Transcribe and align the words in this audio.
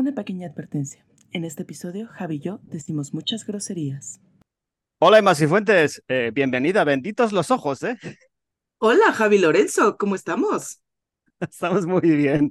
Una 0.00 0.14
pequeña 0.14 0.48
advertencia. 0.48 1.04
En 1.30 1.44
este 1.44 1.64
episodio, 1.64 2.08
Javi 2.08 2.36
y 2.36 2.40
yo 2.40 2.60
decimos 2.62 3.12
muchas 3.12 3.44
groserías. 3.44 4.18
Hola, 4.98 5.18
Emma 5.18 5.34
Cifuentes. 5.34 6.02
Eh, 6.08 6.30
bienvenida. 6.32 6.84
Benditos 6.84 7.32
los 7.32 7.50
ojos, 7.50 7.82
¿eh? 7.82 7.98
Hola, 8.78 9.12
Javi 9.12 9.36
Lorenzo. 9.36 9.98
¿Cómo 9.98 10.14
estamos? 10.14 10.80
Estamos 11.40 11.84
muy 11.84 12.00
bien. 12.00 12.50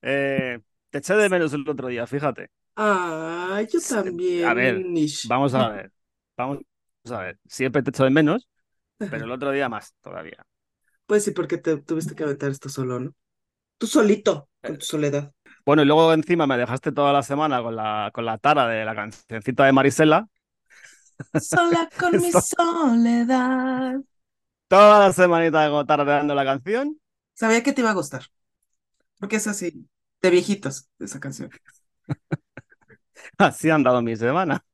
Eh, 0.00 0.58
te 0.88 0.98
eché 0.98 1.12
de 1.16 1.28
menos 1.28 1.52
el 1.52 1.68
otro 1.68 1.88
día, 1.88 2.06
fíjate. 2.06 2.48
Ah, 2.76 3.62
yo 3.70 3.78
también. 3.86 4.46
A 4.46 4.54
ver, 4.54 4.82
vamos 5.28 5.52
a 5.52 5.68
ver. 5.68 5.92
Vamos 6.34 6.60
a 7.10 7.18
ver. 7.18 7.38
Siempre 7.46 7.82
te 7.82 7.90
echo 7.90 8.04
de 8.04 8.10
menos, 8.10 8.48
pero 8.96 9.26
el 9.26 9.30
otro 9.32 9.50
día 9.50 9.68
más 9.68 9.94
todavía. 10.00 10.46
Pues 11.04 11.24
sí, 11.24 11.32
porque 11.32 11.58
te 11.58 11.76
tuviste 11.76 12.14
que 12.14 12.22
aventar 12.22 12.50
esto 12.50 12.70
solo, 12.70 13.00
¿no? 13.00 13.14
Tú 13.76 13.86
solito, 13.86 14.48
con 14.62 14.78
tu 14.78 14.86
soledad. 14.86 15.30
Bueno, 15.64 15.82
y 15.82 15.86
luego 15.86 16.12
encima 16.12 16.46
me 16.46 16.56
dejaste 16.56 16.92
toda 16.92 17.12
la 17.12 17.22
semana 17.22 17.62
con 17.62 17.76
la, 17.76 18.10
con 18.12 18.24
la 18.24 18.38
tara 18.38 18.66
de 18.66 18.84
la 18.84 18.94
cancioncita 18.94 19.64
de 19.64 19.72
Marisela. 19.72 20.28
Sola 21.40 21.88
con 21.98 22.20
mi 22.20 22.32
soledad. 22.32 24.00
Toda 24.68 25.06
la 25.06 25.12
semanita 25.12 25.84
tarareando 25.86 26.34
la 26.34 26.44
canción. 26.44 26.98
Sabía 27.34 27.62
que 27.62 27.72
te 27.72 27.80
iba 27.80 27.90
a 27.90 27.94
gustar. 27.94 28.24
Porque 29.18 29.36
es 29.36 29.46
así, 29.46 29.88
de 30.20 30.30
viejitos, 30.30 30.88
esa 30.98 31.20
canción. 31.20 31.50
Así 33.38 33.70
han 33.70 33.82
dado 33.82 34.02
mi 34.02 34.16
semana. 34.16 34.64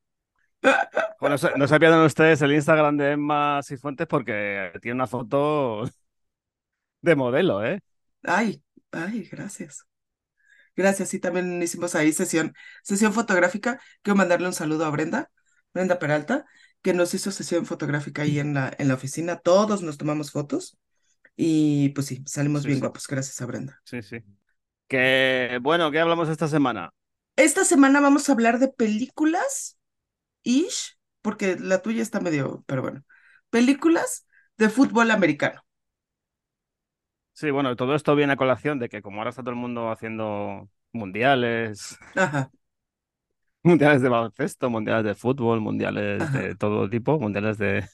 Bueno, 1.21 1.35
no 1.35 1.39
se, 1.39 1.51
no 1.57 1.69
se 1.69 1.79
pierdan 1.79 2.05
ustedes 2.05 2.43
el 2.43 2.53
Instagram 2.53 2.97
de 2.97 3.13
Emma 3.13 3.61
Cifuentes 3.63 4.07
porque 4.07 4.73
tiene 4.81 4.95
una 4.95 5.07
foto 5.07 5.85
de 7.03 7.17
modelo, 7.17 7.65
¿eh? 7.65 7.81
Ay, 8.23 8.63
ay, 8.93 9.29
gracias. 9.31 9.85
Gracias. 10.79 11.15
Y 11.15 11.21
también 11.21 11.63
hicimos 11.63 11.97
ahí 11.97 12.13
sesión, 12.15 12.55
sesión 12.85 13.15
fotográfica. 13.15 13.81
Quiero 14.03 14.17
mandarle 14.17 14.49
un 14.49 14.55
saludo 14.55 14.87
a 14.87 14.91
Brenda, 14.91 15.31
Brenda 15.75 16.01
Peralta, 16.01 16.47
que 16.83 16.95
nos 16.95 17.15
hizo 17.15 17.33
sesión 17.33 17.67
fotográfica 17.67 18.23
ahí 18.23 18.41
en 18.41 18.55
la, 18.55 18.75
en 18.79 18.89
la 18.89 18.95
oficina. 18.95 19.39
Todos 19.39 19.83
nos 19.83 19.99
tomamos 19.99 20.33
fotos 20.33 20.79
y 21.37 21.91
pues 21.91 22.09
sí, 22.09 22.25
salimos 22.27 22.67
Sí, 22.67 22.69
bien 22.69 22.81
sí. 22.81 22.81
guapos, 22.81 23.07
gracias 23.09 23.41
a 23.43 23.47
Brenda. 23.47 23.83
Sí, 23.85 24.03
sí. 24.03 24.23
Que 24.89 25.59
bueno, 25.63 25.91
¿qué 25.91 26.01
hablamos 26.01 26.29
esta 26.31 26.49
semana? 26.49 26.93
Esta 27.37 27.65
semana 27.65 28.01
vamos 28.01 28.29
a 28.29 28.33
hablar 28.33 28.59
de 28.59 28.69
películas, 28.69 29.79
ish, 30.45 30.99
porque 31.23 31.57
la 31.61 31.83
tuya 31.83 32.03
está 32.03 32.21
medio, 32.21 32.65
pero 32.67 32.83
bueno, 32.83 33.05
películas 33.51 34.27
de 34.59 34.71
fútbol 34.71 35.11
americano. 35.13 35.63
Sí, 37.33 37.51
bueno, 37.53 37.77
todo 37.77 37.95
esto 37.95 38.17
viene 38.17 38.33
a 38.33 38.37
colación 38.37 38.79
de 38.81 38.89
que 38.89 39.01
como 39.01 39.19
ahora 39.19 39.31
está 39.31 39.43
todo 39.43 39.51
el 39.51 39.57
mundo 39.57 39.91
haciendo 39.93 40.69
mundiales, 40.93 41.99
Ajá, 42.15 42.51
mundiales 43.63 44.03
de 44.03 44.09
baloncesto, 44.09 44.71
mundiales 44.71 45.05
de 45.05 45.15
fútbol, 45.15 45.61
mundiales 45.61 46.21
Ajá. 46.23 46.33
de 46.33 46.55
todo 46.57 46.89
tipo, 46.91 47.19
mundiales 47.21 47.59
de, 47.59 47.85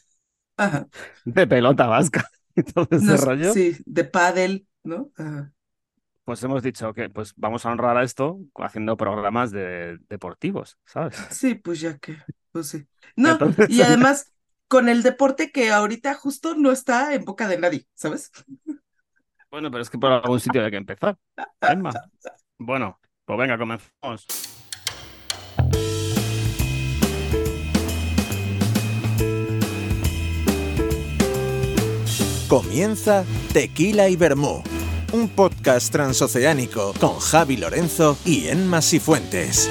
ajá. 0.57 0.89
de 1.25 1.47
pelota 1.47 1.87
vasca 1.87 2.25
y 2.57 2.63
todo 2.63 2.89
ese 2.91 3.05
Nos- 3.07 3.21
rollo, 3.25 3.53
sí, 3.53 3.77
de 3.87 4.05
pádel, 4.05 4.67
¿no? 4.83 5.11
Ajá. 5.17 5.53
pues 6.25 6.43
hemos 6.43 6.63
dicho 6.63 6.93
que 6.95 7.11
pues 7.11 7.35
vamos 7.37 7.67
a 7.67 7.71
honrar 7.73 7.97
a 7.97 8.03
esto 8.03 8.39
haciendo 8.57 8.97
programas 8.97 9.51
de, 9.51 9.99
deportivos, 10.09 10.79
¿sabes? 10.87 11.17
Sí, 11.31 11.55
pues 11.55 11.81
ya 11.81 11.99
que, 11.99 12.17
pues 12.53 12.69
sí. 12.69 12.87
No, 13.17 13.33
Entonces, 13.33 13.69
y 13.69 13.83
además 13.83 14.33
con 14.69 14.89
el 14.89 15.03
deporte 15.03 15.51
que 15.53 15.71
ahorita 15.71 16.15
justo 16.15 16.55
no 16.55 16.73
está 16.73 17.15
en 17.15 17.25
boca 17.25 17.49
de 17.49 17.59
nadie, 17.59 17.87
¿sabes? 17.95 18.31
Bueno, 19.51 19.71
pero 19.71 19.83
es 19.83 19.91
que 19.91 19.99
por 19.99 20.13
algún 20.13 20.41
sitio 20.41 20.65
hay 20.65 20.71
que 20.71 20.77
empezar. 20.77 21.17
Emma. 21.65 22.01
Bueno, 22.59 22.99
pues 23.25 23.39
venga, 23.39 23.59
comenzamos. 23.59 24.27
Comienza 32.49 33.25
Tequila 33.53 34.09
y 34.09 34.17
Vermú, 34.17 34.63
un 35.13 35.29
podcast 35.29 35.91
transoceánico 35.91 36.93
con 37.01 37.19
Javi 37.19 37.57
Lorenzo 37.57 38.17
y 38.25 38.47
Enma 38.49 38.81
Sifuentes. 38.81 39.69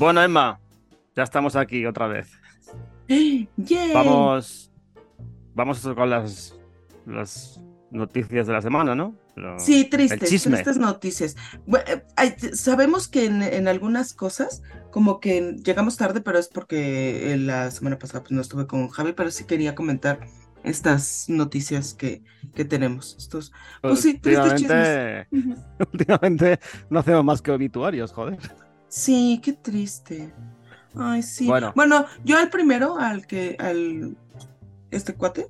Bueno, 0.00 0.22
Emma, 0.22 0.58
ya 1.14 1.24
estamos 1.24 1.56
aquí 1.56 1.84
otra 1.84 2.06
vez. 2.06 2.30
¡Yay! 3.06 3.92
Vamos, 3.92 4.72
vamos 5.54 5.80
con 5.82 6.08
las, 6.08 6.58
las 7.04 7.60
noticias 7.90 8.46
de 8.46 8.52
la 8.54 8.62
semana, 8.62 8.94
¿no? 8.94 9.14
Lo- 9.36 9.58
Sí, 9.58 9.84
tristes, 9.84 10.42
tristes 10.42 10.78
noticias. 10.78 11.36
Eh, 11.86 12.54
sabemos 12.54 13.08
que 13.08 13.26
en, 13.26 13.42
en 13.42 13.68
algunas 13.68 14.14
cosas 14.14 14.62
como 14.90 15.20
que 15.20 15.56
llegamos 15.62 15.98
tarde, 15.98 16.22
pero 16.22 16.38
es 16.38 16.48
porque 16.48 17.34
eh, 17.34 17.36
la 17.36 17.70
semana 17.70 17.98
pasada 17.98 18.20
pues, 18.20 18.32
no 18.32 18.40
estuve 18.40 18.66
con 18.66 18.88
Javi, 18.88 19.12
pero 19.12 19.30
sí 19.30 19.44
quería 19.44 19.74
comentar 19.74 20.20
estas 20.64 21.26
noticias 21.28 21.92
que, 21.92 22.22
que 22.54 22.64
tenemos. 22.64 23.16
Estos, 23.18 23.52
pues 23.82 24.00
sí, 24.00 24.14
tristes 24.18 24.62
últimamente, 24.62 25.28
Ujú. 25.30 25.54
últimamente 25.92 26.58
no 26.88 27.00
hacemos 27.00 27.22
más 27.22 27.42
que 27.42 27.50
obituarios, 27.50 28.12
joder. 28.12 28.38
Sí, 28.90 29.40
qué 29.42 29.52
triste. 29.52 30.34
Ay, 30.96 31.22
sí. 31.22 31.46
Bueno. 31.46 31.72
Bueno, 31.74 32.06
yo 32.24 32.36
al 32.36 32.50
primero, 32.50 32.98
al 32.98 33.26
que, 33.26 33.56
al, 33.58 34.16
este 34.90 35.14
cuate, 35.14 35.48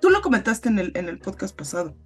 tú 0.00 0.10
lo 0.10 0.22
comentaste 0.22 0.68
en 0.68 0.78
el, 0.78 0.92
en 0.94 1.08
el 1.08 1.18
podcast 1.18 1.56
pasado, 1.56 1.96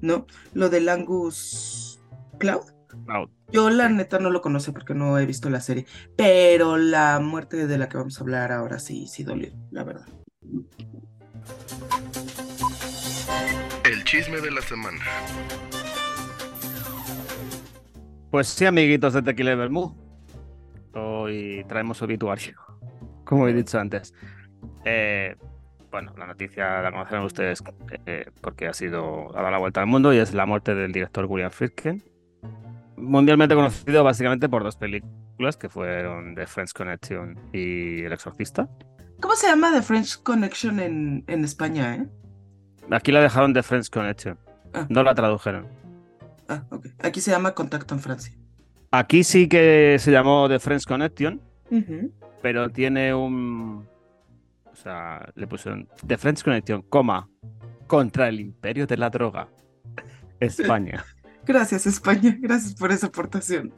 ¿no? 0.00 0.26
Lo 0.54 0.70
del 0.70 0.88
Angus 0.88 2.00
Cloud. 2.38 2.64
Out. 3.08 3.30
Yo 3.52 3.70
la 3.70 3.88
neta 3.88 4.18
no 4.18 4.30
lo 4.30 4.40
conozco 4.40 4.72
porque 4.72 4.94
no 4.94 5.18
he 5.18 5.26
visto 5.26 5.50
la 5.50 5.60
serie, 5.60 5.86
pero 6.16 6.78
la 6.78 7.20
muerte 7.20 7.66
de 7.66 7.78
la 7.78 7.88
que 7.88 7.98
vamos 7.98 8.18
a 8.18 8.22
hablar 8.22 8.50
ahora 8.50 8.78
sí, 8.78 9.06
sí 9.06 9.24
dolió, 9.24 9.52
la 9.70 9.84
verdad. 9.84 10.06
El 13.84 14.04
chisme 14.04 14.40
de 14.40 14.50
la 14.50 14.62
semana. 14.62 15.00
Pues 18.30 18.48
sí, 18.48 18.66
amiguitos 18.66 19.14
de 19.14 19.22
Tequila 19.22 19.52
y. 19.52 19.96
Hoy 20.94 21.64
traemos 21.68 22.02
obituario, 22.02 22.56
como 23.24 23.48
he 23.48 23.52
dicho 23.52 23.78
antes. 23.78 24.12
Eh, 24.84 25.36
bueno, 25.90 26.12
la 26.18 26.26
noticia 26.26 26.82
la 26.82 26.90
conocerán 26.90 27.24
ustedes 27.24 27.62
eh, 28.06 28.26
porque 28.40 28.66
ha 28.66 28.72
sido 28.74 29.30
ha 29.30 29.40
dado 29.40 29.50
la 29.50 29.58
vuelta 29.58 29.80
al 29.80 29.86
mundo 29.86 30.12
y 30.12 30.18
es 30.18 30.34
la 30.34 30.44
muerte 30.44 30.74
del 30.74 30.92
director 30.92 31.24
William 31.26 31.50
Friedkin. 31.50 32.02
Mundialmente 32.96 33.54
conocido 33.54 34.04
básicamente 34.04 34.48
por 34.48 34.64
dos 34.64 34.76
películas 34.76 35.56
que 35.56 35.68
fueron 35.68 36.34
The 36.34 36.46
Friends 36.46 36.74
Connection 36.74 37.38
y 37.52 38.02
El 38.02 38.12
Exorcista. 38.12 38.68
¿Cómo 39.20 39.34
se 39.36 39.46
llama 39.46 39.72
The 39.72 39.82
French 39.82 40.22
Connection 40.22 40.80
en, 40.80 41.24
en 41.26 41.44
España, 41.44 41.94
eh? 41.96 42.06
Aquí 42.90 43.12
la 43.12 43.20
dejaron 43.20 43.54
The 43.54 43.62
Friends 43.62 43.88
Connection, 43.88 44.38
Ah, 44.74 44.86
no 44.90 45.02
la 45.02 45.14
tradujeron. 45.14 45.66
Ah, 46.48 46.64
ok. 46.70 46.86
Aquí 47.02 47.20
se 47.20 47.30
llama 47.30 47.54
Contacto 47.54 47.94
en 47.94 48.00
Francia. 48.00 48.34
Aquí 48.90 49.22
sí 49.24 49.48
que 49.48 49.96
se 49.98 50.10
llamó 50.10 50.48
The 50.48 50.58
Friends 50.58 50.86
Connection, 50.86 51.40
pero 52.42 52.70
tiene 52.70 53.14
un. 53.14 53.86
O 54.64 54.76
sea, 54.76 55.28
le 55.34 55.46
pusieron 55.46 55.88
The 56.06 56.16
Friends 56.16 56.42
Connection, 56.42 56.82
coma, 56.82 57.28
contra 57.86 58.28
el 58.28 58.40
imperio 58.40 58.86
de 58.86 58.96
la 58.96 59.10
droga. 59.10 59.48
España. 60.40 61.04
Gracias, 61.44 61.86
España. 61.86 62.36
Gracias 62.40 62.74
por 62.74 62.92
esa 62.92 63.08
aportación. 63.08 63.72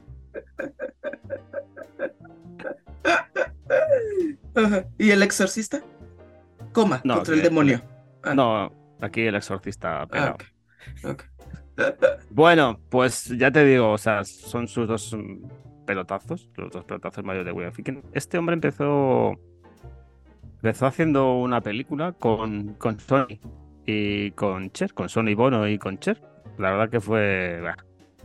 ¿Y 4.99 5.11
el 5.11 5.23
exorcista? 5.23 5.81
Coma, 6.73 7.01
No, 7.05 7.17
contra 7.17 7.35
el 7.35 7.43
demonio. 7.43 7.83
Ah, 8.23 8.35
No, 8.35 8.73
aquí 9.01 9.23
el 9.23 9.35
exorcista 9.35 10.03
Ah, 10.03 10.07
pelado. 10.07 10.37
ok. 11.05 11.25
Bueno, 12.31 12.79
pues 12.89 13.25
ya 13.37 13.51
te 13.51 13.65
digo, 13.65 13.93
o 13.93 13.99
sea, 13.99 14.25
son 14.25 14.69
sus 14.69 14.87
dos 14.87 15.15
mm, 15.15 15.85
pelotazos, 15.85 16.49
los 16.57 16.71
dos 16.71 16.85
pelotazos 16.85 17.25
mayores 17.25 17.47
de 17.47 17.53
William 17.53 17.73
Friedkin. 17.73 18.03
Este 18.13 18.39
hombre 18.39 18.55
empezó. 18.55 19.33
Empezó 20.57 20.87
haciendo 20.87 21.37
una 21.37 21.63
película 21.63 22.13
con, 22.13 22.75
con 22.75 23.01
Sony 23.01 23.39
y 23.87 24.31
con 24.33 24.71
Cher, 24.71 24.93
con 24.93 25.09
Sony 25.09 25.35
Bono 25.35 25.67
y 25.67 25.79
con 25.79 25.99
Cher. 25.99 26.21
La 26.59 26.71
verdad 26.71 26.91
que 26.91 27.01
fue 27.01 27.61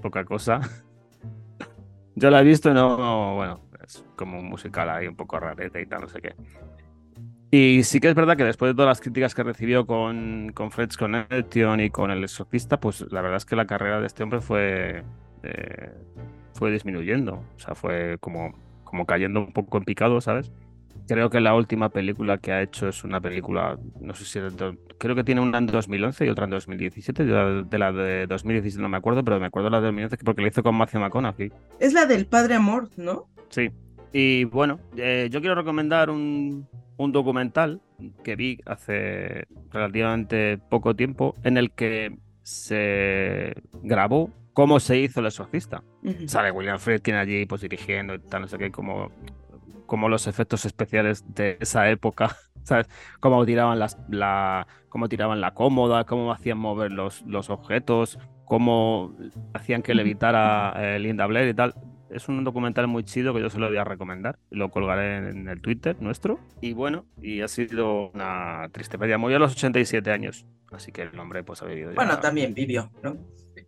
poca 0.01 0.25
cosa. 0.25 0.59
Yo 2.15 2.29
la 2.29 2.41
he 2.41 2.43
visto 2.43 2.69
y 2.69 2.73
no, 2.73 3.35
bueno, 3.35 3.61
es 3.85 4.05
como 4.15 4.39
un 4.39 4.49
musical 4.49 4.89
ahí 4.89 5.07
un 5.07 5.15
poco 5.15 5.39
rarete 5.39 5.81
y 5.81 5.85
tal, 5.85 6.01
no 6.01 6.07
sé 6.07 6.21
qué. 6.21 6.35
Y 7.51 7.83
sí 7.83 7.99
que 7.99 8.09
es 8.09 8.15
verdad 8.15 8.35
que 8.35 8.43
después 8.43 8.71
de 8.71 8.75
todas 8.75 8.89
las 8.89 9.01
críticas 9.01 9.33
que 9.35 9.43
recibió 9.43 9.85
con, 9.85 10.51
con 10.53 10.71
Fred's 10.71 10.97
Connection 10.97 11.79
y 11.79 11.89
con 11.89 12.11
El 12.11 12.23
Exorcista, 12.23 12.79
pues 12.79 13.05
la 13.11 13.21
verdad 13.21 13.37
es 13.37 13.45
que 13.45 13.55
la 13.55 13.65
carrera 13.65 14.01
de 14.01 14.07
este 14.07 14.23
hombre 14.23 14.41
fue, 14.41 15.03
eh, 15.43 15.91
fue 16.53 16.71
disminuyendo. 16.71 17.35
O 17.55 17.59
sea, 17.59 17.75
fue 17.75 18.17
como, 18.19 18.53
como 18.83 19.05
cayendo 19.05 19.39
un 19.39 19.53
poco 19.53 19.77
en 19.77 19.85
picado, 19.85 20.19
¿sabes? 20.21 20.51
Creo 21.07 21.29
que 21.29 21.39
la 21.39 21.53
última 21.53 21.89
película 21.89 22.39
que 22.39 22.51
ha 22.51 22.61
hecho 22.63 22.87
es 22.87 23.03
una 23.03 23.21
película, 23.21 23.77
no 24.01 24.15
sé 24.15 24.25
si 24.25 24.39
creo 24.97 25.15
que 25.15 25.23
tiene 25.23 25.41
una 25.41 25.59
en 25.59 25.67
2011 25.67 26.25
y 26.25 26.29
otra 26.29 26.45
en 26.45 26.51
2017. 26.51 27.25
de 27.25 27.77
la 27.77 27.91
de 27.91 28.25
2017 28.25 28.81
no 28.81 28.89
me 28.89 28.97
acuerdo, 28.97 29.23
pero 29.23 29.39
me 29.39 29.45
acuerdo 29.45 29.67
de 29.67 29.71
la 29.71 29.81
de 29.81 29.87
2011 29.87 30.17
porque 30.25 30.41
la 30.41 30.47
hizo 30.47 30.63
con 30.63 30.75
Matthew 30.75 31.01
McConaughey. 31.01 31.51
Es 31.79 31.93
la 31.93 32.05
del 32.07 32.25
Padre 32.25 32.55
Amor, 32.55 32.89
¿no? 32.97 33.27
Sí. 33.49 33.69
Y 34.17 34.45
bueno, 34.45 34.79
eh, 34.95 35.27
yo 35.29 35.41
quiero 35.41 35.55
recomendar 35.55 36.09
un, 36.09 36.69
un 36.95 37.11
documental 37.11 37.81
que 38.23 38.37
vi 38.37 38.61
hace 38.65 39.45
relativamente 39.73 40.57
poco 40.57 40.95
tiempo 40.95 41.35
en 41.43 41.57
el 41.57 41.71
que 41.71 42.17
se 42.41 43.55
grabó 43.83 44.31
cómo 44.53 44.79
se 44.79 44.99
hizo 44.99 45.19
el 45.19 45.25
exorcista. 45.25 45.83
Sale 46.27 46.51
William 46.51 46.79
Friedkin 46.79 47.15
allí 47.15 47.45
pues 47.45 47.59
dirigiendo 47.59 48.13
y 48.13 48.19
tal, 48.19 48.43
no 48.43 48.47
sé 48.47 48.57
qué, 48.57 48.71
como 48.71 49.11
como 49.85 50.07
los 50.07 50.27
efectos 50.27 50.63
especiales 50.63 51.25
de 51.35 51.57
esa 51.59 51.89
época, 51.89 52.37
¿sabes? 52.63 52.87
Cómo 53.19 53.45
tiraban, 53.45 53.79
las, 53.79 53.97
la, 54.07 54.65
cómo 54.87 55.09
tiraban 55.09 55.41
la 55.41 55.53
cómoda, 55.53 56.05
cómo 56.05 56.31
hacían 56.31 56.57
mover 56.57 56.93
los, 56.93 57.21
los 57.23 57.49
objetos, 57.49 58.17
cómo 58.45 59.13
hacían 59.53 59.81
que 59.81 59.93
levitara 59.93 60.73
eh, 60.77 60.99
Linda 60.99 61.25
Blair 61.27 61.49
y 61.49 61.53
tal. 61.53 61.75
Es 62.09 62.27
un 62.29 62.43
documental 62.43 62.87
muy 62.87 63.03
chido 63.03 63.33
que 63.33 63.41
yo 63.41 63.49
se 63.49 63.59
lo 63.59 63.67
voy 63.67 63.77
a 63.77 63.83
recomendar. 63.83 64.37
Lo 64.49 64.69
colgaré 64.69 65.17
en, 65.17 65.47
el 65.47 65.61
Twitter 65.61 65.95
nuestro. 65.99 66.39
Y 66.61 66.73
bueno, 66.73 67.05
y 67.21 67.41
ha 67.41 67.47
sido 67.47 68.11
una 68.11 68.69
triste 68.71 68.97
pérdida. 68.97 69.17
Murió 69.17 69.37
a 69.37 69.39
los 69.39 69.53
87 69.53 70.11
años. 70.11 70.45
Así 70.71 70.91
que 70.91 71.03
el 71.03 71.19
hombre 71.19 71.43
pues 71.43 71.61
ha 71.61 71.65
vivido 71.65 71.91
ya. 71.91 71.95
Bueno, 71.95 72.19
también 72.19 72.53
vivió, 72.53 72.91
¿no? 73.03 73.17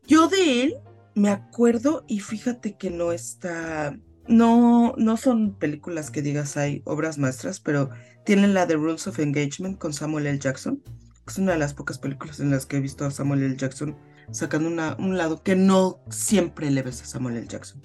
Yo 0.06 0.28
de 0.28 0.64
él 0.64 0.76
me 1.16 1.30
acuerdo 1.30 2.06
y 2.08 2.20
fíjate 2.20 2.78
que 2.78 2.90
no 2.90 3.12
está 3.12 3.98
no, 4.28 4.94
no 4.98 5.18
son 5.18 5.56
películas 5.56 6.12
que 6.12 6.22
digas 6.22 6.58
hay 6.58 6.82
obras 6.86 7.18
maestras, 7.18 7.60
pero 7.60 7.90
tienen 8.26 8.54
la 8.54 8.66
de 8.66 8.76
Rules 8.76 9.08
of 9.08 9.20
Engagement 9.20 9.78
con 9.78 9.94
Samuel 9.94 10.28
L. 10.28 10.40
Jackson. 10.40 10.84
Es 11.26 11.38
una 11.38 11.54
de 11.54 11.60
las 11.60 11.74
pocas 11.74 11.98
películas 11.98 12.40
en 12.40 12.52
las 12.52 12.66
que 12.66 12.78
he 12.78 12.82
visto 12.82 13.06
a 13.06 13.12
Samuel 13.12 13.44
L. 13.44 13.56
Jackson 13.56 13.98
sacando 14.32 14.68
una, 14.68 14.96
un 15.00 15.18
lado 15.18 15.42
que 15.42 15.56
no 15.56 16.02
siempre 16.10 16.70
le 16.70 16.82
ves 16.82 17.02
a 17.02 17.06
Samuel 17.06 17.38
L. 17.38 17.48
Jackson. 17.48 17.82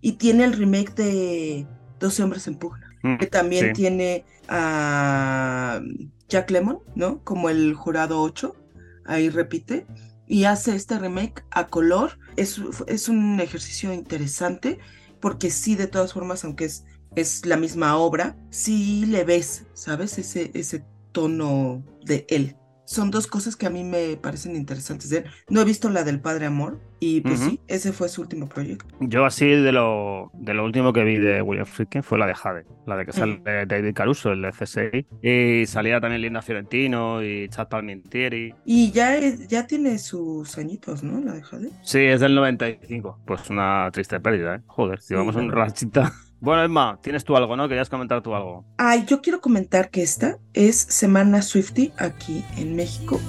Y 0.00 0.12
tiene 0.12 0.44
el 0.44 0.54
remake 0.54 0.94
de 0.94 1.66
12 1.98 2.22
hombres 2.22 2.46
en 2.46 2.56
pugna, 2.56 2.96
mm, 3.02 3.16
que 3.18 3.26
también 3.26 3.72
tiene 3.72 4.24
a 4.48 5.80
Jack 6.28 6.50
Lemmon, 6.50 6.78
¿no? 6.94 7.22
Como 7.24 7.50
el 7.50 7.74
jurado 7.74 8.20
8, 8.22 8.56
ahí 9.04 9.28
repite, 9.28 9.86
y 10.26 10.44
hace 10.44 10.74
este 10.74 10.98
remake 10.98 11.44
a 11.50 11.66
color. 11.66 12.18
Es, 12.36 12.60
es 12.86 13.08
un 13.08 13.40
ejercicio 13.40 13.92
interesante 13.92 14.78
porque 15.20 15.50
sí, 15.50 15.76
de 15.76 15.86
todas 15.86 16.12
formas, 16.12 16.44
aunque 16.44 16.64
es, 16.64 16.84
es 17.14 17.44
la 17.46 17.56
misma 17.56 17.96
obra, 17.96 18.36
sí 18.50 19.04
le 19.06 19.24
ves, 19.24 19.66
¿sabes? 19.74 20.18
Ese, 20.18 20.50
ese 20.54 20.84
tono 21.12 21.84
de 22.04 22.26
él. 22.28 22.56
Son 22.90 23.12
dos 23.12 23.28
cosas 23.28 23.54
que 23.54 23.66
a 23.66 23.70
mí 23.70 23.84
me 23.84 24.16
parecen 24.16 24.56
interesantes 24.56 25.10
de 25.10 25.18
él. 25.18 25.24
No 25.48 25.60
he 25.60 25.64
visto 25.64 25.88
la 25.90 26.02
del 26.02 26.18
Padre 26.18 26.46
Amor 26.46 26.80
y 26.98 27.20
pues 27.20 27.38
sí, 27.38 27.60
ese 27.68 27.92
fue 27.92 28.08
su 28.08 28.20
último 28.20 28.48
proyecto. 28.48 28.84
Yo 28.98 29.24
así 29.24 29.46
de 29.46 29.70
lo, 29.70 30.32
de 30.34 30.54
lo 30.54 30.64
último 30.64 30.92
que 30.92 31.04
vi 31.04 31.16
de 31.16 31.40
William 31.40 31.66
Friedkin 31.66 32.02
fue 32.02 32.18
la 32.18 32.26
de 32.26 32.34
Jade, 32.34 32.66
la 32.88 32.96
de 32.96 33.06
que 33.06 33.12
sale 33.12 33.38
mm. 33.38 33.68
David 33.68 33.94
Caruso, 33.94 34.32
el 34.32 34.42
de 34.42 34.50
CSI, 34.50 35.06
y 35.22 35.66
salía 35.66 36.00
también 36.00 36.20
Linda 36.20 36.42
Fiorentino 36.42 37.22
y 37.22 37.48
Chad 37.48 37.68
Palminteri. 37.68 38.56
Y 38.64 38.90
ya, 38.90 39.20
ya 39.20 39.68
tiene 39.68 39.96
sus 40.00 40.58
añitos, 40.58 41.04
¿no? 41.04 41.20
La 41.20 41.34
de 41.34 41.42
Jade. 41.42 41.70
Sí, 41.82 42.00
es 42.00 42.18
del 42.18 42.34
95. 42.34 43.20
Pues 43.24 43.48
una 43.50 43.88
triste 43.92 44.18
pérdida, 44.18 44.56
¿eh? 44.56 44.62
Joder, 44.66 44.98
llevamos 45.08 45.36
un 45.36 45.52
rachita. 45.52 46.12
Bueno, 46.42 46.62
Emma, 46.64 46.98
tienes 47.02 47.22
tú 47.22 47.36
algo, 47.36 47.54
¿no? 47.54 47.68
Querías 47.68 47.90
comentar 47.90 48.22
tú 48.22 48.34
algo. 48.34 48.64
Ay, 48.78 49.04
yo 49.06 49.20
quiero 49.20 49.42
comentar 49.42 49.90
que 49.90 50.02
esta 50.02 50.38
es 50.54 50.74
Semana 50.76 51.42
Swifty 51.42 51.92
aquí 51.98 52.42
en 52.56 52.74
México. 52.76 53.20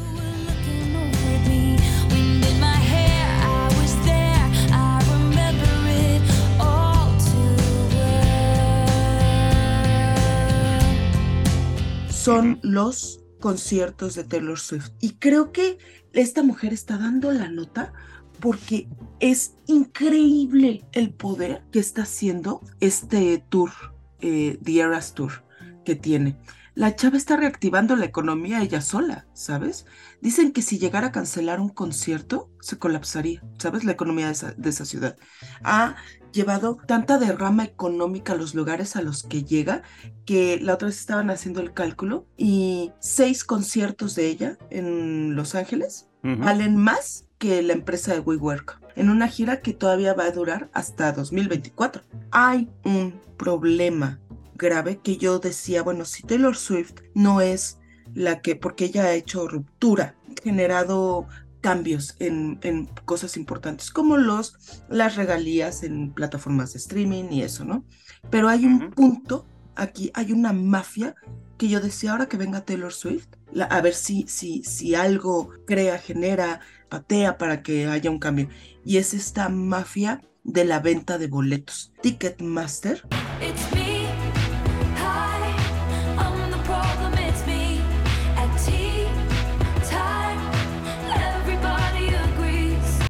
Son 12.10 12.60
los 12.62 13.20
conciertos 13.42 14.16
de 14.16 14.24
Taylor 14.24 14.58
Swift. 14.58 14.92
Y 15.02 15.16
creo 15.16 15.52
que 15.52 15.80
esta 16.14 16.44
mujer 16.44 16.72
está 16.72 16.98
dando 16.98 17.34
la 17.34 17.50
nota 17.50 17.92
porque 18.40 18.88
es 19.22 19.54
increíble 19.68 20.84
el 20.92 21.14
poder 21.14 21.64
que 21.72 21.80
está 21.80 22.02
haciendo 22.02 22.62
este 22.80 23.42
tour, 23.50 23.72
eh, 24.20 24.60
The 24.64 24.80
Eras 24.80 25.14
Tour, 25.14 25.44
que 25.86 25.96
tiene. 25.96 26.38
La 26.74 26.96
chava 26.96 27.18
está 27.18 27.38
reactivando 27.38 27.96
la 27.96 28.06
economía 28.06 28.62
ella 28.64 28.82
sola, 28.82 29.28
¿sabes? 29.34 29.86
Dicen 30.22 30.52
que 30.54 30.62
si 30.62 30.80
llegara 30.80 31.08
a 31.08 31.12
cancelar 31.12 31.60
un 31.60 31.70
concierto, 31.70 32.50
se 32.62 32.80
colapsaría, 32.80 33.44
¿sabes? 33.60 33.84
La 33.84 33.92
economía 33.92 34.26
de 34.26 34.32
esa, 34.32 34.52
de 34.54 34.70
esa 34.70 34.86
ciudad. 34.86 35.18
Ha 35.64 35.98
llevado 36.32 36.78
tanta 36.88 37.20
derrama 37.20 37.66
económica 37.66 38.34
a 38.34 38.38
los 38.38 38.56
lugares 38.56 38.96
a 38.96 39.02
los 39.02 39.24
que 39.24 39.44
llega 39.44 39.84
que 40.26 40.60
la 40.62 40.76
otra 40.76 40.88
vez 40.88 41.00
estaban 41.00 41.30
haciendo 41.30 41.62
el 41.62 41.74
cálculo 41.74 42.26
y 42.38 42.92
seis 43.00 43.44
conciertos 43.44 44.16
de 44.16 44.28
ella 44.28 44.58
en 44.70 45.36
Los 45.36 45.54
Ángeles 45.54 46.08
valen 46.24 46.78
más 46.78 47.26
que 47.42 47.64
la 47.64 47.74
empresa 47.74 48.14
de 48.14 48.20
WeWork 48.20 48.80
en 48.96 49.10
una 49.10 49.28
gira 49.28 49.62
que 49.62 49.74
todavía 49.74 50.14
va 50.14 50.26
a 50.26 50.32
durar 50.32 50.70
hasta 50.74 51.12
2024. 51.12 52.04
Hay 52.30 52.70
un 52.86 53.20
problema 53.36 54.20
grave 54.54 55.00
que 55.00 55.18
yo 55.18 55.40
decía, 55.40 55.82
bueno, 55.82 56.06
si 56.06 56.22
Taylor 56.22 56.56
Swift 56.56 57.02
no 57.16 57.42
es 57.42 57.80
la 58.14 58.42
que, 58.42 58.56
porque 58.56 58.86
ella 58.86 59.06
ha 59.06 59.14
hecho 59.14 59.48
ruptura, 59.48 60.14
generado 60.44 61.26
cambios 61.62 62.16
en, 62.20 62.60
en, 62.62 62.86
cosas 63.06 63.36
importantes 63.38 63.90
como 63.90 64.18
los, 64.18 64.84
las 64.88 65.16
regalías 65.16 65.82
en 65.82 66.12
plataformas 66.14 66.74
de 66.74 66.80
streaming 66.80 67.32
y 67.32 67.42
eso, 67.42 67.66
¿no? 67.66 67.86
Pero 68.30 68.50
hay 68.50 68.68
un 68.68 68.92
punto 68.92 69.48
aquí, 69.76 70.12
hay 70.14 70.32
una 70.32 70.54
mafia 70.54 71.16
que 71.58 71.70
yo 71.70 71.80
decía, 71.80 72.12
ahora 72.12 72.28
que 72.28 72.38
venga 72.38 72.66
Taylor 72.66 72.94
Swift, 72.94 73.28
a 73.70 73.82
ver 73.82 73.94
si, 73.96 74.26
si, 74.28 74.64
si 74.64 74.94
algo 74.94 75.50
crea, 75.66 75.98
genera, 75.98 76.62
patea 76.92 77.38
para 77.40 77.64
que 77.64 77.88
haya 77.88 78.12
un 78.12 78.20
cambio. 78.20 78.50
Y 78.86 78.98
es 78.98 79.16
esta 79.16 79.50
mafia 79.50 80.22
de 80.44 80.66
la 80.66 80.80
venta 80.80 81.18
de 81.18 81.28
boletos. 81.28 81.94
Ticketmaster. 82.02 83.04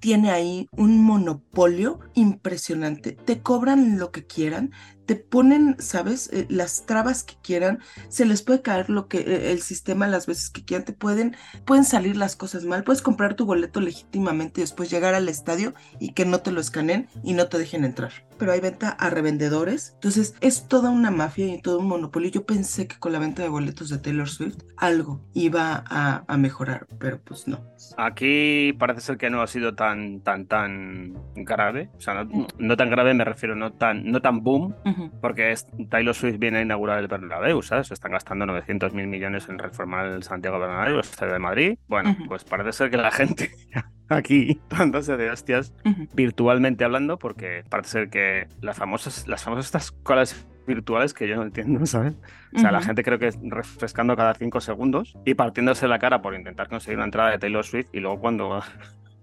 tiene 0.02 0.32
ahí 0.32 0.68
un 0.76 1.04
monopolio 1.04 2.00
impresionante. 2.16 3.12
Te 3.12 3.42
cobran 3.42 4.00
lo 4.00 4.12
que 4.12 4.26
quieran, 4.26 4.72
te 5.06 5.16
ponen, 5.16 5.76
¿sabes? 5.80 6.30
Eh, 6.32 6.46
las 6.50 6.86
trabas 6.86 7.24
que 7.24 7.36
quieran, 7.42 7.80
se 8.10 8.26
les 8.26 8.42
puede 8.42 8.62
caer 8.62 8.90
lo 8.90 9.08
que 9.08 9.20
eh, 9.20 9.52
el 9.52 9.62
sistema 9.62 10.08
las 10.08 10.28
veces 10.28 10.50
que 10.50 10.64
quieran, 10.64 10.86
te 10.86 10.94
pueden, 10.94 11.36
pueden 11.66 11.86
salir 11.86 12.18
las 12.18 12.36
cosas 12.36 12.66
mal, 12.66 12.84
puedes 12.84 13.02
comprar 13.02 13.36
tu 13.36 13.46
boleto 13.46 13.82
legítimamente 13.82 14.62
y 14.62 14.64
después 14.64 14.90
llegar 14.90 15.14
al 15.14 15.30
estadio 15.30 15.74
y 16.00 16.14
que 16.14 16.26
no 16.26 16.40
te 16.40 16.52
lo 16.52 16.62
escaneen 16.62 17.08
y 17.24 17.34
no 17.34 17.48
te 17.48 17.58
dejen 17.58 17.84
entrar. 17.84 18.12
Pero 18.38 18.52
hay 18.54 18.60
venta 18.60 18.90
a 18.90 19.10
revendedores, 19.10 19.92
entonces 19.96 20.36
es 20.42 20.68
toda 20.68 20.90
una 20.90 21.12
mafia 21.12 21.48
y 21.48 21.62
todo 21.62 21.80
un 21.80 21.88
monopolio. 21.88 22.32
Yo 22.32 22.46
pensé 22.46 22.88
que 22.88 22.98
con 22.98 23.12
la 23.12 23.20
venta 23.20 23.44
de 23.44 23.50
boletos 23.50 23.90
de 23.90 24.00
Taylor 24.00 24.30
Swift 24.30 24.58
algo 24.78 25.22
iba 25.34 25.84
a, 25.88 26.38
mejorar, 26.38 26.88
pero 26.98 27.22
pues 27.22 27.48
no. 27.48 27.64
Aquí 27.98 28.74
parece 28.74 29.02
ser 29.02 29.18
que 29.18 29.30
no 29.30 29.44
ha 29.44 29.48
sido 29.48 29.76
tan, 29.76 30.22
tan, 30.22 30.48
tan 30.48 31.14
grave, 31.36 31.92
o 31.96 32.02
sea, 32.02 32.24
no, 32.24 32.48
no 32.58 32.78
tan 32.78 32.90
grave 32.90 33.14
me 33.14 33.26
refiero, 33.26 33.56
no 33.56 33.74
tan, 33.74 34.06
no 34.06 34.22
tan 34.22 34.42
boom 34.42 34.74
porque 35.22 35.52
es, 35.52 35.68
Taylor 35.90 36.14
Swift 36.14 36.38
viene 36.38 36.60
a 36.60 36.62
inaugurar 36.62 37.00
el 37.00 37.08
Bernabéu, 37.08 37.62
¿sabes? 37.62 37.88
Se 37.88 37.94
están 37.94 38.12
gastando 38.12 38.46
900 38.46 38.94
mil 38.94 39.08
millones 39.08 39.50
en 39.50 39.60
reformar 39.60 40.08
el 40.08 40.24
Santiago 40.24 40.60
Bernabéu, 40.60 40.96
el 40.96 41.00
Estadio 41.02 41.34
de 41.34 41.40
Madrid. 41.40 41.78
Bueno, 41.88 42.16
pues 42.28 42.44
parece 42.44 42.72
ser 42.74 42.92
que 42.92 42.98
la 42.98 43.12
gente 43.12 43.52
aquí 44.10 44.60
dándose 44.70 45.18
de 45.18 45.30
hostias 45.30 45.74
virtualmente 46.14 46.84
hablando, 46.84 47.18
porque 47.18 47.64
parece 47.70 47.90
ser 47.90 48.10
que 48.10 48.48
las 48.62 48.78
famosas, 48.78 49.28
las 49.28 49.44
famosas 49.44 49.66
estas 49.66 49.92
colas 49.92 50.48
virtuales 50.68 51.14
que 51.14 51.28
yo 51.28 51.36
no 51.36 51.44
entiendo, 51.44 51.86
¿sabes? 51.86 52.16
O 52.56 52.60
sea, 52.60 52.72
la 52.72 52.82
gente 52.82 53.04
creo 53.04 53.20
que 53.20 53.32
refrescando 53.44 54.16
cada 54.16 54.34
cinco 54.34 54.62
segundos 54.62 55.18
y 55.26 55.34
partiéndose 55.34 55.88
la 55.88 56.00
cara 56.00 56.22
por 56.22 56.36
intentar 56.36 56.68
conseguir 56.68 56.98
una 56.98 57.06
entrada 57.06 57.32
de 57.32 57.40
Taylor 57.40 57.64
Swift 57.64 57.88
y 57.94 58.00
luego 58.00 58.20
cuando 58.20 58.62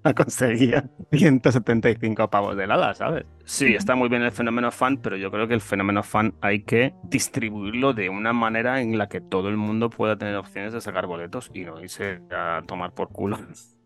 conseguía 0.17 0.88
175 1.11 2.31
pavos 2.31 2.57
de 2.57 2.64
helada, 2.64 2.95
¿sabes? 2.95 3.25
Sí, 3.45 3.75
está 3.75 3.95
muy 3.95 4.09
bien 4.09 4.23
el 4.23 4.33
fenómeno 4.33 4.71
fan, 4.71 4.99
pero 4.99 5.17
yo 5.17 5.31
creo 5.31 5.49
que 5.49 5.55
el 5.55 5.61
fenómeno 5.61 6.02
fan 6.02 6.35
hay 6.40 6.62
que 6.62 6.95
distribuirlo 7.05 7.93
de 7.93 8.09
una 8.09 8.33
manera 8.33 8.81
en 8.81 8.99
la 8.99 9.09
que 9.09 9.21
todo 9.21 9.49
el 9.49 9.57
mundo 9.57 9.90
pueda 9.90 10.17
tener 10.17 10.37
opciones 10.37 10.73
de 10.73 10.81
sacar 10.81 11.07
boletos 11.07 11.50
y 11.55 11.64
no 11.64 11.81
irse 11.81 12.21
a 12.31 12.62
tomar 12.67 12.93
por 12.93 13.09
culo 13.09 13.38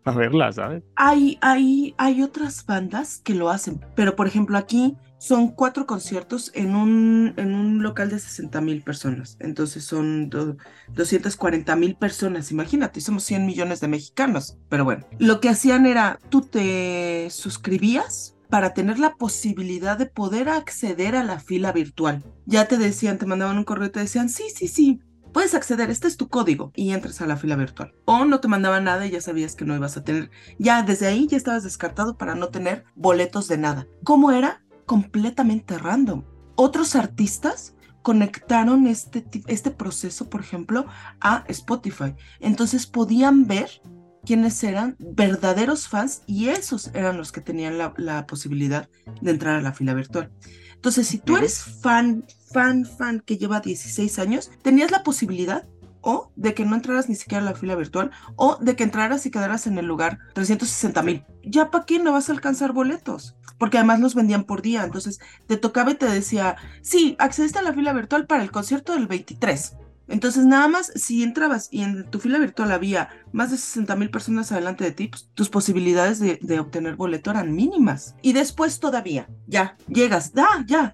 a 0.05 0.11
verla, 0.11 0.51
¿sabes? 0.51 0.83
Hay, 0.95 1.37
hay, 1.41 1.95
hay 1.97 2.21
otras 2.21 2.65
bandas 2.65 3.21
que 3.23 3.35
lo 3.35 3.49
hacen, 3.49 3.79
pero 3.95 4.15
por 4.15 4.27
ejemplo 4.27 4.57
aquí 4.57 4.97
son 5.17 5.49
cuatro 5.49 5.85
conciertos 5.85 6.51
en 6.53 6.75
un, 6.75 7.33
en 7.37 7.55
un 7.55 7.81
local 7.81 8.09
de 8.09 8.19
60 8.19 8.59
mil 8.59 8.83
personas. 8.83 9.37
Entonces 9.39 9.85
son 9.85 10.29
240 10.29 11.75
mil 11.77 11.95
personas, 11.95 12.51
imagínate, 12.51 12.99
somos 12.99 13.23
100 13.23 13.45
millones 13.45 13.79
de 13.79 13.87
mexicanos. 13.87 14.57
Pero 14.67 14.83
bueno, 14.83 15.05
lo 15.19 15.39
que 15.39 15.47
hacían 15.47 15.85
era, 15.85 16.19
tú 16.27 16.41
te 16.41 17.29
suscribías 17.29 18.35
para 18.49 18.73
tener 18.73 18.99
la 18.99 19.15
posibilidad 19.15 19.97
de 19.97 20.07
poder 20.07 20.49
acceder 20.49 21.15
a 21.15 21.23
la 21.23 21.39
fila 21.39 21.71
virtual. 21.71 22.21
Ya 22.45 22.67
te 22.67 22.77
decían, 22.77 23.17
te 23.17 23.25
mandaban 23.25 23.57
un 23.57 23.63
correo 23.63 23.87
y 23.87 23.91
te 23.91 24.01
decían, 24.01 24.27
sí, 24.27 24.43
sí, 24.53 24.67
sí, 24.67 24.99
puedes 25.33 25.53
acceder, 25.53 25.89
este 25.89 26.07
es 26.07 26.15
tu 26.15 26.29
código 26.29 26.71
y 26.75 26.91
entras 26.91 27.21
a 27.21 27.27
la 27.27 27.35
fila 27.35 27.55
virtual. 27.55 27.93
O 28.05 28.23
no 28.25 28.39
te 28.39 28.47
mandaban 28.47 28.85
nada 28.85 29.05
y 29.05 29.11
ya 29.11 29.19
sabías 29.19 29.55
que 29.55 29.65
no 29.65 29.75
ibas 29.75 29.97
a 29.97 30.03
tener. 30.03 30.31
Ya 30.59 30.83
desde 30.83 31.07
ahí 31.07 31.27
ya 31.27 31.35
estabas 31.35 31.63
descartado 31.63 32.17
para 32.17 32.35
no 32.35 32.49
tener 32.49 32.85
boletos 32.95 33.47
de 33.47 33.57
nada. 33.57 33.87
¿Cómo 34.03 34.31
era? 34.31 34.63
Completamente 34.85 35.77
random. 35.77 36.23
Otros 36.55 36.95
artistas 36.95 37.75
conectaron 38.03 38.85
este, 38.87 39.25
este 39.47 39.71
proceso, 39.71 40.29
por 40.29 40.41
ejemplo, 40.41 40.85
a 41.19 41.43
Spotify. 41.47 42.15
Entonces 42.39 42.85
podían 42.85 43.47
ver 43.47 43.81
quiénes 44.25 44.63
eran 44.63 44.95
verdaderos 44.99 45.87
fans 45.87 46.21
y 46.27 46.49
esos 46.49 46.91
eran 46.93 47.17
los 47.17 47.31
que 47.31 47.41
tenían 47.41 47.77
la, 47.77 47.93
la 47.97 48.25
posibilidad 48.25 48.89
de 49.21 49.31
entrar 49.31 49.57
a 49.57 49.61
la 49.61 49.73
fila 49.73 49.93
virtual. 49.93 50.31
Entonces, 50.75 51.07
si 51.07 51.17
tú 51.17 51.37
eres 51.37 51.63
fan, 51.63 52.25
fan, 52.53 52.85
fan 52.85 53.19
que 53.19 53.37
lleva 53.37 53.59
16 53.59 54.19
años, 54.19 54.51
tenías 54.61 54.91
la 54.91 55.03
posibilidad 55.03 55.65
o 56.03 56.31
de 56.35 56.53
que 56.53 56.65
no 56.65 56.75
entraras 56.75 57.09
ni 57.09 57.15
siquiera 57.15 57.41
a 57.41 57.45
la 57.45 57.55
fila 57.55 57.75
virtual, 57.75 58.11
o 58.35 58.57
de 58.59 58.75
que 58.75 58.83
entraras 58.83 59.25
y 59.25 59.31
quedaras 59.31 59.67
en 59.67 59.77
el 59.77 59.85
lugar 59.85 60.19
360 60.33 61.01
mil. 61.01 61.25
Ya 61.43 61.71
para 61.71 61.85
qué 61.85 61.97
no 61.97 62.11
vas 62.11 62.29
a 62.29 62.33
alcanzar 62.33 62.73
boletos, 62.73 63.35
porque 63.57 63.77
además 63.77 64.01
los 64.01 64.13
vendían 64.13 64.43
por 64.43 64.61
día. 64.61 64.83
Entonces 64.83 65.19
te 65.47 65.55
tocaba 65.57 65.91
y 65.91 65.95
te 65.95 66.05
decía, 66.05 66.57
sí, 66.81 67.15
accediste 67.19 67.59
a 67.59 67.63
la 67.63 67.73
fila 67.73 67.93
virtual 67.93 68.27
para 68.27 68.43
el 68.43 68.51
concierto 68.51 68.93
del 68.93 69.07
23. 69.07 69.77
Entonces, 70.09 70.45
nada 70.45 70.67
más, 70.67 70.91
si 70.95 71.23
entrabas 71.23 71.69
y 71.71 71.81
en 71.81 72.03
tu 72.09 72.19
fila 72.19 72.37
virtual 72.37 72.73
había 72.73 73.09
más 73.31 73.51
de 73.51 73.57
60 73.57 73.95
mil 73.95 74.09
personas 74.09 74.51
adelante 74.51 74.83
de 74.83 74.91
ti, 74.91 75.07
pues, 75.07 75.29
tus 75.33 75.49
posibilidades 75.49 76.19
de, 76.19 76.39
de, 76.41 76.59
obtener 76.59 76.97
boleto 76.97 77.31
eran 77.31 77.55
mínimas. 77.55 78.15
Y 78.21 78.33
después 78.33 78.81
todavía, 78.81 79.29
ya, 79.47 79.77
llegas, 79.87 80.33
da, 80.33 80.47
ya, 80.67 80.93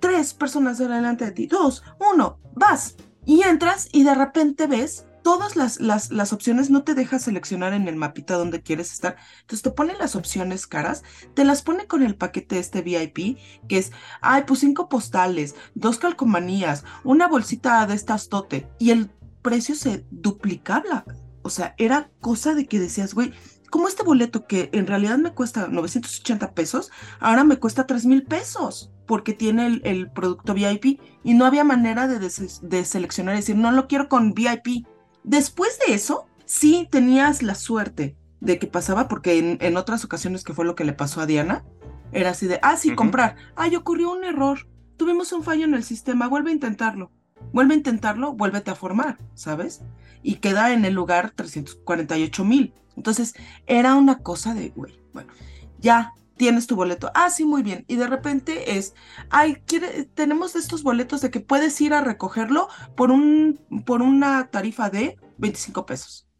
tres 0.00 0.34
personas 0.34 0.80
adelante 0.80 1.24
de 1.24 1.32
ti, 1.32 1.46
dos, 1.46 1.82
uno, 2.12 2.38
vas. 2.54 2.96
Y 3.26 3.42
entras 3.42 3.88
y 3.92 4.02
de 4.02 4.14
repente 4.14 4.66
ves 4.66 5.04
todas 5.22 5.56
las, 5.56 5.80
las, 5.80 6.10
las, 6.10 6.32
opciones, 6.32 6.70
no 6.70 6.82
te 6.82 6.94
deja 6.94 7.18
seleccionar 7.18 7.72
en 7.72 7.88
el 7.88 7.96
mapita 7.96 8.36
donde 8.36 8.62
quieres 8.62 8.92
estar. 8.92 9.16
Entonces 9.42 9.62
te 9.62 9.70
pone 9.70 9.94
las 9.98 10.16
opciones 10.16 10.66
caras, 10.66 11.02
te 11.34 11.44
las 11.44 11.62
pone 11.62 11.86
con 11.86 12.02
el 12.02 12.16
paquete 12.16 12.58
este 12.58 12.82
VIP, 12.82 13.38
que 13.68 13.78
es, 13.78 13.92
ay, 14.20 14.44
pues 14.46 14.60
cinco 14.60 14.88
postales, 14.88 15.54
dos 15.74 15.98
calcomanías, 15.98 16.84
una 17.04 17.28
bolsita 17.28 17.86
de 17.86 17.94
estas 17.94 18.28
tote, 18.28 18.68
y 18.78 18.90
el 18.90 19.10
precio 19.42 19.74
se 19.74 20.04
duplicaba. 20.10 21.04
O 21.42 21.50
sea, 21.50 21.74
era 21.78 22.10
cosa 22.20 22.54
de 22.54 22.66
que 22.66 22.78
decías, 22.78 23.14
güey, 23.14 23.32
como 23.70 23.88
este 23.88 24.02
boleto 24.02 24.46
que 24.46 24.68
en 24.72 24.86
realidad 24.86 25.18
me 25.18 25.32
cuesta 25.32 25.68
980 25.68 26.52
pesos, 26.54 26.90
ahora 27.20 27.44
me 27.44 27.58
cuesta 27.58 27.86
3 27.86 28.04
mil 28.06 28.24
pesos 28.24 28.90
porque 29.10 29.32
tiene 29.32 29.66
el, 29.66 29.80
el, 29.82 30.08
producto 30.08 30.54
VIP 30.54 31.00
y 31.24 31.34
no 31.34 31.44
había 31.44 31.64
manera 31.64 32.06
de, 32.06 32.20
de, 32.20 32.84
seleccionar 32.84 33.34
y 33.34 33.38
decir, 33.38 33.56
no 33.56 33.72
lo 33.72 33.88
quiero 33.88 34.08
con 34.08 34.34
VIP. 34.34 34.86
Después 35.24 35.80
de 35.84 35.94
eso, 35.94 36.28
sí 36.44 36.86
tenías 36.92 37.42
la 37.42 37.56
suerte 37.56 38.16
de 38.38 38.60
que 38.60 38.68
pasaba, 38.68 39.08
porque 39.08 39.36
en, 39.36 39.58
en, 39.62 39.76
otras 39.76 40.04
ocasiones 40.04 40.44
que 40.44 40.54
fue 40.54 40.64
lo 40.64 40.76
que 40.76 40.84
le 40.84 40.92
pasó 40.92 41.20
a 41.20 41.26
Diana, 41.26 41.64
era 42.12 42.30
así 42.30 42.46
de, 42.46 42.60
ah, 42.62 42.76
sí, 42.76 42.90
uh 42.90 42.92
-huh. 42.92 42.94
comprar. 42.94 43.34
Ay, 43.56 43.74
ocurrió 43.74 44.12
un 44.12 44.22
error. 44.22 44.68
Tuvimos 44.96 45.32
un 45.32 45.42
fallo 45.42 45.64
en 45.64 45.74
el 45.74 45.82
sistema, 45.82 46.28
vuelve 46.28 46.52
a 46.52 46.54
intentarlo. 46.54 47.10
Vuelve 47.52 47.74
a 47.74 47.78
intentarlo, 47.78 48.34
vuélvete 48.34 48.70
a 48.70 48.76
formar, 48.76 49.18
¿sabes? 49.34 49.82
Y 50.22 50.36
queda 50.36 50.72
en 50.72 50.84
el 50.84 50.94
lugar 50.94 51.32
348 51.34 52.44
mil. 52.44 52.74
Entonces, 52.96 53.34
era 53.66 53.96
una 53.96 54.18
cosa 54.18 54.54
de, 54.54 54.68
güey, 54.68 55.00
bueno, 55.12 55.32
ya 55.80 56.12
tienes 56.40 56.66
tu 56.66 56.74
boleto. 56.74 57.10
Ah, 57.14 57.28
sí, 57.28 57.44
muy 57.44 57.62
bien. 57.62 57.84
Y 57.86 57.96
de 57.96 58.06
repente 58.06 58.78
es, 58.78 58.94
ay, 59.28 59.56
quiere, 59.66 60.04
tenemos 60.06 60.56
estos 60.56 60.82
boletos 60.82 61.20
de 61.20 61.30
que 61.30 61.40
puedes 61.40 61.78
ir 61.82 61.92
a 61.92 62.00
recogerlo 62.00 62.70
por, 62.96 63.10
un, 63.10 63.60
por 63.84 64.00
una 64.00 64.46
tarifa 64.46 64.88
de 64.88 65.18
25 65.36 65.84
pesos. 65.84 66.30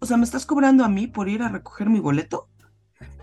O 0.00 0.06
sea, 0.06 0.16
¿me 0.16 0.24
estás 0.24 0.46
cobrando 0.46 0.82
a 0.82 0.88
mí 0.88 1.08
por 1.08 1.28
ir 1.28 1.42
a 1.42 1.50
recoger 1.50 1.90
mi 1.90 2.00
boleto? 2.00 2.48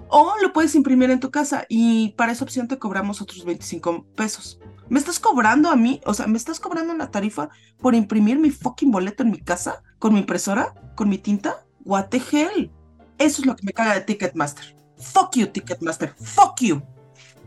O 0.09 0.35
lo 0.43 0.53
puedes 0.53 0.75
imprimir 0.75 1.09
en 1.09 1.19
tu 1.19 1.31
casa 1.31 1.65
y 1.67 2.09
para 2.09 2.33
esa 2.33 2.43
opción 2.43 2.67
te 2.67 2.77
cobramos 2.77 3.19
otros 3.19 3.43
25 3.43 4.05
pesos. 4.15 4.59
¿Me 4.89 4.99
estás 4.99 5.19
cobrando 5.19 5.71
a 5.71 5.75
mí? 5.75 6.01
O 6.05 6.13
sea, 6.13 6.27
¿me 6.27 6.37
estás 6.37 6.59
cobrando 6.59 6.93
una 6.93 7.09
tarifa 7.09 7.49
por 7.79 7.95
imprimir 7.95 8.37
mi 8.37 8.51
fucking 8.51 8.91
boleto 8.91 9.23
en 9.23 9.31
mi 9.31 9.39
casa? 9.39 9.81
¿Con 9.97 10.13
mi 10.13 10.19
impresora? 10.19 10.75
¿Con 10.93 11.09
mi 11.09 11.17
tinta? 11.17 11.65
What 11.83 12.09
the 12.09 12.21
hell? 12.31 12.71
Eso 13.17 13.41
es 13.41 13.47
lo 13.47 13.55
que 13.55 13.65
me 13.65 13.73
caga 13.73 13.95
de 13.95 14.01
Ticketmaster. 14.01 14.80
Fuck 15.01 15.35
you, 15.35 15.47
Ticketmaster. 15.47 16.09
Fuck 16.09 16.61
you. 16.61 16.81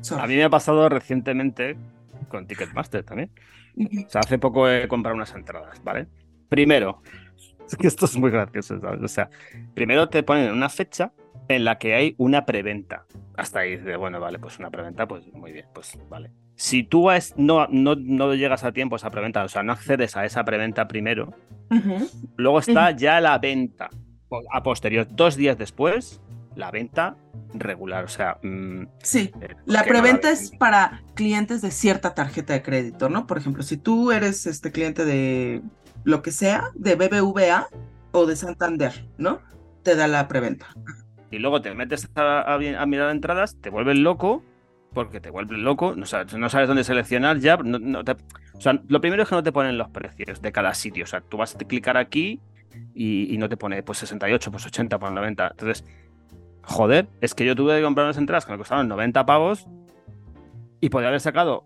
Sorry. 0.01 0.23
A 0.23 0.27
mí 0.27 0.37
me 0.37 0.45
ha 0.45 0.51
pasado 0.51 0.89
recientemente 0.89 1.77
con 2.29 2.47
Ticketmaster 2.47 3.05
también. 3.05 3.31
O 4.07 4.11
sea, 4.11 4.21
hace 4.21 4.39
poco 4.39 4.69
he 4.69 4.87
comprado 4.89 5.17
unas 5.17 5.35
entradas, 5.35 5.83
¿vale? 5.83 6.07
Primero, 6.49 7.03
es 7.69 7.77
que 7.77 7.87
esto 7.87 8.07
es 8.07 8.17
muy 8.17 8.31
gracioso, 8.31 8.81
¿sabes? 8.81 9.03
O 9.03 9.09
sea, 9.09 9.31
primero 9.75 10.09
te 10.09 10.23
ponen 10.23 10.53
una 10.53 10.69
fecha 10.69 11.13
en 11.49 11.65
la 11.65 11.79
que 11.79 11.95
hay 11.95 12.15
una 12.19 12.47
preventa. 12.47 13.07
Hasta 13.37 13.61
ahí 13.61 13.77
de, 13.77 13.97
bueno, 13.97 14.21
vale, 14.21 14.39
pues 14.39 14.59
una 14.59 14.71
preventa, 14.71 15.07
pues 15.07 15.33
muy 15.33 15.53
bien, 15.53 15.67
pues 15.75 15.99
vale. 16.09 16.31
Si 16.57 16.85
tú 16.85 17.11
es, 17.11 17.35
no, 17.37 17.67
no, 17.69 17.97
no 17.97 18.35
llegas 18.35 18.65
a 18.65 18.73
tiempo 18.73 18.95
a 18.95 18.99
esa 18.99 19.11
preventa, 19.11 19.43
o 19.43 19.49
sea, 19.49 19.63
no 19.63 19.73
accedes 19.73 20.17
a 20.17 20.25
esa 20.25 20.45
preventa 20.45 20.87
primero, 20.87 21.35
uh 21.71 21.75
-huh. 21.75 22.11
luego 22.37 22.61
está 22.61 22.91
uh 22.91 22.93
-huh. 22.93 22.97
ya 22.97 23.21
la 23.21 23.39
venta 23.39 23.91
a 24.53 24.63
posterior, 24.63 25.07
dos 25.11 25.37
días 25.37 25.59
después, 25.59 26.21
la 26.57 26.71
venta 26.71 27.17
regular, 27.55 28.05
o 28.05 28.09
sea... 28.09 28.39
Mmm, 28.43 28.85
sí, 29.03 29.31
eh, 29.41 29.55
la 29.67 29.85
preventa 29.85 30.29
no 30.29 30.35
la... 30.35 30.41
es 30.41 30.51
para 30.51 31.03
clientes 31.15 31.63
de 31.63 31.71
cierta 31.71 32.15
tarjeta 32.15 32.53
de 32.53 32.63
crédito, 32.63 33.09
¿no? 33.09 33.27
Por 33.27 33.39
ejemplo, 33.39 33.63
si 33.63 33.77
tú 33.77 34.13
eres 34.13 34.47
este 34.47 34.73
cliente 34.73 35.05
de 35.05 35.63
lo 36.05 36.23
que 36.23 36.33
sea, 36.33 36.71
de 36.75 36.97
BBVA 36.97 37.69
o 38.13 38.27
de 38.27 38.37
Santander, 38.37 39.09
¿no? 39.19 39.41
Te 39.83 39.97
da 39.97 40.07
la 40.09 40.29
preventa. 40.29 40.67
Y 41.31 41.39
luego 41.39 41.61
te 41.61 41.75
metes 41.75 42.09
a, 42.15 42.41
a, 42.41 42.55
a 42.55 42.87
mirar 42.87 43.11
entradas, 43.11 43.57
te 43.61 43.71
vuelves 43.71 43.99
loco, 43.99 44.43
porque 44.93 45.21
te 45.21 45.31
vuelves 45.31 45.59
loco, 45.59 45.95
no 45.97 46.07
sabes, 46.07 46.33
no 46.35 46.49
sabes 46.49 46.69
dónde 46.69 46.85
seleccionar 46.85 47.39
ya. 47.39 47.57
No, 47.57 47.79
no 47.79 48.05
te, 48.05 48.13
o 48.13 48.61
sea, 48.61 48.81
lo 48.87 49.01
primero 49.01 49.23
es 49.23 49.29
que 49.29 49.35
no 49.35 49.43
te 49.43 49.53
ponen 49.53 49.77
los 49.77 49.89
precios 49.91 50.41
de 50.41 50.53
cada 50.53 50.73
sitio. 50.75 51.05
O 51.05 51.07
sea, 51.07 51.21
tú 51.21 51.37
vas 51.37 51.55
a 51.55 51.59
clicar 51.59 51.97
aquí 51.97 52.41
y, 52.95 53.35
y 53.35 53.39
no 53.39 53.49
te 53.49 53.57
pone 53.57 53.83
pues 53.83 53.99
68, 53.99 54.51
pues 54.51 54.65
80, 54.67 54.99
pues 54.99 55.13
90. 55.13 55.49
Entonces, 55.49 55.85
joder, 56.67 57.09
es 57.21 57.35
que 57.35 57.45
yo 57.45 57.55
tuve 57.55 57.77
que 57.77 57.83
comprar 57.83 58.07
unas 58.07 58.19
entradas 58.19 58.45
que 58.47 58.53
me 58.53 58.59
costaron 58.59 58.89
90 58.89 59.27
pavos 59.27 59.67
y 60.81 60.89
podía 60.91 61.09
haber 61.09 61.21
sacado 61.21 61.65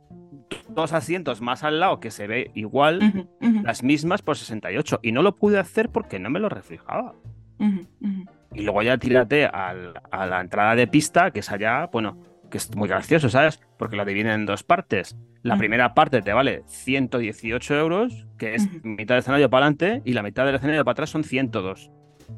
dos 0.68 0.92
asientos 0.92 1.40
más 1.40 1.64
al 1.64 1.80
lado 1.80 2.00
que 2.00 2.10
se 2.10 2.26
ve 2.26 2.50
igual, 2.54 2.98
uh 2.98 3.06
-huh, 3.06 3.28
uh 3.40 3.46
-huh. 3.46 3.62
las 3.64 3.82
mismas 3.82 4.22
por 4.22 4.36
68. 4.36 5.00
Y 5.02 5.12
no 5.12 5.22
lo 5.22 5.36
pude 5.36 5.58
hacer 5.58 5.90
porque 5.90 6.18
no 6.18 6.30
me 6.30 6.40
lo 6.40 6.48
reflejaba. 6.48 7.14
Uh 7.58 7.64
-huh, 7.64 8.28
y 8.54 8.62
luego 8.62 8.82
ya 8.82 8.96
tírate 8.98 9.46
al, 9.46 9.94
a 10.10 10.26
la 10.26 10.40
entrada 10.40 10.74
de 10.74 10.86
pista, 10.86 11.30
que 11.30 11.40
es 11.40 11.50
allá, 11.50 11.88
bueno, 11.92 12.18
que 12.50 12.58
es 12.58 12.74
muy 12.74 12.88
gracioso, 12.88 13.28
¿sabes? 13.28 13.60
Porque 13.76 13.96
lo 13.96 14.04
dividen 14.04 14.32
en 14.32 14.46
dos 14.46 14.62
partes. 14.62 15.16
La 15.42 15.56
primera 15.56 15.94
parte 15.94 16.22
te 16.22 16.32
vale 16.32 16.62
118 16.66 17.74
euros, 17.76 18.26
que 18.38 18.54
es 18.54 18.68
mitad 18.84 19.14
del 19.14 19.20
escenario 19.20 19.50
para 19.50 19.66
adelante, 19.66 20.02
y 20.04 20.12
la 20.12 20.22
mitad 20.22 20.44
del 20.44 20.56
escenario 20.56 20.84
para 20.84 20.92
atrás 20.92 21.10
son 21.10 21.24
102, 21.24 21.90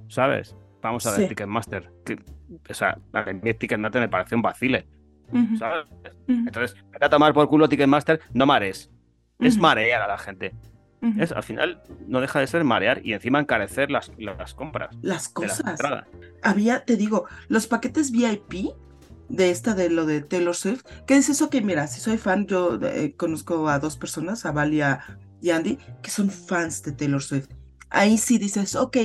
¿sabes? 0.08 0.56
Vamos 0.82 1.06
a 1.06 1.12
ver, 1.12 1.20
sí. 1.20 1.28
Ticketmaster. 1.28 1.90
Que, 2.04 2.18
o 2.68 2.74
sea, 2.74 2.98
a 3.12 3.24
mí 3.24 3.54
Ticketmaster 3.54 4.00
me 4.00 4.08
parece 4.08 4.34
un 4.34 4.42
vacile. 4.42 4.86
Uh 5.32 5.38
-huh. 5.38 5.58
¿sabes? 5.58 5.86
Uh 5.90 6.32
-huh. 6.32 6.46
Entonces, 6.48 6.76
vete 6.90 7.04
a 7.04 7.10
tomar 7.10 7.32
por 7.32 7.48
culo 7.48 7.68
Ticketmaster, 7.68 8.20
no 8.32 8.46
mares. 8.46 8.90
Uh 9.38 9.44
-huh. 9.44 9.48
Es 9.48 9.58
marear 9.58 10.02
a 10.02 10.08
la 10.08 10.18
gente. 10.18 10.54
Es, 11.18 11.32
al 11.32 11.42
final 11.42 11.82
no 12.06 12.20
deja 12.20 12.40
de 12.40 12.46
ser 12.46 12.62
marear 12.62 13.00
y 13.02 13.14
encima 13.14 13.40
encarecer 13.40 13.90
las, 13.90 14.12
las 14.18 14.52
compras. 14.52 14.94
Las 15.00 15.30
cosas. 15.30 15.62
Las 15.64 16.04
Había, 16.42 16.84
te 16.84 16.96
digo, 16.96 17.24
los 17.48 17.66
paquetes 17.66 18.10
VIP 18.10 18.74
de 19.30 19.50
esta 19.50 19.74
de 19.74 19.88
lo 19.88 20.04
de 20.04 20.20
Taylor 20.20 20.54
Swift, 20.54 20.84
que 21.06 21.16
es 21.16 21.30
eso 21.30 21.48
que 21.48 21.62
mira, 21.62 21.86
si 21.86 22.00
soy 22.00 22.18
fan, 22.18 22.46
yo 22.46 22.78
eh, 22.82 23.14
conozco 23.16 23.68
a 23.68 23.78
dos 23.78 23.96
personas, 23.96 24.44
a 24.44 24.52
Valia 24.52 25.00
y 25.40 25.50
Andy, 25.50 25.78
que 26.02 26.10
son 26.10 26.30
fans 26.30 26.82
de 26.82 26.92
Taylor 26.92 27.22
Swift 27.22 27.48
ahí 27.90 28.18
sí 28.18 28.38
dices, 28.38 28.76
ok, 28.76 28.96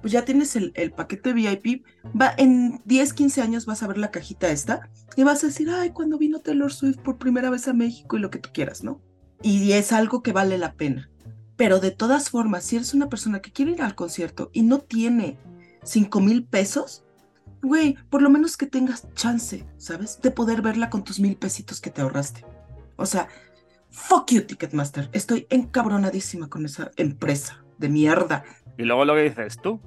pues 0.00 0.12
ya 0.12 0.24
tienes 0.24 0.54
el, 0.54 0.72
el, 0.74 0.92
paquete 0.92 1.32
VIP, 1.32 1.84
va, 2.18 2.32
en 2.36 2.80
10, 2.84 3.12
15 3.14 3.42
años 3.42 3.66
vas 3.66 3.82
a 3.82 3.86
ver 3.86 3.98
la 3.98 4.10
cajita 4.10 4.50
esta 4.50 4.88
y 5.16 5.24
vas 5.24 5.42
a 5.42 5.48
decir, 5.48 5.70
ay, 5.70 5.90
cuando 5.90 6.18
vino 6.18 6.40
Taylor 6.40 6.72
Swift 6.72 6.98
por 6.98 7.18
primera 7.18 7.50
vez 7.50 7.66
a 7.66 7.72
México 7.72 8.16
y 8.16 8.20
lo 8.20 8.30
que 8.30 8.38
tú 8.38 8.50
quieras, 8.52 8.84
¿no? 8.84 9.00
Y 9.42 9.72
es 9.72 9.92
algo 9.92 10.22
que 10.22 10.32
vale 10.32 10.58
la 10.58 10.74
pena. 10.74 11.10
Pero 11.56 11.80
de 11.80 11.90
todas 11.90 12.30
formas, 12.30 12.64
si 12.64 12.76
eres 12.76 12.94
una 12.94 13.08
persona 13.08 13.40
que 13.40 13.52
quiere 13.52 13.72
ir 13.72 13.82
al 13.82 13.94
concierto 13.94 14.50
y 14.52 14.62
no 14.62 14.80
tiene 14.80 15.38
5 15.82 16.20
mil 16.20 16.44
pesos, 16.44 17.04
güey, 17.62 17.96
por 18.10 18.22
lo 18.22 18.30
menos 18.30 18.56
que 18.56 18.66
tengas 18.66 19.12
chance, 19.14 19.66
¿sabes? 19.78 20.20
De 20.20 20.30
poder 20.30 20.62
verla 20.62 20.90
con 20.90 21.04
tus 21.04 21.20
mil 21.20 21.36
pesitos 21.36 21.80
que 21.80 21.90
te 21.90 22.02
ahorraste. 22.02 22.44
O 22.96 23.06
sea, 23.06 23.28
fuck 23.90 24.32
you, 24.32 24.42
Ticketmaster. 24.42 25.08
Estoy 25.12 25.46
encabronadísima 25.50 26.48
con 26.48 26.64
esa 26.64 26.90
empresa 26.96 27.63
de 27.78 27.88
mierda. 27.88 28.44
Y 28.78 28.84
luego 28.84 29.04
lo 29.04 29.14
que 29.14 29.22
dices 29.22 29.58
tú, 29.60 29.80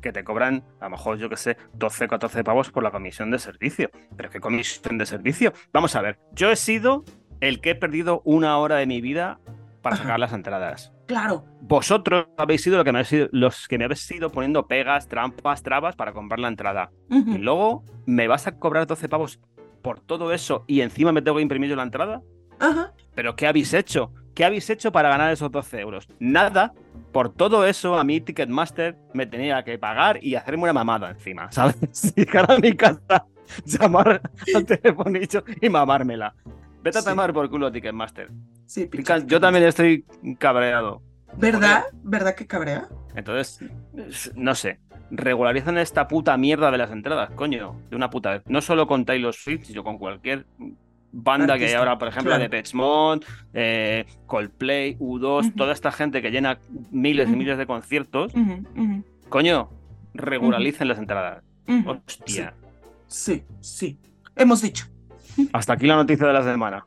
que 0.00 0.12
te 0.12 0.24
cobran, 0.24 0.64
a 0.80 0.84
lo 0.84 0.90
mejor, 0.90 1.18
yo 1.18 1.28
que 1.28 1.36
sé, 1.36 1.56
12, 1.74 2.08
14 2.08 2.42
pavos 2.44 2.70
por 2.70 2.82
la 2.82 2.90
comisión 2.90 3.30
de 3.30 3.38
servicio. 3.38 3.90
Pero 4.16 4.30
¿qué 4.30 4.40
comisión 4.40 4.98
de 4.98 5.06
servicio? 5.06 5.52
Vamos 5.72 5.94
a 5.96 6.02
ver, 6.02 6.18
yo 6.32 6.50
he 6.50 6.56
sido 6.56 7.04
el 7.40 7.60
que 7.60 7.70
he 7.70 7.74
perdido 7.74 8.22
una 8.24 8.58
hora 8.58 8.76
de 8.76 8.86
mi 8.86 9.00
vida 9.00 9.38
para 9.80 9.96
sacar 9.96 10.18
las 10.20 10.32
entradas. 10.32 10.92
Claro. 11.06 11.44
Vosotros 11.60 12.26
habéis 12.36 12.62
sido, 12.62 12.76
lo 12.78 12.84
que 12.84 12.92
me 12.92 12.98
habéis 12.98 13.08
sido- 13.08 13.28
los 13.32 13.66
que 13.66 13.78
me 13.78 13.84
habéis 13.84 14.08
ido 14.10 14.30
poniendo 14.30 14.66
pegas, 14.68 15.08
trampas, 15.08 15.62
trabas 15.62 15.96
para 15.96 16.12
comprar 16.12 16.38
la 16.38 16.48
entrada. 16.48 16.90
Y 17.10 17.38
luego 17.38 17.84
me 18.06 18.28
vas 18.28 18.46
a 18.46 18.58
cobrar 18.58 18.86
12 18.86 19.08
pavos 19.08 19.40
por 19.82 19.98
todo 19.98 20.32
eso 20.32 20.64
y 20.68 20.80
encima 20.82 21.10
me 21.10 21.20
tengo 21.22 21.36
que 21.36 21.42
imprimir 21.42 21.68
yo 21.70 21.76
la 21.76 21.82
entrada. 21.82 22.22
Ajá. 22.60 22.92
¿Pero 23.16 23.34
qué 23.34 23.48
habéis 23.48 23.74
hecho? 23.74 24.12
¿Qué 24.34 24.44
habéis 24.44 24.68
hecho 24.70 24.92
para 24.92 25.08
ganar 25.08 25.32
esos 25.32 25.50
12 25.50 25.80
euros? 25.80 26.08
Nada. 26.18 26.72
Por 27.12 27.32
todo 27.32 27.66
eso, 27.66 27.98
a 27.98 28.04
mí 28.04 28.20
Ticketmaster 28.22 28.96
me 29.12 29.26
tenía 29.26 29.62
que 29.64 29.78
pagar 29.78 30.18
y 30.24 30.34
hacerme 30.34 30.62
una 30.64 30.72
mamada 30.72 31.10
encima, 31.10 31.50
¿sabes? 31.52 32.14
Llegar 32.16 32.50
a 32.50 32.58
mi 32.58 32.74
casa, 32.74 33.26
llamar 33.66 34.22
al 34.54 34.64
telefonillo 34.64 35.44
y 35.60 35.68
mamármela. 35.68 36.34
Vete 36.82 36.98
a 36.98 37.02
Sí. 37.02 37.08
tomar 37.08 37.32
por 37.34 37.50
culo 37.50 37.70
Ticketmaster. 37.70 38.30
Sí, 38.66 38.88
Yo 39.26 39.40
también 39.40 39.66
estoy 39.66 40.06
cabreado. 40.38 41.02
¿Verdad? 41.36 41.84
¿Verdad 42.02 42.34
que 42.34 42.46
cabrea? 42.46 42.88
Entonces, 43.14 43.60
no 44.34 44.54
sé. 44.54 44.80
Regularizan 45.10 45.76
esta 45.76 46.08
puta 46.08 46.34
mierda 46.38 46.70
de 46.70 46.78
las 46.78 46.90
entradas, 46.90 47.30
coño, 47.32 47.76
de 47.90 47.96
una 47.96 48.08
puta 48.08 48.30
vez. 48.30 48.42
No 48.46 48.62
solo 48.62 48.86
con 48.86 49.04
Taylor 49.04 49.34
Swift, 49.34 49.64
sino 49.66 49.84
con 49.84 49.98
cualquier 49.98 50.46
banda 51.12 51.58
que 51.58 51.66
hay 51.66 51.74
ahora, 51.74 51.98
por 51.98 52.08
ejemplo, 52.08 52.34
claro. 52.34 52.48
de 52.48 52.64
Mode, 52.74 53.26
eh, 53.52 54.06
Coldplay, 54.26 54.96
U2, 54.98 55.46
Ujú. 55.46 55.50
toda 55.56 55.72
esta 55.72 55.92
gente 55.92 56.22
que 56.22 56.30
llena 56.30 56.58
miles 56.90 57.28
y 57.28 57.36
miles 57.36 57.58
de 57.58 57.66
conciertos. 57.66 58.32
Coño, 59.28 59.70
regulalicen 60.14 60.88
las 60.88 60.98
entradas. 60.98 61.44
Hostia. 61.86 62.54
Sí, 63.06 63.44
sí. 63.60 63.98
Hemos 64.36 64.62
dicho. 64.62 64.86
Hasta 65.52 65.74
aquí 65.74 65.86
la 65.86 65.96
noticia 65.96 66.26
de 66.26 66.32
la 66.32 66.42
semana. 66.42 66.84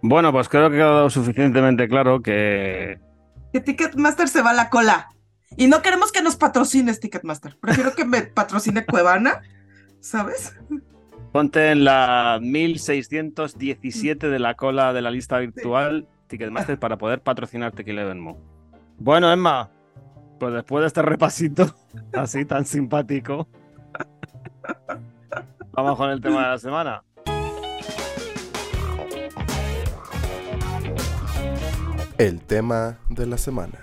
Bueno, 0.00 0.32
pues 0.32 0.48
creo 0.48 0.68
que 0.70 0.76
ha 0.76 0.78
quedado 0.78 1.10
suficientemente 1.10 1.88
claro 1.88 2.22
que 2.22 3.00
Que 3.52 3.60
Ticketmaster 3.60 4.28
se 4.28 4.42
va 4.42 4.50
a 4.50 4.54
la 4.54 4.70
cola. 4.70 5.08
Y 5.56 5.66
no 5.66 5.82
queremos 5.82 6.12
que 6.12 6.22
nos 6.22 6.36
patrocines 6.36 7.00
Ticketmaster. 7.00 7.56
Prefiero 7.60 7.94
que 7.94 8.04
me 8.04 8.22
patrocine 8.22 8.84
Cuevana, 8.84 9.40
¿sabes? 10.00 10.56
Ponte 11.32 11.70
en 11.70 11.84
la 11.84 12.38
1617 12.40 14.28
de 14.28 14.38
la 14.38 14.54
cola 14.54 14.92
de 14.92 15.02
la 15.02 15.10
lista 15.10 15.38
virtual 15.38 16.08
Ticketmaster 16.26 16.78
para 16.78 16.96
poder 16.96 17.20
patrocinar 17.20 17.72
Tequila 17.72 18.04
Vermo. 18.04 18.38
Bueno, 18.98 19.30
Emma, 19.30 19.70
pues 20.40 20.54
después 20.54 20.82
de 20.82 20.86
este 20.86 21.02
repasito 21.02 21.74
así 22.14 22.44
tan 22.44 22.64
simpático, 22.64 23.46
vamos 25.72 25.96
con 25.96 26.10
el 26.10 26.20
tema 26.20 26.44
de 26.44 26.48
la 26.48 26.58
semana. 26.58 27.04
El 32.16 32.40
tema 32.40 32.98
de 33.10 33.26
la 33.26 33.38
semana. 33.38 33.78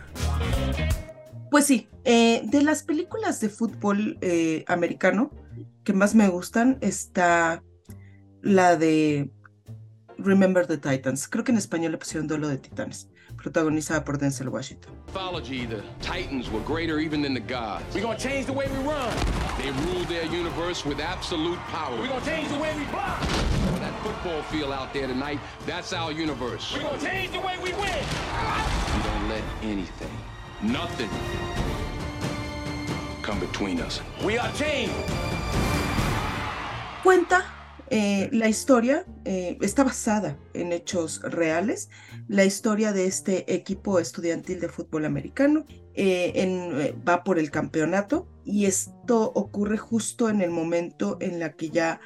Pues 1.50 1.66
sí, 1.68 1.88
eh, 2.06 2.42
de 2.46 2.62
las 2.62 2.84
películas 2.84 3.40
de 3.42 3.50
fútbol 3.50 4.18
eh, 4.22 4.64
americano 4.68 5.32
que 5.84 5.94
más 5.94 6.16
me 6.16 6.28
gustan 6.30 6.78
está 6.82 7.64
la 8.42 8.76
de 8.78 9.30
Remember 10.18 10.66
the 10.66 10.78
Titans. 10.78 11.28
Creo 11.28 11.44
que 11.44 11.52
en 11.52 11.58
español 11.58 11.92
le 11.92 11.98
pusieron 11.98 12.28
Duelo 12.28 12.48
de 12.48 12.58
Titanes, 12.58 13.10
protagonizada 13.38 14.04
por 14.04 14.18
Denzel 14.18 14.50
Washington. 14.50 14.96
mythology, 15.16 15.66
the 15.66 15.82
Titans 16.02 16.52
were 16.52 16.60
greater 16.62 17.00
even 17.00 17.22
than 17.22 17.34
the 17.34 17.40
gods. 17.40 17.86
We're 17.96 18.02
gonna 18.02 18.20
change 18.20 18.48
the 18.48 18.54
way 18.54 18.68
we 18.68 18.78
run. 18.80 19.18
They 19.58 19.72
ruled 19.86 20.08
their 20.08 20.26
universe 20.26 20.84
with 20.84 21.00
absolute 21.00 21.58
power. 21.72 21.98
We're 21.98 22.10
gonna 22.10 22.26
change 22.26 22.50
the 22.50 22.60
way 22.60 22.76
we 22.76 22.84
block. 22.86 23.22
That 23.80 23.98
football 24.04 24.42
field 24.44 24.74
out 24.74 24.94
there 24.94 25.08
tonight, 25.08 25.40
that's 25.66 25.94
our 25.94 26.12
universe. 26.12 26.74
We're 26.74 26.82
gonna 26.82 27.00
change 27.00 27.32
the 27.32 27.40
way 27.40 27.56
we 27.64 27.72
win. 27.74 28.04
We 28.94 29.04
don't 29.04 29.30
let 29.30 29.44
anything, 29.64 30.12
nothing, 30.62 31.10
come 33.26 33.40
between 33.40 33.80
us. 33.80 34.02
We 34.24 34.38
are 34.38 34.52
team. 34.54 34.90
Cuenta 37.04 37.46
eh, 37.90 38.30
la 38.32 38.50
historia, 38.50 39.06
eh, 39.26 39.58
está 39.62 39.84
basada 39.84 40.38
en 40.54 40.74
hechos 40.74 41.22
reales, 41.22 41.90
la 42.28 42.46
historia 42.46 42.94
de 42.94 43.06
este 43.06 43.54
equipo 43.54 44.00
estudiantil 44.00 44.60
de 44.60 44.70
fútbol 44.70 45.06
americano. 45.06 45.66
eh, 45.98 46.94
va 47.08 47.24
por 47.24 47.40
el 47.40 47.52
campeonato 47.52 48.28
y 48.44 48.66
esto 48.66 49.32
ocurre 49.34 49.78
justo 49.78 50.30
en 50.30 50.42
el 50.42 50.50
momento 50.50 51.18
en 51.22 51.40
la 51.40 51.54
que 51.54 51.70
ya 51.70 52.02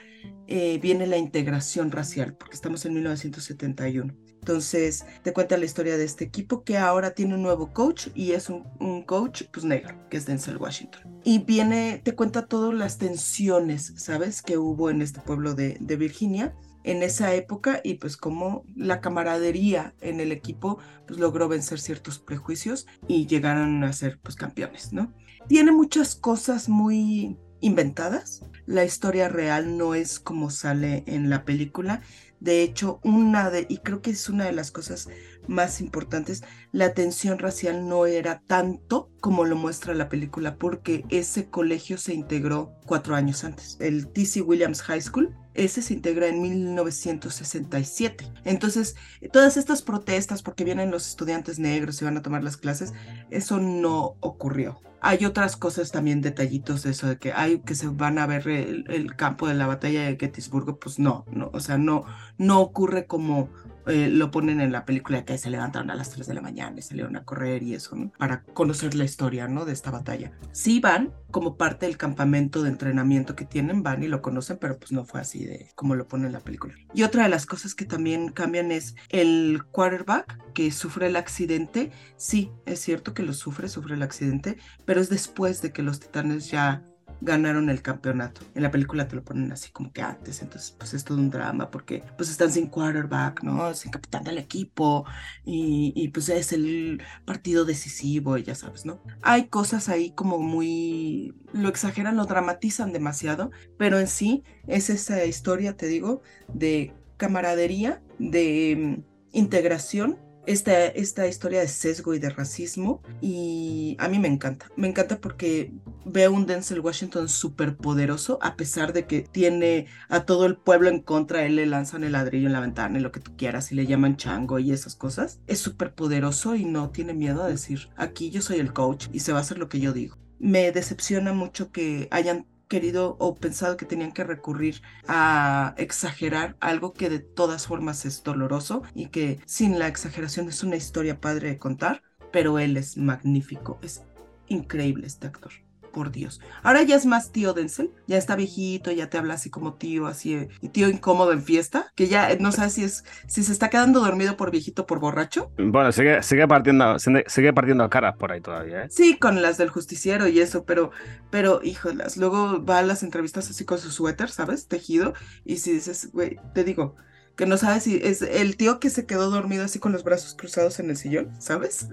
viene 0.48 1.06
la 1.06 1.18
integración 1.18 1.92
racial, 1.92 2.36
porque 2.36 2.56
estamos 2.56 2.86
en 2.86 2.94
1971. 2.94 4.29
Entonces, 4.40 5.06
te 5.22 5.34
cuenta 5.34 5.58
la 5.58 5.66
historia 5.66 5.98
de 5.98 6.06
este 6.06 6.24
equipo 6.26 6.64
que 6.64 6.78
ahora 6.78 7.12
tiene 7.12 7.36
un 7.36 7.44
nuevo 7.44 7.74
coach 7.74 8.08
y 8.16 8.32
es 8.32 8.50
un, 8.50 9.04
coach 9.04 9.44
pues 9.52 9.66
negro, 9.66 9.96
que 10.10 10.18
es 10.18 10.26
Denzel 10.26 10.58
Washington. 10.58 11.20
Y 11.24 11.40
viene, 11.40 12.02
te 12.04 12.16
cuenta 12.16 12.46
todas 12.46 12.74
las 12.74 12.98
tensiones, 12.98 13.94
¿sabes? 13.98 14.42
Que 14.42 14.58
hubo 14.58 14.90
en 14.90 15.02
este 15.02 15.20
pueblo 15.20 15.54
de, 15.54 15.78
de 15.80 15.96
Virginia 15.96 16.56
en 16.84 17.04
esa 17.04 17.34
época 17.36 17.82
y 17.84 17.96
pues 17.96 18.18
como 18.18 18.64
la 18.76 19.02
camaradería 19.02 19.94
en 20.00 20.20
el 20.20 20.32
equipo 20.32 20.80
pues 21.06 21.20
logró 21.20 21.48
vencer 21.48 21.80
ciertos 21.80 22.20
prejuicios 22.20 22.88
y 23.08 23.28
llegaron 23.28 23.84
a 23.84 23.94
ser 23.94 24.20
pues 24.22 24.36
campeones, 24.36 24.94
¿no? 24.94 25.14
Tiene 25.48 25.72
muchas 25.72 26.16
cosas 26.16 26.70
muy 26.70 27.38
inventadas. 27.62 28.44
La 28.66 28.86
historia 28.86 29.30
real 29.30 29.78
no 29.78 29.96
es 29.96 30.20
como 30.20 30.50
sale 30.50 31.04
en 31.08 31.30
la 31.30 31.44
película. 31.44 32.02
De 32.40 32.64
hecho, 32.64 33.00
una 33.04 33.50
de, 33.50 33.66
y 33.70 33.80
creo 33.80 34.02
que 34.02 34.12
es 34.12 34.30
una 34.30 34.46
de 34.46 34.54
las 34.54 34.72
cosas 34.72 35.10
más 35.48 35.82
importantes, 35.82 36.44
la 36.72 36.94
tensión 36.94 37.40
racial 37.40 37.88
no 37.88 38.06
era 38.06 38.42
tanto 38.46 39.10
como 39.20 39.46
lo 39.46 39.56
muestra 39.56 39.94
la 39.94 40.10
película, 40.10 40.56
porque 40.56 41.04
ese 41.10 41.50
colegio 41.50 41.98
se 41.98 42.14
integró 42.14 42.74
cuatro 42.86 43.16
años 43.16 43.44
antes, 43.44 43.78
el 43.80 44.08
TC 44.08 44.42
Williams 44.46 44.82
High 44.84 45.02
School. 45.02 45.36
Ese 45.56 45.82
se 45.82 45.94
integra 45.94 46.28
en 46.28 46.42
1967. 46.42 48.32
Entonces, 48.46 48.96
todas 49.34 49.58
estas 49.58 49.82
protestas 49.82 50.42
porque 50.42 50.64
vienen 50.64 50.92
los 50.92 51.08
estudiantes 51.08 51.60
negros 51.60 52.02
y 52.02 52.06
van 52.06 52.16
a 52.16 52.22
tomar 52.22 52.46
las 52.46 52.56
clases, 52.56 52.94
eso 53.30 53.60
no 53.60 54.16
ocurrió. 54.22 54.80
Hay 55.02 55.26
otras 55.26 55.56
cosas 55.56 55.92
también, 55.92 56.22
detallitos 56.22 56.84
de 56.84 56.92
eso, 56.92 57.08
de 57.08 57.18
que 57.18 57.32
hay 57.32 57.60
que 57.60 57.76
se 57.76 57.88
van 57.88 58.20
a 58.20 58.28
ver 58.28 58.48
el, 58.48 59.16
campo 59.16 59.48
de 59.48 59.54
la 59.54 59.68
batalla 59.68 60.04
de 60.04 60.18
Gettysburg, 60.20 60.78
pues 60.80 61.00
no, 61.00 61.26
no, 61.32 61.50
o 61.54 61.60
sea, 61.60 61.78
no, 61.78 62.06
no 62.38 62.60
ocurre 62.60 63.06
como 63.06 63.50
eh, 63.90 64.10
lo 64.10 64.32
ponen 64.32 64.62
en 64.62 64.72
la 64.72 64.86
película 64.86 65.26
que 65.26 65.38
se 65.38 65.50
levantaron 65.50 65.92
a 65.92 65.96
las 65.96 66.10
3 66.12 66.28
de 66.28 66.34
la 66.34 66.42
mañana 66.42 66.80
y 66.80 66.82
salieron 66.82 67.16
a 67.16 67.26
correr 67.26 67.64
y 67.64 67.74
eso, 67.74 67.96
¿no? 67.96 68.12
Para 68.18 68.44
conocer 68.44 68.96
la 68.96 69.04
historia, 69.04 69.48
¿no? 69.48 69.66
De 69.66 69.74
esta 69.74 69.92
batalla. 69.92 70.32
Sí 70.52 70.80
van 70.80 71.14
como 71.32 71.58
parte 71.58 71.86
del 71.86 71.98
campamento 71.98 72.64
de 72.64 72.70
entrenamiento 72.70 73.36
que 73.36 73.46
tienen, 73.46 73.84
van 73.84 74.04
y 74.04 74.08
lo 74.08 74.22
conocen, 74.22 74.58
pero 74.60 74.78
pues 74.78 74.92
no 74.92 75.06
fue 75.06 75.22
así 75.22 75.46
de 75.46 75.70
como 75.76 75.96
lo 75.96 76.08
pone 76.08 76.28
en 76.28 76.34
la 76.34 76.40
película. 76.40 76.74
Y 76.94 77.04
otra 77.04 77.24
de 77.24 77.30
las 77.30 77.46
cosas 77.46 77.76
que 77.76 77.86
también 77.86 78.30
cambian 78.30 78.72
es 78.72 78.96
el 79.10 79.64
quarterback 79.72 80.54
que 80.54 80.72
sufre 80.72 81.08
el 81.08 81.16
accidente. 81.16 81.92
Sí, 82.18 82.52
es 82.66 82.80
cierto 82.80 83.14
que 83.14 83.24
lo 83.24 83.34
sufre, 83.34 83.70
sufre 83.70 83.96
el 83.96 84.04
accidente, 84.04 84.58
pero 84.86 85.02
es 85.02 85.10
después 85.10 85.62
de 85.62 85.72
que 85.72 85.84
los 85.84 86.00
titanes 86.00 86.50
ya 86.50 86.84
ganaron 87.22 87.70
el 87.70 87.82
campeonato. 87.82 88.42
En 88.56 88.64
la 88.64 88.72
película 88.72 89.08
te 89.08 89.16
lo 89.16 89.24
ponen 89.24 89.52
así 89.52 89.72
como 89.72 89.92
que 89.92 90.02
antes, 90.02 90.42
entonces 90.42 90.76
pues 90.78 90.94
es 90.94 91.04
todo 91.04 91.18
un 91.18 91.30
drama 91.30 91.70
porque 91.70 92.04
pues 92.18 92.30
están 92.30 92.52
sin 92.52 92.68
quarterback, 92.68 93.44
¿no? 93.44 93.74
Sin 93.74 93.92
capitán 93.92 94.24
del 94.24 94.38
equipo 94.38 95.06
y, 95.44 96.08
pues 96.10 96.30
es 96.30 96.54
el 96.54 97.02
partido 97.26 97.66
decisivo 97.66 98.38
ya 98.38 98.56
sabes, 98.56 98.86
¿no? 98.86 99.02
Hay 99.22 99.48
cosas 99.48 99.90
ahí 99.90 100.12
como 100.12 100.40
muy... 100.40 101.34
lo 101.54 101.70
exageran, 101.70 102.16
lo 102.16 102.26
dramatizan 102.26 102.94
demasiado, 102.94 103.52
pero 103.78 104.00
en 104.00 104.08
sí 104.08 104.44
es 104.68 104.90
esa 104.90 105.24
historia, 105.26 105.76
te 105.76 105.88
digo, 105.88 106.22
de 106.54 106.94
camaradería, 107.18 108.02
de 108.18 108.76
mm, 108.98 109.04
integración 109.34 110.18
esta, 110.46 110.86
esta 110.86 111.28
historia 111.28 111.62
de 111.62 111.68
sesgo 111.68 112.14
y 112.14 112.20
de 112.20 112.30
racismo 112.30 113.02
y 113.22 113.96
a 114.00 114.08
mí 114.08 114.20
me 114.20 114.28
encanta, 114.28 114.68
me 114.76 114.88
encanta 114.88 115.20
porque 115.20 115.72
veo 116.06 116.32
un 116.32 116.46
Denzel 116.46 116.80
Washington 116.80 117.30
súper 117.30 117.78
poderoso 117.78 118.40
a 118.42 118.56
pesar 118.56 118.94
de 118.94 119.06
que 119.06 119.22
tiene 119.22 119.88
a 120.08 120.26
todo 120.26 120.46
el 120.46 120.58
pueblo 120.58 120.90
en 120.90 121.02
contra, 121.02 121.46
él 121.46 121.56
le 121.56 121.66
lanzan 121.66 122.04
el 122.04 122.14
ladrillo 122.14 122.48
en 122.48 122.54
la 122.54 122.62
ventana 122.62 123.00
y 123.00 123.02
lo 123.02 123.12
que 123.12 123.20
tú 123.20 123.36
quieras 123.38 123.72
y 123.72 123.76
le 123.76 123.86
llaman 123.86 124.18
chango 124.18 124.60
y 124.60 124.72
esas 124.72 124.96
cosas, 124.96 125.40
es 125.48 125.60
súper 125.60 125.94
poderoso 125.94 126.56
y 126.56 126.66
no 126.66 126.90
tiene 126.90 127.14
miedo 127.14 127.44
a 127.44 127.48
decir 127.48 127.90
aquí 127.96 128.30
yo 128.32 128.42
soy 128.42 128.60
el 128.60 128.74
coach 128.74 129.08
y 129.12 129.20
se 129.20 129.32
va 129.32 129.40
a 129.40 129.42
hacer 129.42 129.58
lo 129.58 129.70
que 129.70 129.80
yo 129.80 129.94
digo. 129.94 130.18
Me 130.40 130.72
decepciona 130.72 131.34
mucho 131.34 131.72
que 131.72 132.08
hayan 132.12 132.46
querido 132.70 133.18
o 133.20 133.36
pensado 133.36 133.76
que 133.76 133.86
tenían 133.86 134.14
que 134.14 134.24
recurrir 134.24 134.82
a 135.08 135.74
exagerar 135.78 136.56
algo 136.62 136.94
que 136.94 137.10
de 137.10 137.20
todas 137.20 137.68
formas 137.68 138.06
es 138.06 138.24
doloroso 138.24 138.84
y 138.96 139.08
que 139.08 139.42
sin 139.46 139.78
la 139.80 139.88
exageración 139.88 140.48
es 140.48 140.64
una 140.64 140.78
historia 140.78 141.20
padre 141.20 141.50
de 141.50 141.58
contar, 141.58 142.04
pero 142.32 142.60
él 142.60 142.78
es 142.78 142.96
magnífico, 142.96 143.80
es 143.82 144.04
increíble 144.48 145.08
este 145.08 145.28
actor 145.28 145.52
por 145.92 146.12
Dios. 146.12 146.42
Ahora 146.64 146.84
ya 146.84 146.96
es 146.96 147.06
más 147.06 147.32
tío 147.32 147.54
Denzel, 147.54 147.92
ya 148.08 148.18
está 148.18 148.36
viejito, 148.36 148.92
ya 148.92 149.10
te 149.10 149.18
habla 149.18 149.36
así 149.36 149.50
como 149.50 149.74
tío, 149.74 150.08
así, 150.08 150.48
y 150.62 150.70
tío 150.70 150.90
incómodo 150.90 151.32
en 151.32 151.44
fiesta, 151.44 151.92
que 151.96 152.08
ya 152.08 152.36
no 152.40 152.52
sabes 152.52 152.74
si 152.74 152.84
es, 152.84 153.04
si 153.28 153.44
se 153.44 153.52
está 153.52 153.70
quedando 153.70 154.00
dormido 154.00 154.38
por 154.38 154.52
viejito 154.52 154.86
por 154.86 155.00
borracho. 155.00 155.52
Bueno, 155.58 155.92
sigue, 155.92 156.24
sigue 156.24 156.48
partiendo, 156.48 156.98
sigue 157.00 157.54
partiendo 157.54 157.90
caras 157.90 158.16
por 158.18 158.32
ahí 158.32 158.42
todavía, 158.42 158.84
¿eh? 158.84 158.88
Sí, 158.90 159.18
con 159.18 159.42
las 159.42 159.58
del 159.58 159.70
justiciero 159.70 160.28
y 160.28 160.40
eso, 160.40 160.66
pero, 160.66 160.92
pero, 161.30 161.62
híjolas, 161.64 162.18
luego 162.18 162.64
va 162.64 162.80
a 162.80 162.84
las 162.84 163.04
entrevistas 163.04 163.50
así 163.50 163.66
con 163.66 163.80
su 163.80 163.92
suéter, 163.92 164.30
¿sabes? 164.30 164.68
Tejido, 164.68 165.14
y 165.46 165.58
si 165.58 165.74
dices, 165.74 166.12
güey, 166.12 166.38
te 166.54 166.64
digo, 166.64 166.96
que 167.40 167.46
no 167.46 167.56
sabes 167.56 167.84
si 167.84 167.96
es 168.04 168.22
el 168.22 168.58
tío 168.58 168.82
que 168.82 168.90
se 168.90 169.06
quedó 169.06 169.30
dormido 169.30 169.64
así 169.64 169.80
con 169.80 169.94
los 169.94 170.04
brazos 170.04 170.36
cruzados 170.36 170.78
en 170.82 170.90
el 170.90 170.98
sillón, 170.98 171.32
¿sabes? 171.40 171.90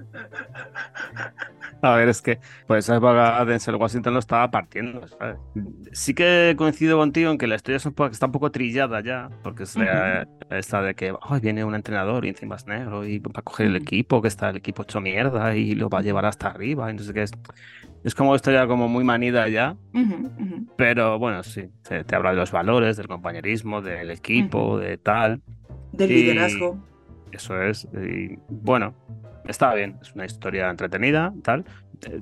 A 1.83 1.95
ver, 1.95 2.09
es 2.09 2.21
que 2.21 2.41
por 2.67 2.79
esa 2.79 2.99
Denzel 3.45 3.77
Washington 3.77 4.15
lo 4.15 4.19
estaba 4.19 4.51
partiendo. 4.51 5.07
¿sabes? 5.07 5.37
Sí 5.93 6.15
que 6.15 6.57
coincido 6.59 6.99
contigo 6.99 7.31
en 7.31 7.39
que 7.39 7.47
la 7.47 7.55
historia 7.55 7.77
está 7.77 8.27
un 8.27 8.33
poco 8.33 8.51
trillada 8.51 9.01
ya, 9.05 9.31
porque 9.45 9.63
es 9.63 9.77
esta 10.51 10.83
de 10.83 10.97
que 10.97 11.15
viene 11.41 11.65
un 11.65 11.77
entrenador 11.77 12.25
y 12.25 12.31
encima 12.31 12.57
es 12.57 12.67
negro 12.67 13.07
y 13.07 13.21
va 13.21 13.31
a 13.37 13.43
coger 13.43 13.67
el 13.67 13.77
equipo, 13.77 14.21
que 14.21 14.27
está 14.27 14.51
el 14.51 14.57
equipo 14.57 14.83
hecho 14.83 15.01
mierda 15.01 15.55
y 15.55 15.77
lo 15.77 15.89
va 15.89 16.01
a 16.01 16.03
llevar 16.03 16.27
hasta 16.27 16.49
arriba. 16.49 16.91
Entonces, 16.91 17.15
que 17.15 17.23
es, 17.23 17.31
es 18.07 18.15
como 18.15 18.37
historia 18.37 18.69
como 18.69 18.87
muy 18.87 19.03
manida 19.03 19.49
ya, 19.49 19.77
pero 20.77 21.19
bueno, 21.19 21.43
sí, 21.43 21.65
te, 21.83 22.15
habla 22.15 22.31
de 22.31 22.37
los 22.37 22.53
valores, 22.53 22.97
del 22.97 23.09
compañerismo, 23.09 23.83
del 23.83 24.13
equipo, 24.13 24.79
de 24.79 24.97
tal. 24.97 25.43
Del 25.91 26.11
liderazgo. 26.11 26.79
Eso 27.33 27.61
es. 27.61 27.89
Y 27.93 28.39
bueno, 28.49 28.95
está 29.49 29.75
bien, 29.75 29.97
es 30.01 30.15
una 30.15 30.25
historia 30.25 30.71
entretenida, 30.71 31.35
tal. 31.43 31.65
Eh, 32.09 32.21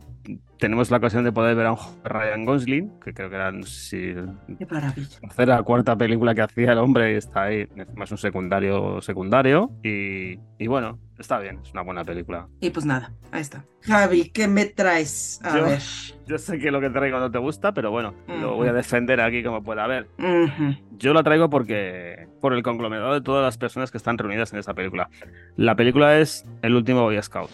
tenemos 0.59 0.90
la 0.90 0.97
ocasión 0.97 1.23
de 1.23 1.33
poder 1.33 1.55
ver 1.55 1.66
a 1.66 1.73
un 1.73 1.79
Ryan 2.03 2.47
Gosling, 2.47 3.01
que 3.01 3.12
creo 3.12 3.29
que 3.29 3.37
era, 3.37 3.53
no 3.53 3.66
sé 3.66 4.16
Qué 4.59 4.64
maravilla. 4.64 5.07
la 5.20 5.29
tercera 5.29 5.62
cuarta 5.64 5.99
película 5.99 6.35
que 6.35 6.40
hacía 6.40 6.73
el 6.73 6.79
hombre 6.79 7.12
y 7.12 7.16
está 7.16 7.42
ahí, 7.42 7.68
más 7.94 8.11
un 8.11 8.16
secundario 8.16 9.03
secundario. 9.03 9.70
Y, 9.83 10.38
y, 10.59 10.66
bueno, 10.66 10.99
está 11.18 11.38
bien, 11.38 11.61
es 11.62 11.72
una 11.72 11.83
buena 11.83 12.05
película. 12.05 12.48
Y 12.61 12.70
pues 12.70 12.85
nada, 12.87 13.12
ahí 13.33 13.40
está. 13.40 13.64
Javi, 13.83 14.31
¿qué 14.31 14.48
me 14.48 14.66
traes? 14.66 15.40
A 15.42 15.59
yo, 15.59 15.64
ver. 15.64 15.81
Yo 16.27 16.38
sé 16.38 16.59
que 16.59 16.70
lo 16.70 16.81
que 16.81 16.88
traigo 16.88 17.18
no 17.18 17.31
te 17.31 17.38
gusta, 17.38 17.72
pero 17.74 17.90
bueno, 17.90 18.14
uh 18.29 18.33
-huh. 18.33 18.40
lo 18.40 18.55
voy 18.57 18.68
a 18.68 18.72
defender 18.72 19.20
aquí 19.20 19.42
como 19.42 19.62
pueda. 19.62 19.85
A 19.85 19.87
ver, 19.87 20.09
uh 20.18 20.22
-huh. 20.22 20.79
yo 20.98 21.12
lo 21.12 21.22
traigo 21.22 21.50
porque 21.50 22.29
por 22.40 22.55
el 22.55 22.62
conglomerado 22.62 23.12
de 23.12 23.20
todas 23.20 23.44
las 23.44 23.59
personas 23.59 23.90
que 23.90 23.98
están 23.98 24.16
reunidas 24.16 24.53
en 24.55 24.59
esta 24.59 24.72
película. 24.72 25.11
La 25.57 25.77
película 25.77 26.18
es 26.18 26.46
El 26.62 26.74
último 26.77 27.03
Boy 27.03 27.22
Scout. 27.22 27.50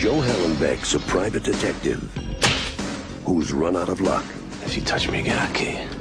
Joe 0.00 0.18
Hallenbeck's 0.18 0.94
a 0.94 0.98
private 1.00 1.40
detective 1.40 2.00
who's 3.26 3.52
run 3.52 3.76
out 3.76 3.88
of 3.90 4.00
luck. 4.00 4.24
If 4.66 4.76
you 4.76 4.82
touch 4.82 5.10
me 5.10 5.20
again, 5.20 5.36
I'll 5.38 5.52
kill 5.52 5.72
you. 5.72 5.93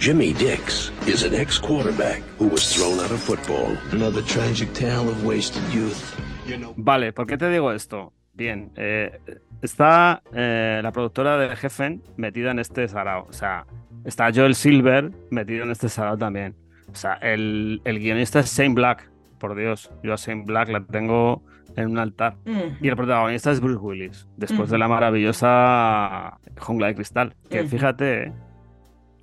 Jimmy 0.00 0.32
Dix 0.32 0.90
is 1.06 1.24
an 1.24 1.34
ex-quarterback 1.34 2.22
who 2.38 2.48
was 2.48 2.74
thrown 2.74 2.98
out 3.00 3.10
of 3.10 3.20
football. 3.20 3.76
Another 3.92 4.22
tragic 4.22 4.72
tale 4.72 5.06
of 5.10 5.26
wasted 5.26 5.62
youth. 5.74 6.18
You 6.46 6.56
know, 6.56 6.72
Vale, 6.78 7.12
¿por 7.12 7.26
qué 7.26 7.36
te 7.36 7.50
digo 7.50 7.70
esto? 7.70 8.14
Bien, 8.32 8.72
eh, 8.76 9.20
está 9.60 10.22
eh, 10.32 10.80
la 10.82 10.90
productora 10.90 11.36
de 11.36 11.54
Jefen 11.54 12.02
metida 12.16 12.50
en 12.50 12.60
este 12.60 12.88
sarao. 12.88 13.26
O 13.28 13.32
sea, 13.34 13.66
está 14.06 14.32
Joel 14.34 14.54
Silver 14.54 15.10
metido 15.30 15.64
en 15.64 15.70
este 15.70 15.90
sarao 15.90 16.16
también. 16.16 16.56
O 16.90 16.94
sea, 16.94 17.18
el, 17.20 17.82
el 17.84 17.98
guionista 17.98 18.40
es 18.40 18.56
Shane 18.56 18.74
Black. 18.74 19.10
Por 19.38 19.54
Dios, 19.54 19.90
yo 20.02 20.14
a 20.14 20.16
Shane 20.16 20.44
Black 20.46 20.70
la 20.70 20.80
tengo 20.82 21.42
en 21.76 21.90
un 21.90 21.98
altar. 21.98 22.36
Uh 22.46 22.50
-huh. 22.52 22.76
Y 22.80 22.88
el 22.88 22.96
protagonista 22.96 23.50
es 23.50 23.60
Bruce 23.60 23.80
Willis, 23.80 24.26
después 24.38 24.60
uh 24.60 24.64
-huh. 24.64 24.72
de 24.72 24.78
la 24.78 24.88
maravillosa 24.88 26.38
Jungla 26.58 26.86
de 26.86 26.94
Cristal. 26.94 27.34
Que 27.50 27.60
uh 27.60 27.64
-huh. 27.64 27.68
fíjate, 27.68 28.32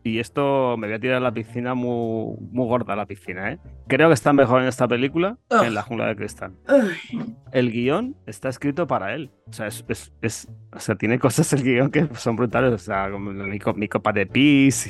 y 0.08 0.20
esto 0.20 0.78
me 0.78 0.88
voy 0.88 0.96
a 0.96 1.00
tirar 1.00 1.18
a 1.18 1.20
la 1.20 1.34
piscina 1.34 1.74
muy, 1.74 2.38
muy 2.52 2.66
gorda 2.66 2.96
la 2.96 3.06
piscina, 3.06 3.52
¿eh? 3.52 3.60
Creo 3.88 4.08
que 4.08 4.14
está 4.14 4.32
mejor 4.32 4.62
en 4.62 4.68
esta 4.68 4.88
película 4.88 5.38
que 5.50 5.68
en 5.68 5.74
la 5.74 5.82
Jungla 5.82 6.08
de 6.08 6.16
Cristal. 6.16 6.54
El 7.52 7.72
guion 7.72 8.16
está 8.26 8.50
escrito 8.50 8.88
para 8.88 9.14
él. 9.14 9.32
O 9.50 9.54
sea, 9.54 9.68
es, 9.68 9.84
es, 9.88 10.14
es, 10.22 10.50
o 10.74 10.80
sea 10.80 10.96
tiene 10.96 11.20
cosas 11.20 11.52
el 11.54 11.64
guion 11.64 11.92
que 11.92 12.08
son 12.16 12.36
brutales. 12.36 12.74
O 12.74 12.78
sea, 12.78 13.12
como 13.12 13.32
mi, 13.32 13.88
copa 13.90 14.14
de 14.14 14.26
pis 14.26 14.88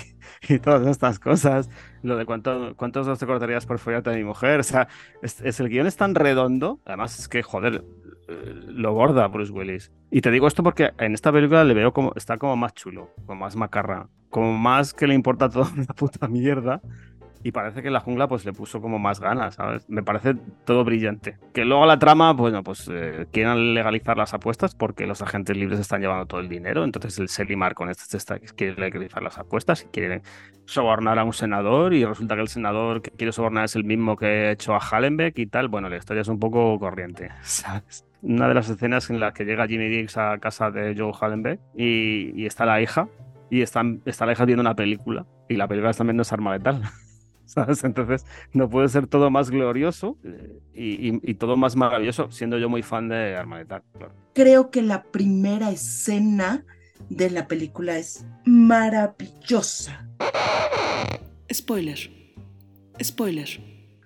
y, 0.48 0.54
y, 0.54 0.60
todas 0.60 0.86
estas 0.88 1.20
cosas. 1.20 1.70
Lo 2.08 2.16
de 2.16 2.26
cuánto, 2.26 2.74
cuántos 2.78 3.06
dos 3.06 3.20
te 3.20 3.26
cortarías 3.26 3.66
por 3.66 3.80
follarte 3.80 4.12
a 4.12 4.14
mi 4.14 4.24
mujer. 4.24 4.62
O 4.62 4.64
sea, 4.64 4.88
es, 5.22 5.42
es, 5.42 5.60
el 5.60 5.68
guion 5.68 5.88
es 5.88 5.98
tan 5.98 6.16
redondo. 6.16 6.80
Además, 6.86 7.20
es 7.20 7.28
que, 7.28 7.44
joder, 7.44 7.84
lo 8.28 8.94
borda 8.94 9.28
Bruce 9.28 9.52
Willis. 9.52 9.92
Y 10.10 10.22
te 10.22 10.32
digo 10.32 10.48
esto 10.48 10.64
porque 10.64 10.92
en 11.00 11.14
esta 11.14 11.32
película 11.34 11.66
le 11.66 11.74
veo 11.74 11.92
como 11.92 12.14
está 12.16 12.38
como 12.38 12.56
más 12.56 12.74
chulo, 12.74 13.12
como 13.26 13.42
más 13.42 13.58
macarra, 13.58 14.08
como 14.30 14.58
más 14.58 14.94
que 14.94 15.06
le 15.08 15.16
importa 15.16 15.50
toda 15.50 15.70
una 15.74 15.86
puta 15.88 16.28
mierda. 16.30 16.82
Y 17.44 17.52
parece 17.52 17.82
que 17.82 17.90
la 17.90 18.00
jungla 18.00 18.28
pues 18.28 18.46
le 18.46 18.54
puso 18.54 18.82
como 18.82 19.00
más 19.00 19.20
ganas. 19.20 19.58
Me 19.88 20.04
parece 20.04 20.36
todo 20.66 20.84
brillante. 20.84 21.38
Que 21.54 21.66
luego 21.66 21.86
la 21.86 22.00
trama, 22.00 22.34
bueno, 22.34 22.64
pues 22.64 22.90
eh, 22.92 23.28
quieren 23.32 23.74
legalizar 23.74 24.18
las 24.18 24.34
apuestas 24.34 24.76
porque 24.76 25.06
los 25.06 25.22
agentes 25.22 25.56
libres 25.56 25.80
están 25.80 26.02
llevando 26.02 26.26
todo 26.26 26.40
el 26.42 26.50
dinero. 26.50 26.84
Entonces 26.84 27.18
el 27.20 27.30
Selimar 27.30 27.74
con 27.74 27.90
este 27.90 28.18
está, 28.18 28.40
quiere 28.40 28.76
legalizar 28.80 29.22
las 29.22 29.38
apuestas 29.38 29.84
y 29.84 29.88
quiere 29.88 30.22
sobornar 30.66 31.18
a 31.20 31.24
un 31.24 31.34
senador 31.34 31.94
y 31.94 32.06
resulta 32.06 32.36
que 32.36 32.42
el 32.42 32.48
senador 32.48 33.02
que 33.02 33.12
quiere 33.12 33.32
sobornar 33.32 33.66
es 33.66 33.76
el 33.76 33.84
mismo 33.84 34.16
que 34.16 34.26
ha 34.26 34.52
hecho 34.52 34.76
a 34.76 34.80
Hallenbeck 34.80 35.38
y 35.40 35.48
tal. 35.48 35.68
Bueno, 35.68 35.90
la 35.90 35.98
historia 35.98 36.22
es 36.22 36.28
un 36.28 36.40
poco 36.40 36.78
corriente, 36.80 37.30
¿sabes? 37.42 38.06
Una 38.22 38.48
de 38.48 38.54
las 38.54 38.70
escenas 38.70 39.10
en 39.10 39.20
las 39.20 39.34
que 39.34 39.46
llega 39.46 39.68
Jimmy 39.68 39.88
Dix 39.90 40.18
a 40.18 40.38
casa 40.40 40.72
de 40.72 40.96
Joe 40.98 41.14
Hallenbeck 41.20 41.60
y, 41.76 42.46
está 42.46 42.66
la 42.66 42.82
hija 42.82 43.08
y 43.50 43.62
están, 43.62 44.02
está 44.06 44.26
la 44.26 44.34
hija 44.34 44.46
viendo 44.46 44.62
una 44.62 44.76
película 44.76 45.26
y 45.48 45.56
la 45.56 45.68
película 45.68 45.94
también 45.94 46.18
no 46.18 46.24
es 46.24 46.34
arma 46.34 46.58
letal. 46.58 46.82
¿Sabes? 47.48 47.84
Entonces 47.84 48.26
no 48.54 48.70
puede 48.70 48.90
ser 48.90 49.08
todo 49.08 49.30
más 49.32 49.50
glorioso 49.50 50.18
y, 50.74 51.08
y, 51.10 51.20
y, 51.24 51.34
todo 51.36 51.58
más 51.58 51.76
maravilloso, 51.76 52.30
siendo 52.30 52.58
yo 52.58 52.70
muy 52.70 52.84
fan 52.84 53.10
de 53.10 53.36
Arma. 53.36 53.64
Claro. 53.66 53.84
Creo 54.34 54.70
que 54.70 54.82
la 54.82 55.04
primera 55.04 55.72
escena 55.72 56.66
de 57.10 57.30
la 57.30 57.48
película 57.48 57.98
es 57.98 58.26
maravillosa. 58.46 60.08
Spoiler. 61.52 61.98
Spoiler. 63.02 63.48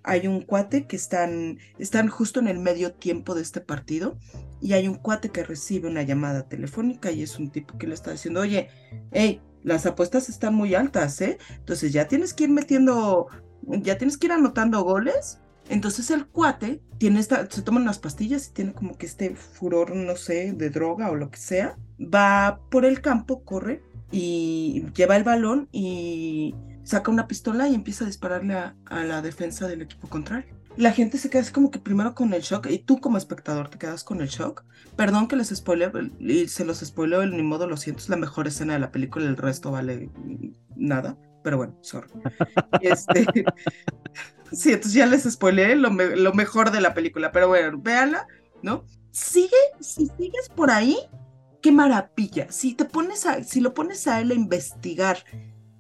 Hay 0.04 0.28
un 0.28 0.42
cuate 0.42 0.88
que 0.88 0.96
están, 0.96 1.60
están 1.78 2.08
justo 2.08 2.40
en 2.40 2.48
el 2.48 2.60
medio 2.60 2.94
tiempo 2.94 3.36
de 3.36 3.42
este 3.42 3.62
partido 3.62 4.18
y 4.60 4.74
hay 4.74 4.88
un 4.88 4.96
cuate 4.96 5.30
que 5.30 5.44
recibe 5.44 5.88
una 5.90 6.04
llamada 6.04 6.48
telefónica 6.48 7.12
y 7.12 7.24
es 7.24 7.38
un 7.38 7.52
tipo 7.52 7.78
que 7.78 7.88
le 7.88 7.94
está 7.94 8.12
diciendo, 8.12 8.42
oye, 8.42 8.70
hey, 9.12 9.42
las 9.64 9.86
apuestas 9.86 10.30
están 10.30 10.56
muy 10.56 10.76
altas, 10.76 11.20
¿eh? 11.22 11.38
Entonces 11.58 11.94
ya 11.94 12.08
tienes 12.08 12.34
que 12.34 12.46
ir 12.46 12.50
metiendo, 12.50 13.28
ya 13.64 13.98
tienes 13.98 14.18
que 14.18 14.28
ir 14.28 14.34
anotando 14.34 14.84
goles. 14.84 15.40
Entonces 15.70 16.10
el 16.12 16.26
cuate 16.26 16.82
tiene 16.98 17.20
esta, 17.20 17.50
se 17.50 17.62
toma 17.62 17.80
unas 17.80 18.00
pastillas 18.00 18.48
y 18.48 18.52
tiene 18.52 18.74
como 18.74 18.98
que 18.98 19.06
este 19.06 19.36
furor, 19.36 19.96
no 19.96 20.16
sé, 20.16 20.54
de 20.54 20.70
droga 20.70 21.10
o 21.12 21.16
lo 21.16 21.30
que 21.32 21.40
sea. 21.40 21.78
Va 22.00 22.60
por 22.70 22.86
el 22.86 23.02
campo, 23.02 23.44
corre 23.44 23.84
y 24.12 24.86
lleva 24.96 25.16
el 25.16 25.24
balón 25.24 25.70
y 25.72 26.56
saca 26.84 27.12
una 27.12 27.28
pistola 27.28 27.68
y 27.68 27.76
empieza 27.76 28.04
a 28.04 28.08
dispararle 28.08 28.56
a, 28.56 28.76
a 28.86 29.04
la 29.04 29.22
defensa 29.22 29.68
del 29.68 29.84
equipo 29.84 30.08
contrario 30.10 30.61
la 30.78 30.92
gente 30.92 31.18
se 31.18 31.30
queda 31.30 31.42
así 31.42 31.52
como 31.52 31.72
que 31.72 31.80
primero 31.80 32.16
con 32.16 32.34
el 32.34 32.42
shock 32.42 32.68
y 32.70 32.80
tú 32.80 33.00
como 33.00 33.18
espectador 33.18 33.70
te 33.70 33.78
quedas 33.78 34.04
con 34.04 34.22
el 34.22 34.30
shock. 34.30 34.64
Perdón 34.96 35.28
que 35.28 35.36
les 35.36 35.50
spoile 35.50 35.92
y 36.20 36.48
se 36.48 36.66
los 36.66 36.80
spoileo, 36.80 37.26
ni 37.26 37.44
modo, 37.44 37.68
lo 37.68 37.78
siento, 37.78 38.02
es 38.02 38.10
la 38.10 38.18
mejor 38.18 38.48
escena 38.48 38.74
de 38.74 38.80
la 38.80 38.92
película, 38.92 39.26
el 39.26 39.38
resto 39.38 39.72
vale 39.72 40.10
nada, 40.76 41.18
pero 41.44 41.58
bueno, 41.58 41.78
sorry. 41.82 42.10
este, 42.82 43.26
sí, 44.52 44.74
entonces 44.74 44.94
ya 44.94 45.06
les 45.06 45.24
spoileé 45.24 45.76
lo, 45.76 45.92
me, 45.92 46.16
lo, 46.16 46.34
mejor 46.34 46.72
de 46.72 46.82
la 46.82 46.94
película, 46.94 47.32
pero 47.32 47.48
bueno, 47.48 47.80
véanla, 47.80 48.28
¿no? 48.62 48.86
Sigue, 49.12 49.50
si 49.80 50.08
sigues 50.18 50.50
por 50.56 50.72
ahí, 50.72 50.98
qué 51.62 51.72
maravilla. 51.72 52.52
Si 52.52 52.74
te 52.74 52.86
pones 52.86 53.26
a, 53.26 53.44
si 53.44 53.60
lo 53.60 53.74
pones 53.74 54.08
a 54.08 54.22
él 54.22 54.32
a 54.32 54.36
investigar 54.36 55.24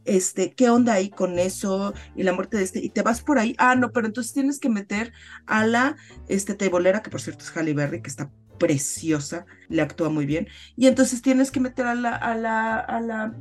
este, 0.05 0.53
¿qué 0.53 0.69
onda 0.69 0.93
ahí 0.93 1.09
con 1.09 1.39
eso? 1.39 1.93
Y 2.15 2.23
la 2.23 2.33
muerte 2.33 2.57
de 2.57 2.63
este, 2.63 2.79
y 2.79 2.89
te 2.89 3.01
vas 3.01 3.21
por 3.21 3.39
ahí, 3.39 3.55
ah, 3.57 3.75
no, 3.75 3.91
pero 3.91 4.07
entonces 4.07 4.33
tienes 4.33 4.59
que 4.59 4.69
meter 4.69 5.13
a 5.45 5.65
la, 5.65 5.95
este, 6.27 6.53
tebolera, 6.53 7.01
que 7.01 7.09
por 7.09 7.21
cierto 7.21 7.43
es 7.43 7.55
Halle 7.55 7.73
Berry, 7.73 8.01
que 8.01 8.09
está 8.09 8.31
preciosa, 8.59 9.45
le 9.69 9.81
actúa 9.81 10.09
muy 10.09 10.25
bien, 10.25 10.47
y 10.75 10.87
entonces 10.87 11.21
tienes 11.21 11.51
que 11.51 11.59
meter 11.59 11.87
a 11.87 11.95
la, 11.95 12.15
a 12.15 12.35
la, 12.35 12.79
a 12.79 13.01
la, 13.01 13.33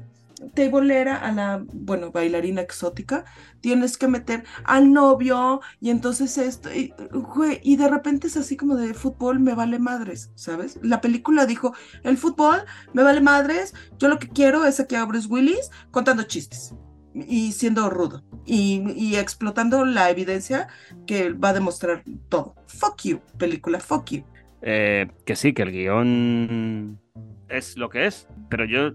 teibolera, 0.54 1.16
a 1.16 1.32
la, 1.32 1.64
bueno, 1.72 2.10
bailarina 2.10 2.60
exótica, 2.60 3.24
tienes 3.60 3.98
que 3.98 4.08
meter 4.08 4.44
al 4.64 4.92
novio 4.92 5.60
y 5.80 5.90
entonces 5.90 6.38
esto, 6.38 6.72
y, 6.72 6.92
güey, 7.12 7.60
y 7.62 7.76
de 7.76 7.88
repente 7.88 8.26
es 8.26 8.36
así 8.36 8.56
como 8.56 8.76
de 8.76 8.94
fútbol 8.94 9.40
me 9.40 9.54
vale 9.54 9.78
madres, 9.78 10.30
¿sabes? 10.34 10.78
La 10.82 11.00
película 11.00 11.46
dijo, 11.46 11.74
el 12.02 12.16
fútbol 12.16 12.64
me 12.92 13.02
vale 13.02 13.20
madres, 13.20 13.74
yo 13.98 14.08
lo 14.08 14.18
que 14.18 14.28
quiero 14.28 14.64
es 14.64 14.80
aquí 14.80 14.94
a 14.94 15.04
Bruce 15.04 15.28
Willis 15.28 15.70
contando 15.90 16.22
chistes 16.22 16.74
y 17.14 17.52
siendo 17.52 17.90
rudo 17.90 18.22
y, 18.46 18.82
y 18.94 19.16
explotando 19.16 19.84
la 19.84 20.10
evidencia 20.10 20.68
que 21.06 21.32
va 21.32 21.50
a 21.50 21.54
demostrar 21.54 22.04
todo. 22.28 22.54
Fuck 22.66 23.02
you, 23.02 23.20
película, 23.36 23.80
fuck 23.80 24.10
you. 24.10 24.24
Eh, 24.62 25.08
que 25.24 25.36
sí, 25.36 25.52
que 25.52 25.62
el 25.62 25.72
guion 25.72 27.00
es 27.48 27.76
lo 27.76 27.88
que 27.88 28.06
es, 28.06 28.28
pero 28.48 28.64
yo 28.64 28.92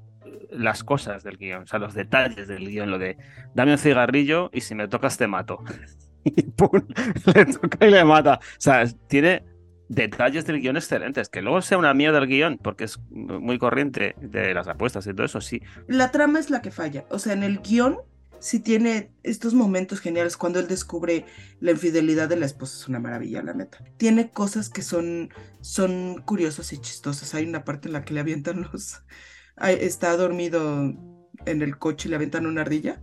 las 0.57 0.83
cosas 0.83 1.23
del 1.23 1.37
guion, 1.37 1.63
o 1.63 1.67
sea, 1.67 1.79
los 1.79 1.93
detalles 1.93 2.47
del 2.47 2.67
guion, 2.67 2.89
lo 2.89 2.97
de 2.97 3.17
dame 3.53 3.73
un 3.73 3.77
cigarrillo 3.77 4.49
y 4.53 4.61
si 4.61 4.75
me 4.75 4.87
tocas 4.87 5.17
te 5.17 5.27
mato. 5.27 5.63
y 6.23 6.41
pum, 6.43 6.81
le 7.35 7.45
toca 7.45 7.85
y 7.85 7.91
le 7.91 8.03
mata. 8.03 8.39
O 8.41 8.59
sea, 8.61 8.85
tiene 9.07 9.43
detalles 9.89 10.45
del 10.45 10.59
guion 10.59 10.77
excelentes. 10.77 11.29
Que 11.29 11.41
luego 11.41 11.61
sea 11.61 11.77
una 11.77 11.93
mierda 11.93 12.19
el 12.19 12.27
guion, 12.27 12.57
porque 12.57 12.85
es 12.85 12.99
muy 13.09 13.57
corriente 13.57 14.15
de 14.19 14.53
las 14.53 14.67
apuestas 14.67 15.05
y 15.07 15.13
todo 15.13 15.25
eso, 15.25 15.41
sí. 15.41 15.61
La 15.87 16.11
trama 16.11 16.39
es 16.39 16.49
la 16.49 16.61
que 16.61 16.71
falla. 16.71 17.05
O 17.09 17.19
sea, 17.19 17.33
en 17.33 17.43
el 17.43 17.59
guion 17.59 17.99
sí 18.39 18.59
tiene 18.59 19.11
estos 19.23 19.53
momentos 19.53 19.99
geniales 19.99 20.37
cuando 20.37 20.59
él 20.59 20.67
descubre 20.67 21.25
la 21.59 21.71
infidelidad 21.71 22.29
de 22.29 22.35
la 22.35 22.45
esposa, 22.45 22.77
es 22.77 22.87
una 22.87 22.99
maravilla, 22.99 23.41
la 23.41 23.53
neta. 23.53 23.83
Tiene 23.97 24.29
cosas 24.29 24.69
que 24.69 24.81
son, 24.81 25.29
son 25.61 26.21
curiosas 26.25 26.71
y 26.73 26.77
chistosas. 26.77 27.33
Hay 27.33 27.45
una 27.45 27.63
parte 27.63 27.87
en 27.87 27.93
la 27.93 28.03
que 28.03 28.13
le 28.13 28.19
avientan 28.19 28.67
los... 28.71 29.03
Está 29.57 30.15
dormido 30.17 30.93
en 31.45 31.61
el 31.61 31.77
coche 31.77 32.07
y 32.07 32.09
le 32.09 32.15
avientan 32.17 32.45
una 32.45 32.61
ardilla. 32.61 33.01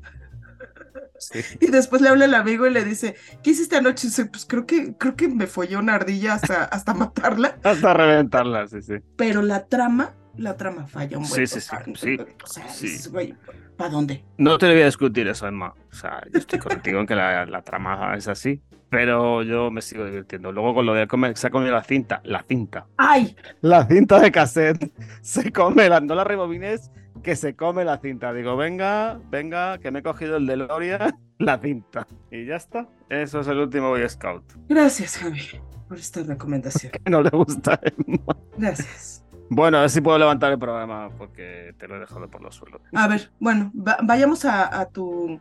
Sí. 1.19 1.41
Y 1.61 1.69
después 1.71 2.03
le 2.03 2.09
habla 2.09 2.25
el 2.25 2.35
amigo 2.35 2.67
y 2.67 2.71
le 2.71 2.85
dice, 2.85 3.15
¿qué 3.45 3.51
hiciste 3.51 3.77
anoche? 3.77 4.07
Y 4.07 4.11
dice, 4.11 4.27
pues 4.27 4.45
creo 4.45 4.67
que, 4.67 4.97
creo 4.99 5.15
que 5.15 5.29
me 5.29 5.47
folló 5.47 5.79
una 5.79 5.95
ardilla 5.95 6.35
hasta, 6.35 6.65
hasta 6.65 6.95
matarla. 6.95 7.57
Hasta 7.63 7.95
reventarla, 7.95 8.67
sí, 8.67 8.83
sí. 8.83 8.95
Pero 9.17 9.41
la 9.41 9.67
trama, 9.67 10.15
la 10.37 10.57
trama 10.57 10.87
falla 10.89 11.19
un 11.19 11.29
buen 11.29 11.47
Sí, 11.47 11.61
sí, 11.61 11.61
sí, 11.61 11.71
total. 11.71 11.97
sí, 11.97 12.17
O 12.43 12.47
sea, 12.49 12.69
sí. 12.69 12.87
es, 12.89 13.09
güey, 13.13 13.37
¿para 13.77 13.91
dónde? 13.91 14.25
No 14.37 14.59
te 14.59 14.67
voy 14.67 14.83
a 14.83 14.87
discutir 14.87 15.29
eso, 15.29 15.47
Emma. 15.47 15.73
O 15.93 15.95
sea, 15.95 16.23
yo 16.33 16.41
estoy 16.41 16.59
contigo 16.59 16.99
en 16.99 17.07
que 17.07 17.15
la, 17.15 17.47
la 17.47 17.63
trama 17.63 18.17
es 18.17 18.27
así, 18.27 18.61
pero 18.93 19.43
yo 19.43 19.71
me 19.71 19.81
sigo 19.81 20.05
divirtiendo. 20.05 20.53
Luego 20.53 20.75
con 20.75 20.85
lo 20.85 20.93
de 20.93 21.07
comer, 21.07 21.35
se 21.39 21.47
ha 21.47 21.51
comido 21.51 21.73
la 21.73 21.83
cinta, 21.83 22.21
la 22.25 22.43
cinta. 22.43 22.87
¡Ay! 22.99 23.35
La 23.63 23.87
cinta 23.87 24.21
de 24.21 24.31
cassette 24.31 24.93
se 25.23 25.51
come, 25.51 25.89
la, 25.89 26.01
no 26.01 26.15
la 26.15 26.25
rebobines, 26.25 26.91
que 27.23 27.35
se 27.35 27.57
come 27.57 27.87
la 27.87 27.97
cinta. 27.99 28.35
Digo, 28.35 28.55
venga, 28.55 29.19
venga, 29.31 29.79
que 29.79 29.91
me 29.91 30.01
he 30.01 30.03
cogido 30.03 30.37
el 30.37 30.47
de 30.47 30.57
Loria, 30.59 31.17
la 31.39 31.59
cinta. 31.59 32.07
Y 32.31 32.45
ya 32.45 32.57
está. 32.57 32.87
Eso 33.09 33.41
es 33.41 33.49
el 33.49 33.59
último 33.61 33.89
Boy 33.89 34.07
Scout. 34.11 34.45
Gracias, 34.69 35.17
Javi, 35.17 35.41
por 35.89 35.97
esta 35.97 36.23
recomendación. 36.23 36.93
Que 36.93 37.11
no 37.11 37.23
le 37.23 37.31
gusta 37.31 37.73
a 37.73 37.81
Emma. 38.07 38.37
Gracias. 38.59 39.25
Bueno, 39.49 39.79
a 39.79 39.81
ver 39.83 39.91
si 39.91 40.03
puedo 40.03 40.19
levantar 40.19 40.53
el 40.53 40.59
programa 40.59 41.09
porque 41.17 41.75
te 41.79 41.89
lo 41.89 41.97
he 41.97 42.01
dejado 42.01 42.29
por 42.29 42.43
los 42.43 42.55
suelos. 42.57 42.83
A 42.93 43.09
ver, 43.09 43.31
bueno, 43.41 43.73
va- 43.75 43.99
vayamos 44.03 44.45
a, 44.45 44.79
a 44.81 44.87
tu 44.91 45.41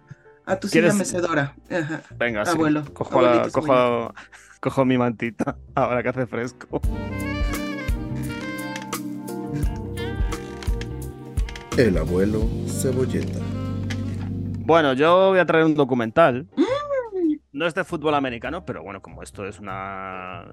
a 0.51 0.59
tu 0.59 0.67
silla 0.67 0.81
¿Quieres- 0.89 0.95
mecedora. 0.97 1.55
Ajá. 1.69 2.01
Venga, 2.17 2.45
sí. 2.45 2.51
Abuelo, 2.51 2.83
Cojo, 2.93 3.21
la- 3.21 3.31
abuelito 3.33 3.61
cojo, 3.61 4.13
cojo 4.59 4.85
mi 4.85 4.97
mantita 4.97 5.55
ahora 5.75 6.03
que 6.03 6.09
hace 6.09 6.25
fresco. 6.27 6.81
El 11.77 11.97
abuelo 11.97 12.41
cebolleta. 12.67 13.39
Bueno, 14.59 14.93
yo 14.93 15.29
voy 15.29 15.39
a 15.39 15.45
traer 15.45 15.65
un 15.65 15.75
documental. 15.75 16.47
No 17.53 17.65
es 17.67 17.73
de 17.75 17.83
fútbol 17.83 18.15
americano, 18.15 18.65
pero 18.65 18.83
bueno, 18.83 19.01
como 19.01 19.23
esto 19.23 19.45
es 19.45 19.59
una. 19.59 20.45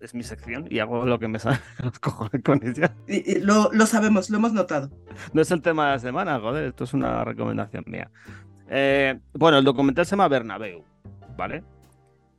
Es 0.00 0.14
mi 0.14 0.22
sección 0.22 0.66
y 0.70 0.78
hago 0.78 1.04
lo 1.06 1.18
que 1.18 1.26
me 1.26 1.40
sale 1.40 1.58
los 1.82 1.98
cojones 1.98 2.42
con 2.44 2.60
ella. 2.64 2.94
Y- 3.08 3.32
y 3.32 3.40
lo, 3.40 3.70
lo 3.72 3.84
sabemos, 3.86 4.30
lo 4.30 4.36
hemos 4.38 4.52
notado. 4.52 4.90
No 5.32 5.42
es 5.42 5.50
el 5.50 5.60
tema 5.60 5.86
de 5.86 5.92
la 5.94 5.98
semana, 5.98 6.38
joder, 6.38 6.66
esto 6.66 6.84
es 6.84 6.94
una 6.94 7.24
recomendación 7.24 7.82
mía. 7.86 8.10
Eh, 8.68 9.18
bueno, 9.32 9.58
el 9.58 9.64
documental 9.64 10.04
se 10.06 10.10
llama 10.10 10.28
Bernabéu, 10.28 10.84
¿vale? 11.36 11.62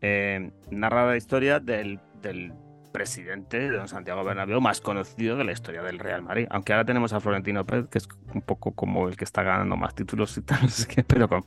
Eh, 0.01 0.51
narra 0.69 1.07
la 1.07 1.17
historia 1.17 1.59
del, 1.59 1.99
del 2.21 2.53
presidente 2.91 3.59
de 3.59 3.69
don 3.69 3.87
Santiago 3.87 4.23
Bernabéu 4.23 4.61
más 4.61 4.81
conocido 4.81 5.37
de 5.37 5.43
la 5.43 5.51
historia 5.51 5.81
del 5.81 5.99
Real 5.99 6.21
Madrid. 6.21 6.47
Aunque 6.49 6.73
ahora 6.73 6.85
tenemos 6.85 7.13
a 7.13 7.19
Florentino 7.19 7.65
Pérez, 7.65 7.87
que 7.89 7.97
es 7.97 8.07
un 8.33 8.41
poco 8.41 8.71
como 8.73 9.07
el 9.07 9.17
que 9.17 9.23
está 9.23 9.43
ganando 9.43 9.75
más 9.75 9.95
títulos 9.95 10.37
y 10.37 10.41
tal, 10.41 10.59
pero 11.07 11.27
con, 11.27 11.45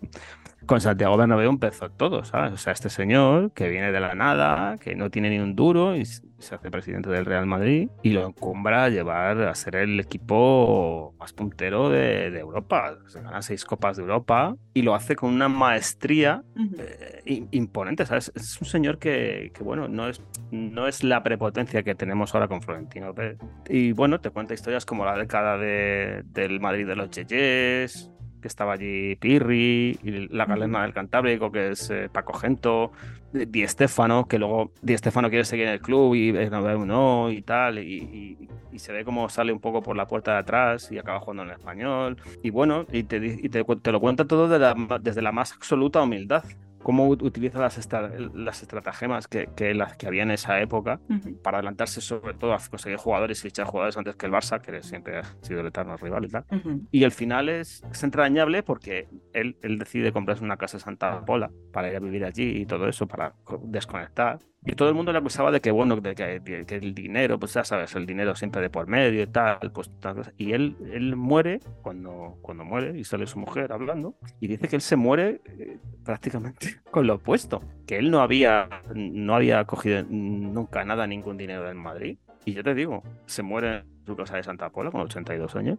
con 0.66 0.80
Santiago 0.80 1.16
Bernabéu 1.16 1.50
empezó 1.50 1.90
todo, 1.90 2.24
¿sabes? 2.24 2.52
O 2.52 2.56
sea, 2.56 2.72
este 2.72 2.88
señor 2.90 3.52
que 3.52 3.68
viene 3.68 3.92
de 3.92 4.00
la 4.00 4.14
nada, 4.14 4.78
que 4.78 4.94
no 4.94 5.10
tiene 5.10 5.30
ni 5.30 5.38
un 5.38 5.54
duro 5.56 5.96
y 5.96 6.04
se 6.04 6.54
hace 6.54 6.70
presidente 6.70 7.08
del 7.10 7.24
Real 7.24 7.46
Madrid 7.46 7.88
y 8.02 8.10
lo 8.10 8.26
encumbra 8.26 8.84
a 8.84 8.88
llevar 8.88 9.40
a 9.42 9.54
ser 9.54 9.76
el 9.76 10.00
equipo 10.00 11.14
más 11.18 11.32
puntero 11.32 11.88
de, 11.88 12.30
de 12.30 12.40
Europa. 12.40 12.96
Se 13.06 13.20
gana 13.22 13.42
seis 13.42 13.64
copas 13.64 13.96
de 13.96 14.02
Europa 14.02 14.56
y 14.74 14.82
lo 14.82 14.94
hace 14.94 15.14
con 15.16 15.32
una 15.32 15.48
maestría 15.48 16.42
eh, 16.78 17.22
im- 17.26 17.48
imponente, 17.52 18.06
¿sabes? 18.06 18.32
Es 18.34 18.60
un 18.60 18.66
señor 18.66 18.98
que, 18.98 19.52
que, 19.54 19.62
bueno, 19.62 19.88
no 19.88 20.08
es, 20.08 20.22
no 20.50 20.88
es 20.88 21.04
la 21.04 21.22
prepotencia 21.22 21.82
que 21.82 21.94
tenemos 21.94 22.34
ahora 22.34 22.48
con 22.48 22.60
Florentino 22.62 23.14
Pérez. 23.14 23.38
Y 23.68 23.92
bueno, 23.92 24.20
te 24.20 24.30
cuenta 24.30 24.54
historias 24.54 24.84
como 24.84 25.04
la 25.04 25.16
década 25.16 25.58
de- 25.58 26.22
del 26.26 26.58
Madrid 26.60 26.86
de 26.86 26.96
los 26.96 27.10
Yeyes, 27.10 28.10
que 28.42 28.48
estaba 28.48 28.74
allí 28.74 29.16
Pirri, 29.16 29.98
y 30.02 30.28
la 30.28 30.44
galena 30.44 30.82
del 30.82 30.92
Cantábrico, 30.92 31.50
que 31.50 31.70
es 31.70 31.88
eh, 31.88 32.10
Paco 32.12 32.34
Gento, 32.34 32.92
Di 33.32 33.66
Stéfano, 33.66 34.26
que 34.28 34.38
luego 34.38 34.72
Di 34.82 34.94
Stéfano 34.98 35.30
quiere 35.30 35.44
seguir 35.46 35.66
en 35.68 35.72
el 35.72 35.80
club 35.80 36.14
y 36.14 36.32
Bernabéu 36.32 36.84
no, 36.84 37.30
y 37.30 37.40
tal, 37.40 37.78
y, 37.78 37.94
y- 37.96 38.48
y 38.72 38.78
se 38.78 38.92
ve 38.92 39.04
como 39.04 39.28
sale 39.28 39.52
un 39.52 39.60
poco 39.60 39.82
por 39.82 39.96
la 39.96 40.06
puerta 40.06 40.32
de 40.32 40.38
atrás 40.38 40.90
y 40.92 40.98
acaba 40.98 41.20
jugando 41.20 41.42
en 41.44 41.50
el 41.50 41.56
español. 41.56 42.16
Y 42.42 42.50
bueno, 42.50 42.84
y 42.92 43.04
te, 43.04 43.20
di- 43.20 43.38
y 43.42 43.48
te, 43.48 43.64
cu- 43.64 43.76
te 43.76 43.92
lo 43.92 44.00
cuenta 44.00 44.26
todo 44.26 44.48
de 44.48 44.58
la 44.58 44.74
ma- 44.74 44.98
desde 44.98 45.22
la 45.22 45.30
más 45.32 45.52
absoluta 45.52 46.02
humildad. 46.02 46.42
Cómo 46.82 47.08
ut- 47.08 47.22
utiliza 47.22 47.58
las, 47.60 47.78
estra- 47.78 48.10
las 48.34 48.62
estratagemas 48.62 49.28
que, 49.28 49.48
que, 49.56 49.72
las 49.74 49.96
que 49.96 50.06
había 50.06 50.22
en 50.24 50.30
esa 50.32 50.60
época 50.60 51.00
Ujú. 51.08 51.40
para 51.42 51.58
adelantarse 51.58 52.00
sobre 52.00 52.34
todo 52.34 52.54
a 52.54 52.58
conseguir 52.70 52.98
jugadores 52.98 53.38
y 53.38 53.42
fichar 53.48 53.66
jugadores 53.66 53.96
antes 53.96 54.16
que 54.16 54.26
el 54.26 54.32
Barça, 54.32 54.60
que 54.60 54.82
siempre 54.82 55.18
ha 55.18 55.22
sido 55.42 55.60
el 55.60 55.66
eterno 55.68 55.96
rival 55.96 56.24
y 56.24 56.28
tal. 56.28 56.44
Ujú. 56.50 56.80
Y 56.90 57.04
el 57.04 57.12
final 57.12 57.48
es, 57.48 57.82
es 57.90 58.02
entrañable 58.02 58.62
porque 58.62 59.08
él, 59.32 59.56
él 59.62 59.78
decide 59.78 60.12
comprarse 60.12 60.42
una 60.44 60.56
casa 60.56 60.76
en 60.76 60.80
Santa 60.82 61.24
Pola 61.24 61.50
para 61.72 61.88
ir 61.90 61.96
a 61.96 62.00
vivir 62.00 62.24
allí 62.24 62.62
y 62.62 62.66
todo 62.66 62.88
eso, 62.88 63.06
para 63.06 63.32
co- 63.44 63.60
desconectar. 63.64 64.38
Y 64.64 64.72
todo 64.74 64.88
el 64.88 64.94
mundo 64.94 65.10
le 65.12 65.18
acusaba 65.18 65.50
de 65.50 65.60
que, 65.60 65.72
bueno, 65.72 65.96
de 65.96 66.14
que, 66.14 66.76
el 66.76 66.94
dinero, 66.94 67.36
pues 67.38 67.52
ya 67.54 67.64
sabes, 67.64 67.96
el 67.96 68.06
dinero 68.06 68.36
siempre 68.36 68.62
de 68.62 68.70
por 68.70 68.86
medio 68.86 69.22
y 69.22 69.26
tal, 69.26 69.58
pues 69.72 69.90
tal. 69.98 70.32
Y 70.38 70.52
él, 70.52 70.76
él 70.92 71.16
muere 71.16 71.58
cuando, 71.82 72.38
cuando 72.42 72.64
muere 72.64 72.96
y 72.96 73.02
sale 73.02 73.26
su 73.26 73.40
mujer 73.40 73.72
hablando 73.72 74.14
y 74.38 74.46
dice 74.46 74.68
que 74.68 74.76
él 74.76 74.82
se 74.82 74.94
muere 74.94 75.40
eh, 75.46 75.78
prácticamente 76.04 76.80
con 76.92 77.08
lo 77.08 77.14
opuesto, 77.16 77.60
que 77.86 77.96
él 77.98 78.10
no 78.12 78.20
había, 78.20 78.68
no 78.94 79.34
había 79.34 79.64
cogido 79.64 80.04
nunca 80.08 80.84
nada, 80.84 81.08
ningún 81.08 81.36
dinero 81.36 81.64
del 81.64 81.74
Madrid. 81.74 82.18
Y 82.44 82.52
yo 82.52 82.62
te 82.62 82.74
digo, 82.74 83.02
se 83.26 83.42
muere 83.42 83.78
en 83.78 84.06
su 84.06 84.14
casa 84.16 84.36
de 84.36 84.44
Santa 84.44 84.70
Pola 84.70 84.90
con 84.92 85.00
82 85.00 85.56
años 85.56 85.78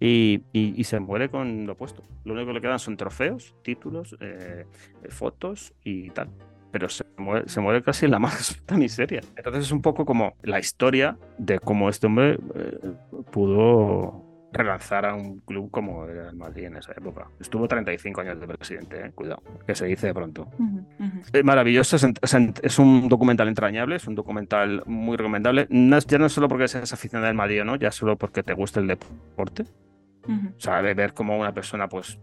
y, 0.00 0.42
y- 0.52 0.74
y 0.80 0.84
se 0.84 0.98
muere 1.00 1.28
con 1.28 1.66
lo 1.66 1.74
opuesto. 1.74 2.02
Lo 2.24 2.32
único 2.34 2.48
que 2.48 2.52
le 2.54 2.60
quedan 2.62 2.78
son 2.78 2.96
trofeos, 2.96 3.54
títulos, 3.62 4.16
eh, 4.20 4.64
eh, 5.02 5.08
fotos 5.10 5.74
y 5.84 6.10
tal. 6.10 6.28
Pero 6.74 6.88
se 6.88 7.04
muere, 7.18 7.48
se 7.48 7.60
muere 7.60 7.84
casi 7.84 8.06
en 8.06 8.10
la 8.10 8.18
más 8.26 8.60
miseria. 8.72 9.20
Entonces 9.36 9.66
es 9.66 9.70
un 9.70 9.80
poco 9.80 10.04
como 10.04 10.34
la 10.42 10.58
historia 10.58 11.16
de 11.38 11.60
cómo 11.60 11.88
este 11.88 12.08
hombre 12.08 12.36
eh, 12.56 12.78
pudo 13.30 14.24
relanzar 14.50 15.06
a 15.06 15.14
un 15.14 15.38
club 15.40 15.70
como 15.70 16.06
era 16.06 16.30
el 16.30 16.36
Madrid 16.36 16.64
en 16.64 16.76
esa 16.76 16.90
época. 16.92 17.28
Estuvo 17.40 17.68
35 17.68 18.20
años 18.22 18.40
de 18.40 18.48
presidente, 18.48 19.06
eh, 19.06 19.12
cuidado, 19.14 19.40
que 19.64 19.76
se 19.76 19.86
dice 19.86 20.08
de 20.08 20.14
pronto. 20.14 20.48
Es 21.32 21.44
maravilloso, 21.44 21.96
es, 21.96 22.78
un 22.80 23.08
documental 23.08 23.46
entrañable, 23.46 23.96
es 23.96 24.06
un 24.08 24.16
documental 24.16 24.82
muy 24.86 25.16
recomendable. 25.16 25.68
No 25.70 25.98
ya 26.00 26.18
no 26.18 26.28
solo 26.28 26.48
porque 26.48 26.66
seas 26.66 26.92
aficionado 26.92 27.28
del 27.28 27.36
Madrid 27.36 27.62
o 27.62 27.64
no, 27.64 27.76
ya 27.76 27.92
solo 27.92 28.16
porque 28.16 28.42
te 28.42 28.52
guste 28.52 28.80
el 28.80 28.88
deporte. 28.88 29.64
O 30.26 30.60
sea, 30.60 30.82
de 30.82 30.94
ver 30.94 31.14
cómo 31.14 31.38
una 31.38 31.52
persona 31.52 31.88
pues 31.88 32.18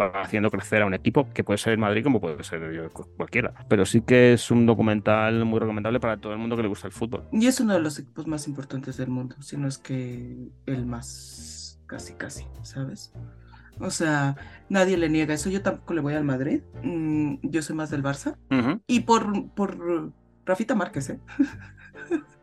va 0.00 0.22
haciendo 0.22 0.50
crecer 0.50 0.82
a 0.82 0.86
un 0.86 0.94
equipo, 0.94 1.28
que 1.32 1.44
puede 1.44 1.58
ser 1.58 1.72
el 1.72 1.78
Madrid 1.78 2.02
como 2.02 2.20
puede 2.20 2.42
ser 2.44 2.72
yo, 2.72 2.90
cualquiera. 2.90 3.54
Pero 3.68 3.86
sí 3.86 4.00
que 4.00 4.32
es 4.32 4.50
un 4.50 4.66
documental 4.66 5.44
muy 5.44 5.60
recomendable 5.60 6.00
para 6.00 6.16
todo 6.16 6.32
el 6.32 6.38
mundo 6.38 6.56
que 6.56 6.62
le 6.62 6.68
gusta 6.68 6.86
el 6.86 6.92
fútbol. 6.92 7.28
Y 7.32 7.46
es 7.46 7.60
uno 7.60 7.74
de 7.74 7.80
los 7.80 7.98
equipos 7.98 8.26
más 8.26 8.48
importantes 8.48 8.96
del 8.96 9.08
mundo, 9.08 9.36
si 9.40 9.56
no 9.56 9.68
es 9.68 9.78
que 9.78 10.48
el 10.66 10.86
más, 10.86 11.80
casi, 11.86 12.14
casi, 12.14 12.44
¿sabes? 12.62 13.12
O 13.80 13.90
sea, 13.90 14.36
nadie 14.68 14.96
le 14.96 15.08
niega 15.08 15.34
eso. 15.34 15.50
Yo 15.50 15.62
tampoco 15.62 15.94
le 15.94 16.00
voy 16.00 16.14
al 16.14 16.24
Madrid. 16.24 16.62
Mm, 16.82 17.36
yo 17.42 17.62
soy 17.62 17.76
más 17.76 17.90
del 17.90 18.02
Barça. 18.02 18.36
Y 18.86 19.00
por, 19.00 19.50
por 19.50 20.12
Rafita 20.44 20.74
Márquez, 20.74 21.10
¿eh? 21.10 21.20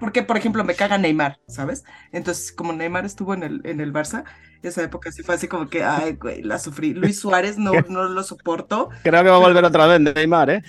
Porque, 0.00 0.22
por 0.22 0.36
ejemplo, 0.36 0.64
me 0.64 0.74
caga 0.74 0.98
Neymar, 0.98 1.40
¿sabes? 1.48 1.84
Entonces, 2.12 2.52
como 2.52 2.72
Neymar 2.72 3.04
estuvo 3.04 3.34
en 3.34 3.42
el, 3.42 3.60
en 3.64 3.80
el 3.80 3.92
Barça, 3.92 4.24
esa 4.62 4.82
época 4.82 5.12
sí 5.12 5.22
fue 5.22 5.34
así 5.34 5.48
como 5.48 5.68
que, 5.68 5.84
ay, 5.84 6.14
güey, 6.14 6.42
la 6.42 6.58
sufrí. 6.58 6.94
Luis 6.94 7.20
Suárez 7.20 7.58
no, 7.58 7.72
no 7.88 8.04
lo 8.04 8.22
soporto. 8.22 8.90
Creo 9.02 9.22
que 9.22 9.30
va 9.30 9.36
a 9.36 9.40
volver 9.40 9.64
otra 9.64 9.86
vez 9.86 10.00
Neymar, 10.00 10.50
¿eh? 10.50 10.62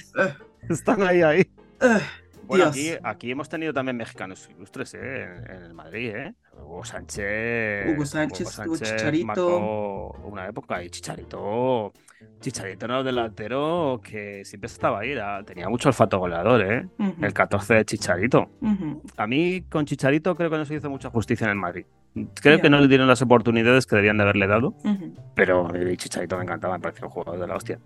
Están 0.69 1.01
ahí, 1.03 1.21
ahí. 1.21 1.49
ugh, 1.81 2.01
Bueno, 2.49 2.65
aquí, 2.65 2.91
aquí 3.03 3.31
hemos 3.31 3.47
tenido 3.47 3.71
también 3.73 3.95
mexicanos 3.95 4.49
ilustres, 4.49 4.93
¿eh? 4.95 5.23
En, 5.23 5.51
en 5.55 5.63
el 5.63 5.73
Madrid, 5.73 6.09
¿eh? 6.15 6.33
Hugo 6.61 6.83
Sánchez. 6.83 7.93
Hugo 7.95 8.05
Sánchez, 8.05 8.59
Chicharito. 8.81 9.25
marcó 9.25 10.19
una 10.25 10.47
época 10.47 10.83
y 10.83 10.89
Chicharito. 10.89 11.93
Chicharito 12.41 12.85
era 12.85 12.99
un 12.99 13.05
delantero 13.05 14.01
que 14.03 14.43
siempre 14.43 14.65
estaba 14.67 14.99
ahí, 14.99 15.11
era- 15.11 15.41
tenía 15.43 15.69
mucho 15.69 15.87
olfato 15.89 16.19
goleador, 16.19 16.61
¿eh? 16.61 16.87
El 17.21 17.33
14 17.33 17.75
de 17.75 17.85
Chicharito. 17.85 18.49
A 19.15 19.27
mí 19.27 19.61
con 19.69 19.85
Chicharito 19.85 20.35
creo 20.35 20.49
que 20.49 20.57
no 20.57 20.65
se 20.65 20.75
hizo 20.75 20.89
mucha 20.89 21.09
justicia 21.09 21.45
en 21.45 21.51
el 21.51 21.55
Madrid. 21.57 21.85
Creo 22.41 22.59
que 22.59 22.69
no 22.71 22.79
le 22.79 22.87
dieron 22.87 23.07
las 23.07 23.21
oportunidades 23.21 23.85
que 23.85 23.95
debían 23.95 24.17
de 24.17 24.23
haberle 24.23 24.47
dado, 24.47 24.69
Ujú. 24.83 25.13
pero 25.35 25.71
el 25.73 25.95
Chicharito 25.95 26.35
me 26.37 26.43
encantaba, 26.43 26.75
me 26.77 26.81
parecía 26.81 27.05
un 27.05 27.11
jugador 27.11 27.39
de 27.39 27.47
la 27.47 27.55
hostia. 27.55 27.79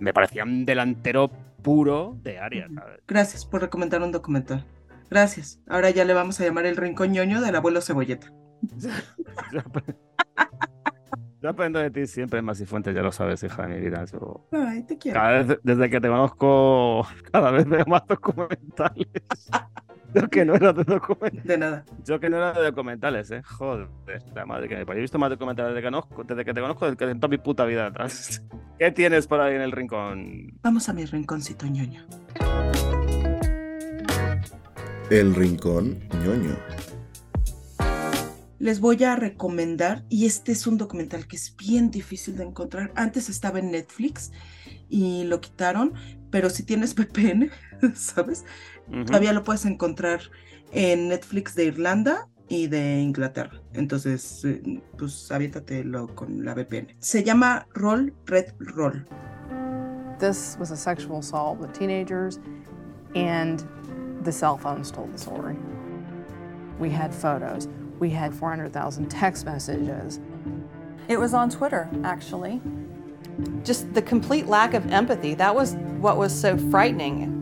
Me 0.00 0.12
parecía 0.12 0.42
un 0.42 0.64
delantero 0.66 1.30
puro 1.62 2.16
de. 2.22 2.36
¿sabes? 2.74 3.00
Gracias 3.06 3.44
por 3.46 3.60
recomendar 3.62 4.02
un 4.02 4.12
documental. 4.12 4.64
Gracias. 5.10 5.60
Ahora 5.68 5.90
ya 5.90 6.04
le 6.04 6.14
vamos 6.14 6.40
a 6.40 6.44
llamar 6.44 6.66
el 6.66 6.76
rincón 6.76 7.12
ñoño 7.12 7.40
del 7.40 7.54
abuelo 7.56 7.80
Cebolleta. 7.80 8.32
Yo 9.52 9.60
ap- 9.60 9.96
yo 11.40 11.48
aprendo 11.50 11.80
de 11.80 11.90
ti 11.90 12.06
siempre, 12.06 12.40
Masi 12.40 12.64
Fuentes, 12.66 12.94
ya 12.94 13.02
lo 13.02 13.10
sabes, 13.10 13.42
hija 13.42 13.66
de 13.66 13.74
mi 13.74 13.80
vida. 13.80 14.04
Yo 14.04 14.46
Ay, 14.52 14.84
te 14.84 14.96
quiero. 14.96 15.18
cada 15.18 15.42
vez, 15.42 15.58
desde 15.64 15.90
que 15.90 16.00
te 16.00 16.06
conozco, 16.06 17.04
cada 17.32 17.50
vez 17.50 17.66
veo 17.68 17.84
más 17.88 18.06
documentales. 18.06 19.08
Yo 20.14 20.28
que 20.28 20.44
no 20.44 20.54
era 20.54 20.72
de 20.72 20.84
documentales. 20.84 21.44
De 21.44 21.58
nada. 21.58 21.84
Yo 22.04 22.20
que 22.20 22.28
no 22.28 22.36
era 22.36 22.52
de 22.52 22.64
documentales, 22.64 23.30
eh. 23.30 23.42
Joder, 23.42 23.88
la 24.34 24.46
madre 24.46 24.68
que 24.68 24.76
me 24.76 24.84
parió. 24.84 25.00
He 25.00 25.02
visto 25.02 25.18
más 25.18 25.30
documentales 25.30 25.70
desde 25.70 25.80
que, 25.80 25.86
conozco, 25.86 26.24
desde 26.24 26.44
que 26.44 26.54
te 26.54 26.60
conozco 26.60 26.84
desde 26.84 26.96
que 26.96 27.04
en 27.04 27.20
toda 27.20 27.30
mi 27.30 27.38
puta 27.38 27.64
vida 27.64 27.86
atrás. 27.86 28.42
¿Qué 28.78 28.90
tienes 28.90 29.26
por 29.26 29.40
ahí 29.40 29.54
en 29.54 29.62
el 29.62 29.72
rincón? 29.72 30.58
Vamos 30.62 30.88
a 30.88 30.92
mi 30.92 31.04
rinconcito 31.04 31.66
ñoño. 31.66 32.04
El 35.10 35.34
Rincón 35.34 35.98
ñoño. 36.24 36.56
Les 38.58 38.80
voy 38.80 39.02
a 39.04 39.16
recomendar, 39.16 40.04
y 40.08 40.24
este 40.24 40.52
es 40.52 40.66
un 40.66 40.78
documental 40.78 41.26
que 41.26 41.36
es 41.36 41.56
bien 41.56 41.90
difícil 41.90 42.36
de 42.36 42.44
encontrar. 42.44 42.92
Antes 42.94 43.28
estaba 43.28 43.58
en 43.58 43.72
Netflix 43.72 44.30
y 44.88 45.24
lo 45.24 45.40
quitaron, 45.40 45.94
pero 46.30 46.48
si 46.48 46.62
tienes 46.62 46.94
VPN, 46.96 47.50
¿sabes? 47.94 48.44
Ujú. 48.92 49.04
Todavía 49.06 49.32
lo 49.32 49.42
puedes 49.42 49.64
encontrar 49.64 50.20
en 50.72 51.08
Netflix 51.08 51.54
de 51.54 51.64
Irlanda 51.66 52.28
y 52.48 52.66
de 52.66 53.00
Inglaterra. 53.00 53.60
Entonces, 53.72 54.44
eh, 54.44 54.82
pues 54.98 55.30
aviéntatelo 55.30 56.14
con 56.14 56.44
la 56.44 56.54
VPN. 56.54 56.94
Se 56.98 57.24
llama 57.24 57.66
Roll 57.74 58.12
Red 58.26 58.52
Roll. 58.58 59.06
This 60.18 60.56
was 60.60 60.70
a 60.70 60.76
sexual 60.76 61.18
assault 61.18 61.58
with 61.58 61.72
teenagers, 61.72 62.38
and 63.14 63.64
the 64.22 64.30
cell 64.30 64.56
phones 64.56 64.90
told 64.90 65.12
the 65.12 65.18
story. 65.18 65.56
We 66.78 66.90
had 66.90 67.12
photos, 67.12 67.68
we 67.98 68.10
had 68.10 68.32
400,000 68.32 69.08
text 69.08 69.44
messages. 69.46 70.20
It 71.08 71.18
was 71.18 71.34
on 71.34 71.50
Twitter, 71.50 71.88
actually. 72.04 72.60
Just 73.64 73.92
the 73.94 74.02
complete 74.02 74.46
lack 74.46 74.74
of 74.74 74.86
empathy. 74.92 75.34
That 75.34 75.54
was 75.54 75.74
what 76.00 76.16
was 76.16 76.32
so 76.32 76.56
frightening. 76.70 77.41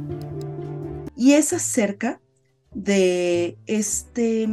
Y 1.21 1.35
es 1.35 1.53
acerca 1.53 2.19
de 2.73 3.59
este 3.67 4.49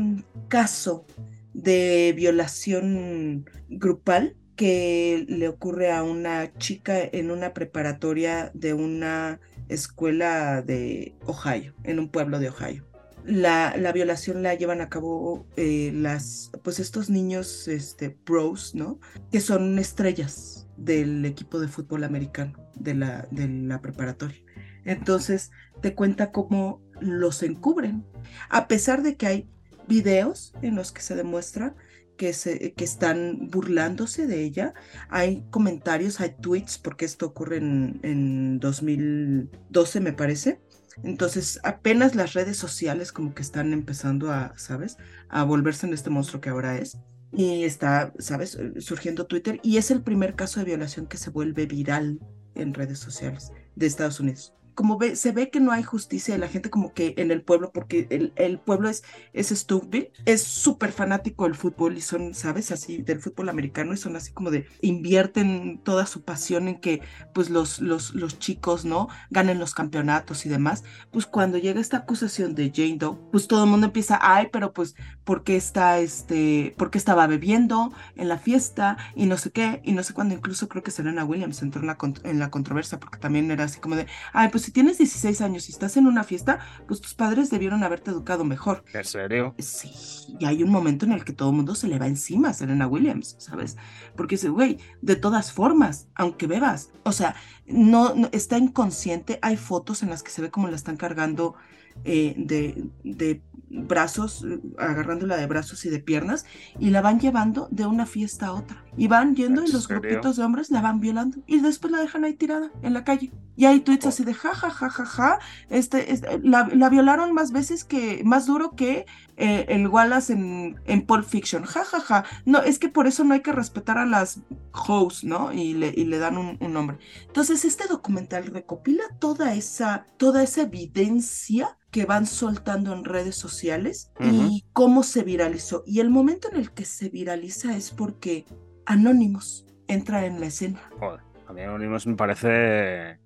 caso 0.50 1.06
de 1.54 2.14
violación 2.14 3.50
grupal 3.70 4.36
que 4.58 5.26
le 5.30 5.48
ocurre 5.48 5.94
a 5.94 6.04
una 6.04 6.54
chica 6.58 7.00
en 7.00 7.32
una 7.32 7.54
preparatoria 7.54 8.52
de 8.54 8.74
una 8.74 9.40
escuela 9.70 10.62
de 10.62 11.16
Ohio, 11.26 11.74
en 11.86 12.00
un 12.00 12.10
pueblo 12.10 12.38
de 12.38 12.50
Ohio. 12.50 12.86
La, 13.24 13.78
la 13.78 13.94
violación 13.94 14.44
la 14.44 14.54
llevan 14.54 14.82
a 14.82 14.90
cabo 14.90 15.48
eh, 15.56 15.94
las, 15.96 16.52
pues 16.66 16.82
estos 16.82 17.10
niños, 17.10 17.70
este, 17.70 18.10
pros, 18.10 18.76
¿no? 18.76 19.00
Que 19.32 19.40
son 19.40 19.80
estrellas 19.80 20.68
del 20.76 21.24
equipo 21.24 21.62
de 21.62 21.70
fútbol 21.70 22.04
americano 22.04 22.60
de 22.76 22.94
la, 22.94 23.26
de 23.32 23.48
la 23.48 23.80
preparatoria. 23.80 24.47
Entonces, 24.88 25.52
te 25.82 25.94
cuenta 25.94 26.32
cómo 26.32 26.82
los 27.02 27.44
encubren, 27.44 28.06
a 28.50 28.68
pesar 28.68 29.04
de 29.04 29.18
que 29.18 29.28
hay 29.28 29.50
videos 29.88 30.54
en 30.62 30.76
los 30.76 30.92
que 30.92 31.02
se 31.02 31.16
demuestra 31.16 31.76
que, 32.16 32.34
se, 32.34 32.74
que 32.74 32.84
están 32.86 33.50
burlándose 33.50 34.28
de 34.28 34.44
ella, 34.44 34.74
hay 35.10 35.46
comentarios, 35.52 36.22
hay 36.22 36.36
tweets, 36.42 36.78
porque 36.78 37.06
esto 37.06 37.28
ocurre 37.28 37.58
en, 37.58 38.00
en 38.02 38.60
2012 38.60 40.00
me 40.00 40.14
parece, 40.14 40.62
entonces 41.04 41.60
apenas 41.64 42.16
las 42.16 42.34
redes 42.34 42.56
sociales 42.56 43.12
como 43.12 43.36
que 43.36 43.44
están 43.44 43.74
empezando 43.74 44.32
a, 44.32 44.54
¿sabes?, 44.58 44.98
a 45.28 45.44
volverse 45.44 45.86
en 45.86 45.94
este 45.94 46.10
monstruo 46.10 46.42
que 46.42 46.50
ahora 46.50 46.78
es. 46.78 46.98
Y 47.34 47.66
está, 47.66 48.14
¿sabes?, 48.20 48.58
surgiendo 48.80 49.28
Twitter 49.28 49.60
y 49.64 49.78
es 49.78 49.92
el 49.92 50.02
primer 50.02 50.36
caso 50.36 50.62
de 50.62 50.66
violación 50.66 51.08
que 51.08 51.18
se 51.18 51.30
vuelve 51.30 51.66
viral 51.66 52.20
en 52.56 52.74
redes 52.74 53.00
sociales 53.00 53.52
de 53.76 53.86
Estados 53.86 54.22
Unidos. 54.22 54.54
Como 54.78 55.00
ve, 55.00 55.16
se 55.16 55.32
ve 55.32 55.50
que 55.50 55.60
no 55.60 55.72
hay 55.72 55.82
justicia 55.82 56.36
de 56.36 56.40
la 56.40 56.48
gente 56.48 56.70
como 56.70 56.94
que 56.94 57.16
en 57.18 57.32
el 57.32 57.42
pueblo, 57.42 57.72
porque 57.74 58.06
el, 58.36 58.60
pueblo 58.60 58.90
es, 58.90 59.04
es 59.34 59.50
Stouffville, 59.50 60.12
es 60.26 60.44
súper 60.44 60.92
fanático 60.92 61.46
del 61.46 61.56
fútbol 61.56 61.98
y 61.98 62.02
son, 62.02 62.36
¿sabes? 62.36 62.72
Así, 62.72 63.02
del 63.02 63.20
fútbol 63.20 63.50
americano 63.50 63.94
y 63.94 63.98
son 63.98 64.16
así 64.16 64.32
como 64.34 64.52
de, 64.52 64.68
invierten 64.82 65.82
toda 65.84 66.06
su 66.06 66.22
pasión 66.22 66.68
en 66.68 66.80
que 66.80 67.02
pues 67.34 67.50
los, 67.50 67.80
los, 67.80 68.14
los 68.14 68.38
chicos, 68.38 68.86
¿no? 68.86 69.08
Ganen 69.32 69.58
los 69.58 69.74
campeonatos 69.74 70.46
y 70.46 70.50
demás. 70.50 70.84
Pues 71.10 71.26
cuando 71.26 71.58
llega 71.58 71.82
esta 71.82 71.98
acusación 71.98 72.54
de 72.54 72.72
Jane 72.72 72.98
Doe, 72.98 73.18
pues 73.32 73.48
todo 73.48 73.64
el 73.64 73.72
mundo 73.72 73.88
empieza, 73.88 74.20
ay, 74.22 74.50
pero 74.52 74.74
pues, 74.74 74.96
¿por 75.24 75.44
qué 75.44 75.56
está, 75.56 75.98
este, 75.98 76.76
por 76.78 76.92
qué 76.92 77.00
estaba 77.00 77.26
bebiendo 77.26 77.92
en 78.16 78.28
la 78.28 78.38
fiesta 78.38 78.98
y 79.16 79.26
no 79.26 79.38
sé 79.38 79.50
qué? 79.50 79.82
Y 79.84 79.94
no 79.94 80.04
sé 80.04 80.14
cuándo, 80.14 80.36
incluso 80.36 80.68
creo 80.68 80.84
que 80.84 80.92
Serena 80.92 81.26
Williams 81.26 81.64
entró 81.64 81.82
en 81.82 81.88
la, 81.88 81.98
en 82.26 82.38
la 82.38 82.52
controversia 82.52 83.00
porque 83.00 83.18
también 83.18 83.50
era 83.50 83.64
así 83.64 83.80
como 83.80 83.96
de, 83.96 84.06
ay, 84.34 84.50
pues 84.50 84.67
si 84.68 84.74
tienes 84.74 84.98
16 84.98 85.40
años 85.40 85.70
y 85.70 85.72
estás 85.72 85.96
en 85.96 86.08
una 86.08 86.26
fiesta, 86.26 86.60
pues 86.90 87.00
tus 87.00 87.14
padres 87.14 87.50
debieron 87.50 87.86
haberte 87.86 88.12
educado 88.12 88.44
mejor. 88.44 88.84
¿En 88.94 89.06
serio? 89.06 89.56
Sí, 89.60 89.94
y 90.42 90.44
hay 90.44 90.62
un 90.62 90.70
momento 90.70 91.06
en 91.06 91.14
el 91.14 91.24
que 91.24 91.32
todo 91.32 91.52
el 91.52 91.56
mundo 91.56 91.74
se 91.74 91.88
le 91.88 91.98
va 91.98 92.08
encima 92.08 92.50
a 92.50 92.54
Serena 92.54 92.86
Williams, 92.86 93.38
¿sabes? 93.40 93.78
Porque 94.18 94.36
dice, 94.36 94.50
güey, 94.50 94.78
de 95.02 95.16
todas 95.16 95.54
formas, 95.54 96.10
aunque 96.16 96.48
bebas, 96.48 96.90
o 97.04 97.14
sea, 97.14 97.38
no, 97.66 98.14
no, 98.14 98.28
está 98.34 98.58
inconsciente, 98.58 99.40
hay 99.42 99.56
fotos 99.56 100.04
en 100.04 100.10
las 100.10 100.22
que 100.22 100.32
se 100.32 100.42
ve 100.42 100.52
como 100.52 100.68
la 100.68 100.76
están 100.76 100.98
cargando 100.98 101.56
eh, 102.04 102.34
de, 102.36 102.90
de 103.06 103.42
brazos, 103.70 104.44
eh, 104.44 104.60
agarrándola 104.78 105.38
de 105.38 105.46
brazos 105.46 105.86
y 105.86 105.90
de 105.90 106.00
piernas, 106.00 106.46
y 106.78 106.90
la 106.90 107.00
van 107.00 107.22
llevando 107.22 107.70
de 107.72 107.86
una 107.86 108.06
fiesta 108.06 108.48
a 108.48 108.52
otra. 108.52 108.84
Y 108.98 109.08
van 109.08 109.36
yendo 109.36 109.62
y 109.62 109.68
¿En 109.68 109.74
los 109.74 109.88
grupitos 109.88 110.38
de 110.38 110.44
hombres 110.44 110.72
la 110.72 110.82
van 110.82 111.00
violando 111.00 111.38
y 111.46 111.60
después 111.60 111.92
la 111.92 112.00
dejan 112.00 112.26
ahí 112.26 112.34
tirada 112.34 112.72
en 112.82 112.94
la 112.94 113.04
calle. 113.04 113.32
Y 113.56 113.66
hay 113.66 113.80
tweets 113.80 114.06
así 114.06 114.24
de 114.24 114.34
ja, 114.34 114.54
ja, 114.54 114.70
ja, 114.70 114.90
ja, 114.90 115.06
ja. 115.06 115.40
Este, 115.70 116.12
este, 116.12 116.40
la, 116.44 116.70
la 116.74 116.90
violaron 116.90 117.34
más 117.34 117.52
veces 117.52 117.84
que, 117.84 118.22
más 118.24 118.46
duro 118.46 118.76
que 118.76 119.06
eh, 119.36 119.66
el 119.70 119.88
Wallace 119.88 120.34
en, 120.34 120.80
en 120.86 121.06
Pulp 121.06 121.26
Fiction. 121.26 121.64
Ja, 121.64 121.84
ja, 121.84 122.00
ja. 122.00 122.24
No, 122.46 122.62
es 122.62 122.78
que 122.80 122.90
por 122.90 123.08
eso 123.08 123.24
no 123.24 123.34
hay 123.34 123.42
que 123.42 123.52
respetar 123.52 123.98
a 123.98 124.06
las 124.06 124.42
hoes, 124.72 125.24
¿no? 125.24 125.54
Y 125.54 125.74
le, 125.74 125.94
y 125.96 126.06
le 126.06 126.20
dan 126.20 126.38
un, 126.38 126.58
un 126.60 126.74
nombre. 126.74 126.98
Entonces, 127.26 127.66
este 127.66 127.88
documental 127.88 128.46
recopila 128.46 129.04
toda 129.20 129.56
esa, 129.56 130.06
toda 130.18 130.44
esa 130.44 130.64
evidencia 130.64 131.78
que 131.90 132.06
van 132.06 132.26
soltando 132.28 132.94
en 132.94 133.06
redes 133.06 133.36
sociales 133.36 134.12
Ujú. 134.20 134.30
y 134.30 134.66
cómo 134.74 135.02
se 135.04 135.24
viralizó. 135.24 135.84
Y 135.86 136.00
el 136.00 136.10
momento 136.10 136.48
en 136.52 136.58
el 136.58 136.72
que 136.72 136.86
se 136.86 137.10
viraliza 137.10 137.76
es 137.76 137.92
porque 137.92 138.46
Anonymous 138.88 139.66
entra 139.88 140.26
en 140.26 140.40
la 140.40 140.48
escena. 140.48 140.80
Joder, 141.00 141.20
a 141.48 141.54
mí 141.54 141.62
Anonymous 141.62 142.08
me 142.08 142.16
parece 142.16 143.20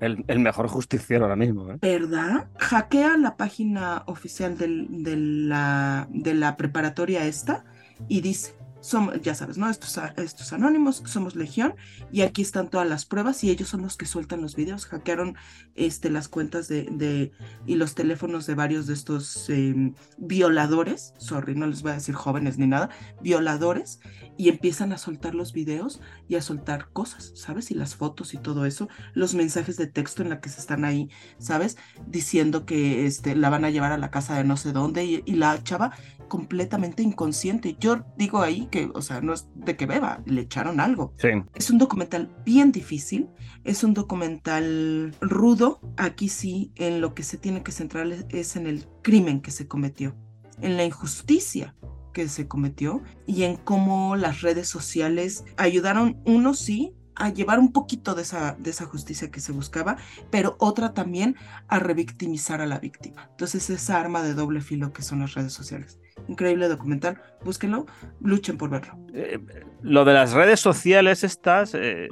el, 0.00 0.24
el 0.28 0.38
mejor 0.40 0.68
justiciero 0.68 1.24
ahora 1.24 1.36
mismo, 1.36 1.70
¿eh? 1.70 1.78
¿Verdad? 1.80 2.48
Hackea 2.58 3.16
la 3.16 3.36
página 3.36 4.02
oficial 4.06 4.58
del- 4.58 5.02
de, 5.04 5.16
la, 5.16 6.06
de 6.10 6.34
la 6.34 6.56
preparatoria 6.56 7.24
esta 7.26 7.64
y 8.08 8.20
dice, 8.20 8.54
somos, 8.84 9.18
ya 9.22 9.34
sabes, 9.34 9.56
¿no? 9.56 9.70
Estos, 9.70 9.98
estos 10.18 10.52
anónimos, 10.52 11.02
somos 11.06 11.36
legión 11.36 11.74
y 12.12 12.20
aquí 12.20 12.42
están 12.42 12.68
todas 12.68 12.86
las 12.86 13.06
pruebas 13.06 13.42
y 13.42 13.50
ellos 13.50 13.70
son 13.70 13.80
los 13.80 13.96
que 13.96 14.04
sueltan 14.04 14.42
los 14.42 14.56
videos, 14.56 14.84
hackearon 14.84 15.36
este, 15.74 16.10
las 16.10 16.28
cuentas 16.28 16.68
de, 16.68 16.82
de 16.90 17.32
y 17.64 17.76
los 17.76 17.94
teléfonos 17.94 18.46
de 18.46 18.54
varios 18.54 18.86
de 18.86 18.92
estos 18.92 19.48
em, 19.48 19.94
violadores, 20.18 21.14
sorry, 21.16 21.54
no 21.54 21.66
les 21.66 21.80
voy 21.80 21.92
a 21.92 21.94
decir 21.94 22.14
jóvenes 22.14 22.58
ni 22.58 22.66
nada, 22.66 22.90
violadores 23.22 24.00
y 24.36 24.50
empiezan 24.50 24.92
a 24.92 24.98
soltar 24.98 25.34
los 25.34 25.54
videos 25.54 26.02
y 26.28 26.34
a 26.34 26.42
soltar 26.42 26.90
cosas, 26.92 27.32
¿sabes? 27.34 27.70
Y 27.70 27.74
las 27.74 27.94
fotos 27.94 28.34
y 28.34 28.38
todo 28.38 28.66
eso, 28.66 28.88
los 29.14 29.34
mensajes 29.34 29.78
de 29.78 29.86
texto 29.86 30.22
en 30.22 30.28
la 30.28 30.40
que 30.42 30.50
se 30.50 30.60
están 30.60 30.84
ahí, 30.84 31.08
¿sabes? 31.38 31.78
Diciendo 32.06 32.66
que 32.66 33.06
este, 33.06 33.34
la 33.34 33.48
van 33.48 33.64
a 33.64 33.70
llevar 33.70 33.92
a 33.92 33.98
la 33.98 34.10
casa 34.10 34.36
de 34.36 34.44
no 34.44 34.58
sé 34.58 34.72
dónde 34.72 35.06
y, 35.06 35.22
y 35.24 35.36
la 35.36 35.62
chava 35.62 35.92
completamente 36.28 37.02
inconsciente. 37.02 37.76
Yo 37.78 38.04
digo 38.16 38.42
ahí 38.42 38.66
que, 38.74 38.90
o 38.92 39.02
sea, 39.02 39.20
no 39.20 39.32
es 39.32 39.46
de 39.54 39.76
que 39.76 39.86
beba, 39.86 40.20
le 40.26 40.40
echaron 40.40 40.80
algo. 40.80 41.14
Sí. 41.18 41.28
Es 41.54 41.70
un 41.70 41.78
documental 41.78 42.34
bien 42.44 42.72
difícil, 42.72 43.30
es 43.62 43.84
un 43.84 43.94
documental 43.94 45.14
rudo. 45.20 45.78
Aquí 45.96 46.28
sí, 46.28 46.72
en 46.74 47.00
lo 47.00 47.14
que 47.14 47.22
se 47.22 47.38
tiene 47.38 47.62
que 47.62 47.70
centrar 47.70 48.08
es 48.30 48.56
en 48.56 48.66
el 48.66 48.88
crimen 49.02 49.42
que 49.42 49.52
se 49.52 49.68
cometió, 49.68 50.16
en 50.60 50.76
la 50.76 50.84
injusticia 50.84 51.76
que 52.12 52.26
se 52.26 52.48
cometió 52.48 53.00
y 53.28 53.44
en 53.44 53.54
cómo 53.54 54.16
las 54.16 54.40
redes 54.40 54.66
sociales 54.66 55.44
ayudaron, 55.56 56.20
uno 56.24 56.54
sí, 56.54 56.96
a 57.14 57.28
llevar 57.28 57.60
un 57.60 57.70
poquito 57.70 58.16
de 58.16 58.22
esa, 58.22 58.56
de 58.58 58.70
esa 58.70 58.86
justicia 58.86 59.30
que 59.30 59.38
se 59.38 59.52
buscaba, 59.52 59.98
pero 60.32 60.56
otra 60.58 60.94
también 60.94 61.36
a 61.68 61.78
revictimizar 61.78 62.60
a 62.60 62.66
la 62.66 62.80
víctima. 62.80 63.28
Entonces, 63.30 63.70
esa 63.70 64.00
arma 64.00 64.24
de 64.24 64.34
doble 64.34 64.60
filo 64.60 64.92
que 64.92 65.02
son 65.02 65.20
las 65.20 65.34
redes 65.34 65.52
sociales. 65.52 66.00
Increíble 66.28 66.68
documental, 66.68 67.20
búsquenlo, 67.44 67.86
luchen 68.20 68.56
por 68.56 68.70
verlo. 68.70 68.96
Eh, 69.12 69.38
lo 69.82 70.04
de 70.04 70.14
las 70.14 70.32
redes 70.32 70.60
sociales 70.60 71.24
estas, 71.24 71.74
eh, 71.74 72.08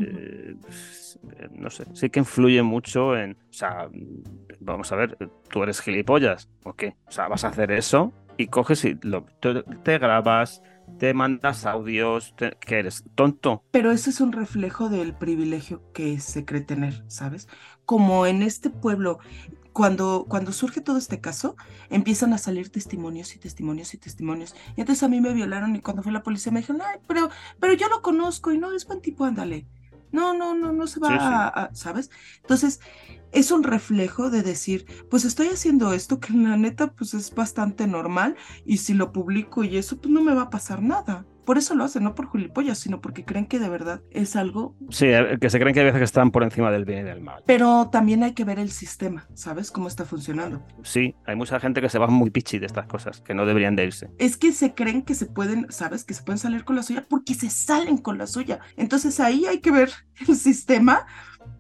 no 1.53 1.71
sé, 1.71 1.85
sí 1.95 2.11
que 2.11 2.21
influye 2.21 2.63
mucho 2.63 3.17
en, 3.17 3.33
o 3.33 3.53
sea, 3.53 3.89
vamos 4.61 4.93
a 4.93 4.97
ver, 4.97 5.17
tú 5.49 5.63
eres 5.63 5.81
gilipollas, 5.81 6.49
¿o 6.65 6.75
qué? 6.75 6.97
O 7.07 7.11
sea, 7.11 7.29
vas 7.29 7.45
a 7.45 7.49
hacer 7.49 7.71
eso 7.73 8.13
y 8.37 8.49
coges 8.49 8.85
y 8.85 8.99
lo, 9.03 9.25
te, 9.41 9.63
te 9.63 9.99
grabas, 9.99 10.63
te 10.99 11.15
mandas 11.15 11.67
audios, 11.67 12.35
te, 12.37 12.57
que 12.61 12.79
eres 12.79 13.05
tonto. 13.15 13.65
Pero 13.71 13.93
ese 13.93 14.11
es 14.11 14.21
un 14.21 14.33
reflejo 14.33 14.89
del 14.89 15.15
privilegio 15.15 15.83
que 15.93 16.21
se 16.21 16.45
cree 16.45 16.63
tener, 16.63 17.05
¿sabes? 17.09 17.49
Como 17.85 18.27
en 18.27 18.43
este 18.43 18.71
pueblo, 18.71 19.19
cuando, 19.73 20.27
cuando 20.29 20.53
surge 20.53 20.81
todo 20.81 20.99
este 20.99 21.21
caso, 21.21 21.57
empiezan 21.91 22.33
a 22.33 22.39
salir 22.39 22.71
testimonios 22.71 23.35
y 23.35 23.39
testimonios 23.39 23.95
y 23.95 23.99
testimonios. 23.99 24.55
Y 24.77 24.81
entonces 24.81 25.03
a 25.03 25.09
mí 25.09 25.21
me 25.21 25.33
violaron 25.35 25.75
y 25.77 25.81
cuando 25.83 26.03
fue 26.03 26.13
la 26.13 26.23
policía 26.23 26.53
me 26.53 26.61
dijeron, 26.61 26.83
ay, 26.83 26.99
pero, 27.07 27.31
pero 27.61 27.73
yo 27.75 27.89
lo 27.89 28.03
conozco 28.03 28.53
y 28.53 28.59
no 28.59 28.73
es 28.73 28.87
buen 28.87 29.01
tipo, 29.01 29.25
ándale. 29.25 29.69
No, 30.13 30.35
no, 30.35 30.55
no, 30.55 30.73
no 30.73 30.87
se 30.87 31.01
va 31.01 31.09
Sí, 31.09 31.21
sí. 31.21 31.47
A, 31.47 31.49
a- 31.49 31.75
¿sabes? 31.75 32.11
Entonces, 32.41 32.81
es 33.31 33.51
un 33.51 33.63
reflejo 33.63 34.31
de 34.31 34.43
decir, 34.43 34.87
pues 35.11 35.25
estoy 35.25 35.49
haciendo 35.49 35.93
esto 35.95 36.21
que 36.21 36.33
la 36.35 36.57
neta, 36.57 36.93
pues 36.95 37.15
es 37.15 37.33
bastante 37.35 37.87
normal 37.87 38.37
y 38.65 38.79
si 38.79 38.95
lo 38.95 39.13
publico 39.13 39.65
y 39.65 39.77
eso, 39.79 39.99
pues 40.01 40.13
no 40.13 40.23
me 40.23 40.35
va 40.35 40.43
a 40.43 40.51
pasar 40.51 40.83
nada. 40.83 41.27
Por 41.45 41.59
eso 41.59 41.75
lo 41.75 41.85
hacen, 41.85 42.05
no 42.05 42.15
por 42.15 42.31
gilipollas, 42.31 42.79
sino 42.79 43.01
porque 43.01 43.25
creen 43.25 43.47
que 43.47 43.59
de 43.59 43.69
verdad 43.69 44.01
es 44.11 44.37
algo 44.37 44.77
Sí, 44.91 45.07
eh, 45.07 45.39
que 45.41 45.51
se 45.51 45.59
creen 45.59 45.75
que 45.75 45.81
hay 45.81 45.87
veces 45.87 45.99
que 46.01 46.05
están 46.05 46.31
por 46.31 46.43
encima 46.43 46.71
del 46.71 46.85
bien 46.85 47.01
y 47.01 47.03
del 47.03 47.21
mal. 47.21 47.43
pero 47.47 47.89
también 47.91 48.23
hay 48.23 48.33
que 48.33 48.45
ver 48.45 48.59
el 48.59 48.71
sistema, 48.71 49.27
¿sabes? 49.35 49.71
Cómo 49.71 49.89
está 49.89 50.05
funcionando. 50.05 50.63
Sí, 50.83 51.15
hay 51.27 51.37
mucha 51.37 51.59
gente 51.61 51.81
que 51.81 51.89
se 51.89 51.99
va 51.99 52.07
muy 52.07 52.31
pichi 52.31 52.59
de 52.59 52.67
estas 52.67 52.87
cosas, 52.87 53.21
que 53.21 53.35
no 53.35 53.47
deberían 53.47 53.77
de 53.77 53.85
irse. 53.85 54.11
Es 54.19 54.37
que 54.37 54.53
se 54.53 54.75
creen 54.75 55.03
que 55.03 55.15
se 55.15 55.27
pueden, 55.27 55.67
¿sabes? 55.71 56.05
Que 56.05 56.15
se 56.15 56.23
pueden 56.23 56.39
salir 56.39 56.65
con 56.65 56.77
la 56.77 56.83
suya 56.83 57.05
porque 57.09 57.35
se 57.35 57.51
salen 57.51 57.99
con 57.99 58.19
la 58.19 58.27
suya. 58.27 58.61
Entonces 58.77 59.19
ahí 59.21 59.47
hay 59.47 59.61
que 59.61 59.71
ver 59.71 59.91
el 60.29 60.37
sistema 60.37 61.07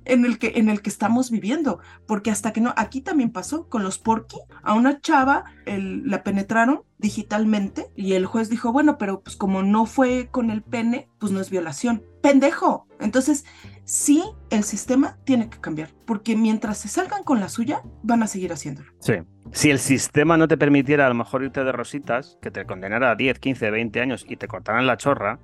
en 0.05 0.25
el 0.25 0.39
que, 0.39 0.53
en 0.57 0.69
el 0.69 0.83
que 0.83 0.91
estamos 0.91 1.31
viviendo. 1.31 1.81
Porque 2.07 2.31
hasta 2.31 2.53
que 2.53 2.61
no, 2.61 2.75
aquí 2.77 3.01
también 3.01 3.31
pasó 3.31 3.69
con 3.69 3.83
los 3.83 3.99
Porky, 3.99 4.39
a 4.63 4.75
una 4.75 5.01
chava 5.01 5.45
la 5.67 6.23
penetraron 6.23 6.83
digitalmente 6.99 7.91
y 7.97 8.13
el 8.13 8.27
juez 8.27 8.49
dijo, 8.49 8.73
bueno, 8.73 8.99
pero 8.99 9.23
pues 9.23 9.37
como 9.37 9.63
no 9.63 9.87
fue 9.87 10.29
con 10.31 10.51
el 10.51 10.63
pene, 10.63 11.09
pues 11.19 11.33
no 11.33 11.41
es 11.41 11.51
violación. 11.51 12.03
Pendejo. 12.23 12.87
Entonces, 13.01 13.45
sí, 13.85 14.23
el 14.51 14.65
sistema 14.65 15.17
tiene 15.25 15.49
que 15.49 15.61
cambiar, 15.61 15.91
porque 16.05 16.37
mientras 16.37 16.79
se 16.79 16.89
salgan 16.89 17.23
con 17.25 17.41
la 17.41 17.49
suya, 17.49 17.83
van 18.03 18.23
a 18.23 18.27
seguir 18.27 18.53
haciéndolo. 18.53 18.93
Sí. 19.01 19.15
Si 19.53 19.71
el 19.71 19.79
sistema 19.79 20.37
no 20.37 20.49
te 20.49 20.57
permitiera 20.57 21.05
a 21.05 21.09
lo 21.09 21.15
mejor 21.15 21.43
irte 21.43 21.63
de 21.63 21.73
rositas, 21.73 22.39
que 22.41 22.51
te 22.51 22.65
condenara 22.65 23.11
a 23.11 23.17
10, 23.17 23.39
15, 23.39 23.71
20 23.71 24.01
años 24.01 24.25
y 24.27 24.37
te 24.37 24.49
cortaran 24.49 24.87
la 24.87 24.97
chorra, 24.97 25.41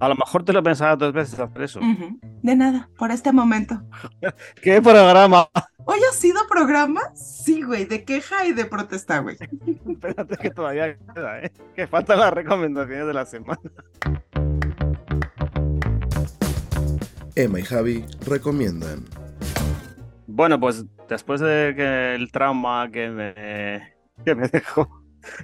a 0.00 0.08
lo 0.08 0.14
mejor 0.16 0.44
te 0.44 0.52
lo 0.52 0.62
pensaba 0.62 0.96
dos 0.96 1.12
veces 1.12 1.38
hacer 1.38 1.62
eso. 1.62 1.80
De 2.42 2.56
nada, 2.56 2.88
por 2.98 3.12
este 3.12 3.32
momento. 3.32 3.82
¡Qué 4.62 4.82
programa! 4.82 5.48
¿Hoy 5.84 6.00
ha 6.10 6.12
sido 6.12 6.40
programa? 6.48 7.00
Sí, 7.14 7.62
güey, 7.62 7.84
de 7.84 8.04
queja 8.04 8.44
y 8.46 8.52
de 8.52 8.64
protesta, 8.64 9.20
güey. 9.20 9.36
Espérate 9.88 10.36
que 10.36 10.50
todavía 10.50 10.96
queda, 11.14 11.40
¿eh? 11.42 11.52
Que 11.76 11.86
faltan 11.86 12.18
las 12.18 12.32
recomendaciones 12.32 13.06
de 13.06 13.14
la 13.14 13.24
semana. 13.24 13.60
Emma 17.36 17.60
y 17.60 17.62
Javi 17.62 18.04
recomiendan. 18.26 19.04
Bueno, 20.26 20.58
pues 20.58 20.84
después 21.08 21.40
de 21.40 21.74
que 21.76 22.14
el 22.14 22.32
trauma 22.32 22.88
que 22.90 23.10
me, 23.10 23.94
que 24.24 24.34
me 24.34 24.48
dejó 24.48 24.88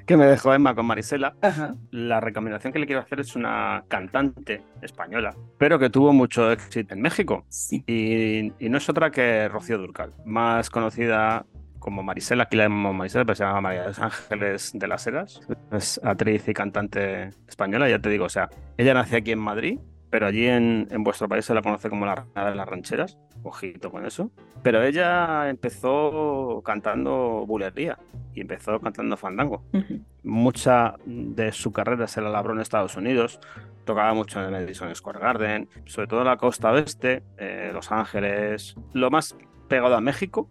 que 0.06 0.16
me 0.16 0.26
dejó 0.26 0.54
Emma 0.54 0.74
con 0.74 0.86
Marisela, 0.86 1.34
Ajá. 1.42 1.74
la 1.90 2.20
recomendación 2.20 2.72
que 2.72 2.78
le 2.78 2.86
quiero 2.86 3.02
hacer 3.02 3.20
es 3.20 3.34
una 3.36 3.84
cantante 3.88 4.62
española, 4.80 5.34
pero 5.58 5.78
que 5.78 5.90
tuvo 5.90 6.12
mucho 6.12 6.50
éxito 6.52 6.94
en 6.94 7.02
México. 7.02 7.44
Sí. 7.48 7.82
Y, 7.86 8.52
y 8.64 8.68
no 8.68 8.78
es 8.78 8.88
otra 8.88 9.10
que 9.10 9.48
Rocío 9.48 9.78
Durcal, 9.78 10.14
más 10.24 10.70
conocida 10.70 11.46
como 11.78 12.04
Marisela, 12.04 12.44
aquí 12.44 12.56
la 12.56 12.64
llamamos 12.64 12.94
Marisela, 12.94 13.24
pero 13.24 13.34
se 13.34 13.44
llama 13.44 13.60
María 13.60 13.80
de 13.82 13.88
los 13.88 13.98
Ángeles 13.98 14.70
de 14.72 14.86
las 14.86 15.04
Heras. 15.06 15.40
Es 15.72 16.00
actriz 16.04 16.46
y 16.48 16.54
cantante 16.54 17.30
española, 17.48 17.88
ya 17.88 17.98
te 17.98 18.08
digo, 18.08 18.26
o 18.26 18.28
sea, 18.28 18.48
ella 18.76 18.94
nació 18.94 19.18
aquí 19.18 19.32
en 19.32 19.40
Madrid, 19.40 19.80
pero 20.12 20.26
allí 20.26 20.46
en, 20.46 20.86
en 20.90 21.02
vuestro 21.02 21.26
país 21.26 21.46
se 21.46 21.54
la 21.54 21.62
conoce 21.62 21.88
como 21.88 22.04
la 22.04 22.14
reina 22.16 22.50
de 22.50 22.54
las 22.54 22.68
rancheras, 22.68 23.18
ojito 23.42 23.90
con 23.90 24.04
eso. 24.04 24.30
Pero 24.62 24.82
ella 24.82 25.48
empezó 25.48 26.60
cantando 26.64 27.44
bulería 27.46 27.98
y 28.34 28.42
empezó 28.42 28.78
cantando 28.78 29.16
fandango. 29.16 29.64
Ujú. 29.72 30.00
Mucha 30.22 30.96
de 31.06 31.50
su 31.52 31.72
carrera 31.72 32.06
se 32.06 32.20
la 32.20 32.28
labró 32.28 32.52
en 32.52 32.60
Estados 32.60 32.94
Unidos, 32.96 33.40
tocaba 33.86 34.12
mucho 34.12 34.38
en 34.38 34.46
el 34.46 34.52
Madison 34.52 34.94
Square 34.94 35.18
Garden, 35.18 35.68
sobre 35.86 36.06
todo 36.08 36.20
en 36.20 36.26
la 36.26 36.36
costa 36.36 36.70
oeste, 36.72 37.22
eh, 37.38 37.70
Los 37.72 37.90
Ángeles, 37.90 38.76
lo 38.92 39.10
más 39.10 39.34
pegado 39.68 39.96
a 39.96 40.02
México 40.02 40.50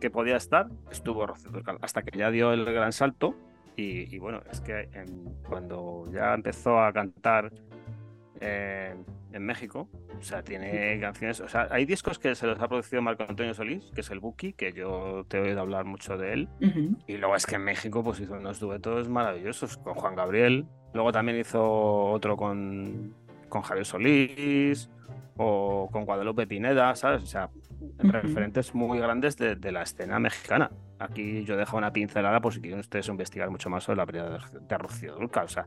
que 0.00 0.10
podía 0.10 0.36
estar 0.36 0.66
estuvo 0.90 1.26
Rocío 1.26 1.50
hasta 1.80 2.02
que 2.02 2.18
ya 2.18 2.30
dio 2.30 2.52
el 2.52 2.66
gran 2.66 2.92
salto 2.92 3.34
y, 3.76 4.14
y 4.14 4.18
bueno, 4.18 4.42
es 4.52 4.60
que 4.60 4.90
en- 4.92 5.34
cuando 5.48 6.04
ya 6.12 6.34
empezó 6.34 6.78
a 6.80 6.92
cantar 6.92 7.50
eh, 8.40 8.94
en 9.32 9.46
México, 9.46 9.88
o 10.18 10.22
sea, 10.22 10.42
tiene 10.42 10.98
canciones, 11.00 11.40
o 11.40 11.48
sea, 11.48 11.68
hay 11.70 11.84
discos 11.84 12.18
que 12.18 12.34
se 12.34 12.46
los 12.46 12.60
ha 12.60 12.68
producido 12.68 13.02
Marco 13.02 13.24
Antonio 13.28 13.54
Solís, 13.54 13.90
que 13.94 14.00
es 14.00 14.10
el 14.10 14.20
Buki, 14.20 14.52
que 14.52 14.72
yo 14.72 15.24
te 15.28 15.38
he 15.38 15.40
oído 15.40 15.60
hablar 15.60 15.84
mucho 15.84 16.16
de 16.16 16.32
él, 16.32 16.48
Ujú. 16.60 16.96
y 17.06 17.16
luego 17.16 17.36
es 17.36 17.46
que 17.46 17.56
en 17.56 17.64
México 17.64 18.02
pues 18.02 18.20
hizo 18.20 18.34
unos 18.34 18.60
duetos 18.60 19.08
maravillosos 19.08 19.76
con 19.76 19.94
Juan 19.94 20.14
Gabriel. 20.14 20.66
Luego 20.94 21.12
también 21.12 21.38
hizo 21.38 21.62
otro 22.10 22.36
con, 22.36 23.14
con 23.48 23.62
Javier 23.62 23.84
Solís 23.84 24.88
o 25.36 25.88
con 25.92 26.04
Guadalupe 26.06 26.46
Pineda, 26.46 26.94
¿sabes? 26.96 27.22
O 27.22 27.26
sea, 27.26 27.50
referentes 27.98 28.74
muy 28.74 28.98
grandes 28.98 29.36
de, 29.36 29.54
de 29.56 29.70
la 29.72 29.82
escena 29.82 30.18
mexicana. 30.18 30.70
Aquí 30.98 31.44
yo 31.44 31.56
dejo 31.56 31.76
una 31.76 31.92
pincelada 31.92 32.40
por 32.40 32.52
si 32.52 32.60
quieren 32.60 32.80
ustedes 32.80 33.06
investigar 33.08 33.50
mucho 33.50 33.70
más 33.70 33.84
sobre 33.84 33.98
la 33.98 34.04
vida 34.04 34.38
de, 34.68 34.78
Rocío 34.78 35.14
Dúrcal. 35.14 35.44
O 35.44 35.48
sea, 35.48 35.66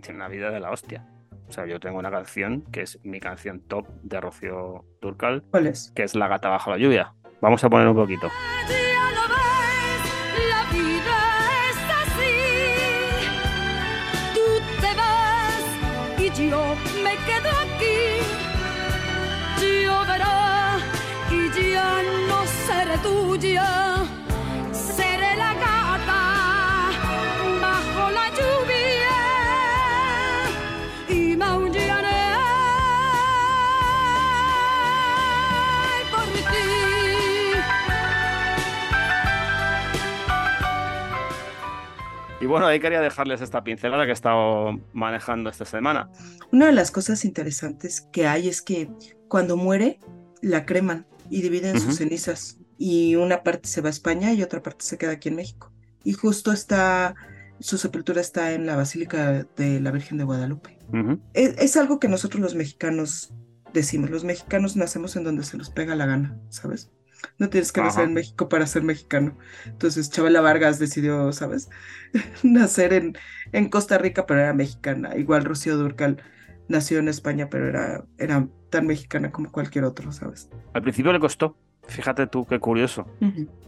tiene 0.00 0.16
una 0.16 0.28
vida 0.28 0.50
de 0.50 0.60
la 0.60 0.70
hostia. 0.70 1.06
O 1.48 1.52
sea, 1.52 1.66
yo 1.66 1.78
tengo 1.80 1.98
una 1.98 2.10
canción 2.10 2.62
que 2.72 2.82
es 2.82 2.98
mi 3.04 3.20
canción 3.20 3.60
top 3.60 3.86
de 4.02 4.20
Rocío 4.20 4.84
Durcal, 5.00 5.44
¿Cuál 5.50 5.66
es? 5.68 5.92
que 5.94 6.02
es 6.02 6.14
La 6.14 6.28
gata 6.28 6.48
bajo 6.48 6.70
la 6.70 6.78
lluvia. 6.78 7.14
Vamos 7.40 7.62
a 7.62 7.70
poner 7.70 7.86
un 7.86 7.94
poquito. 7.94 8.28
Ves, 8.68 8.94
la 10.48 10.64
vida 10.72 11.18
es 11.70 11.78
así. 12.02 12.34
Tú 14.34 14.46
te 14.80 14.94
vas 14.96 15.64
yo 16.50 16.74
me 17.04 17.14
quedo 17.26 17.50
aquí. 17.64 17.98
Lloverá 19.84 20.78
y 21.30 21.72
ya 21.72 22.02
no 22.28 22.44
seré 22.46 22.98
tuya. 22.98 23.95
Y 42.46 42.48
bueno, 42.48 42.68
ahí 42.68 42.78
quería 42.78 43.00
dejarles 43.00 43.40
esta 43.40 43.64
pincelada 43.64 44.04
que 44.04 44.10
he 44.10 44.14
estado 44.14 44.78
manejando 44.92 45.50
esta 45.50 45.64
semana. 45.64 46.08
Una 46.52 46.66
de 46.66 46.72
las 46.72 46.92
cosas 46.92 47.24
interesantes 47.24 48.02
que 48.12 48.28
hay 48.28 48.46
es 48.46 48.62
que 48.62 48.88
cuando 49.26 49.56
muere, 49.56 49.98
la 50.42 50.64
creman 50.64 51.08
y 51.28 51.42
dividen 51.42 51.80
sus 51.80 51.96
cenizas. 51.96 52.58
Y 52.78 53.16
una 53.16 53.42
parte 53.42 53.68
se 53.68 53.80
va 53.80 53.88
a 53.88 53.90
España 53.90 54.32
y 54.32 54.44
otra 54.44 54.62
parte 54.62 54.84
se 54.84 54.96
queda 54.96 55.10
aquí 55.10 55.28
en 55.28 55.34
México. 55.34 55.72
Y 56.04 56.12
justo 56.12 56.52
está, 56.52 57.16
su 57.58 57.78
sepultura 57.78 58.20
está 58.20 58.52
en 58.52 58.64
la 58.64 58.76
Basílica 58.76 59.44
de 59.56 59.80
la 59.80 59.90
Virgen 59.90 60.16
de 60.16 60.22
Guadalupe. 60.22 60.78
Es, 61.34 61.58
es 61.58 61.76
algo 61.76 61.98
que 61.98 62.06
nosotros 62.06 62.40
los 62.40 62.54
mexicanos 62.54 63.34
decimos. 63.72 64.08
Los 64.08 64.22
mexicanos 64.22 64.76
nacemos 64.76 65.16
en 65.16 65.24
donde 65.24 65.42
se 65.42 65.56
nos 65.56 65.70
pega 65.70 65.96
la 65.96 66.06
gana, 66.06 66.38
¿sabes? 66.50 66.92
No 67.38 67.48
tienes 67.48 67.72
que 67.72 67.80
nacer 67.82 68.04
en 68.04 68.14
México 68.14 68.48
para 68.48 68.66
ser 68.66 68.82
mexicano. 68.82 69.36
Entonces, 69.66 70.10
Chabela 70.10 70.40
Vargas 70.40 70.78
decidió, 70.78 71.32
¿sabes? 71.32 71.68
Nacer 72.42 72.92
en, 72.92 73.16
en 73.52 73.68
Costa 73.68 73.98
Rica, 73.98 74.26
pero 74.26 74.40
era 74.40 74.52
mexicana. 74.54 75.16
Igual 75.16 75.44
Rocío 75.44 75.76
Durcal 75.76 76.22
nació 76.68 76.98
en 76.98 77.08
España, 77.08 77.48
pero 77.50 77.68
era, 77.68 78.04
era 78.18 78.46
tan 78.70 78.86
mexicana 78.86 79.30
como 79.30 79.50
cualquier 79.52 79.84
otro, 79.84 80.12
¿sabes? 80.12 80.48
Al 80.74 80.82
principio 80.82 81.12
le 81.12 81.20
costó. 81.20 81.56
Fíjate 81.88 82.26
tú, 82.26 82.44
qué 82.46 82.58
curioso. 82.58 83.06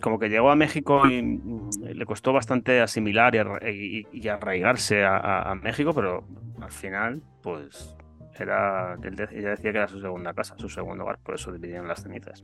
Como 0.00 0.18
que 0.18 0.28
llegó 0.28 0.50
a 0.50 0.56
México 0.56 1.08
y 1.08 1.22
mm, 1.22 1.70
le 1.94 2.04
costó 2.04 2.32
bastante 2.32 2.80
asimilar 2.80 3.34
y, 3.34 3.38
arra- 3.38 3.70
y- 3.70 4.06
y 4.12 4.28
arraigarse 4.28 5.04
a, 5.04 5.16
a- 5.16 5.52
a 5.52 5.54
México, 5.54 5.94
pero 5.94 6.24
al 6.60 6.72
final, 6.72 7.22
pues 7.42 7.94
era. 8.40 8.94
Ella 9.02 9.50
decía 9.50 9.56
que 9.56 9.68
era 9.68 9.88
su 9.88 10.00
segunda 10.00 10.32
casa, 10.34 10.54
su 10.58 10.68
segundo 10.68 11.04
hogar, 11.04 11.18
por 11.22 11.34
eso 11.34 11.52
dividieron 11.52 11.88
las 11.88 12.02
cenizas. 12.02 12.42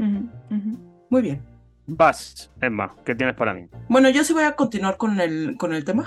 Muy 1.10 1.22
bien. 1.22 1.42
Vas, 1.86 2.50
Emma, 2.60 2.94
¿qué 3.04 3.14
tienes 3.14 3.36
para 3.36 3.52
mí? 3.52 3.68
Bueno, 3.88 4.08
yo 4.08 4.24
sí 4.24 4.32
voy 4.32 4.44
a 4.44 4.56
continuar 4.56 4.96
con 4.96 5.20
el, 5.20 5.56
con 5.58 5.74
el 5.74 5.84
tema. 5.84 6.06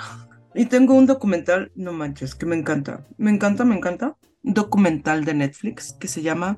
Y 0.55 0.65
tengo 0.65 0.95
un 0.95 1.05
documental, 1.05 1.71
no 1.75 1.93
manches, 1.93 2.33
que 2.33 2.47
me 2.47 2.55
encanta. 2.55 3.05
Me 3.17 3.29
encanta, 3.29 3.63
me 3.63 3.75
encanta. 3.75 4.15
Documental 4.41 5.23
de 5.23 5.35
Netflix 5.35 5.93
que 5.93 6.07
se 6.07 6.23
llama 6.23 6.57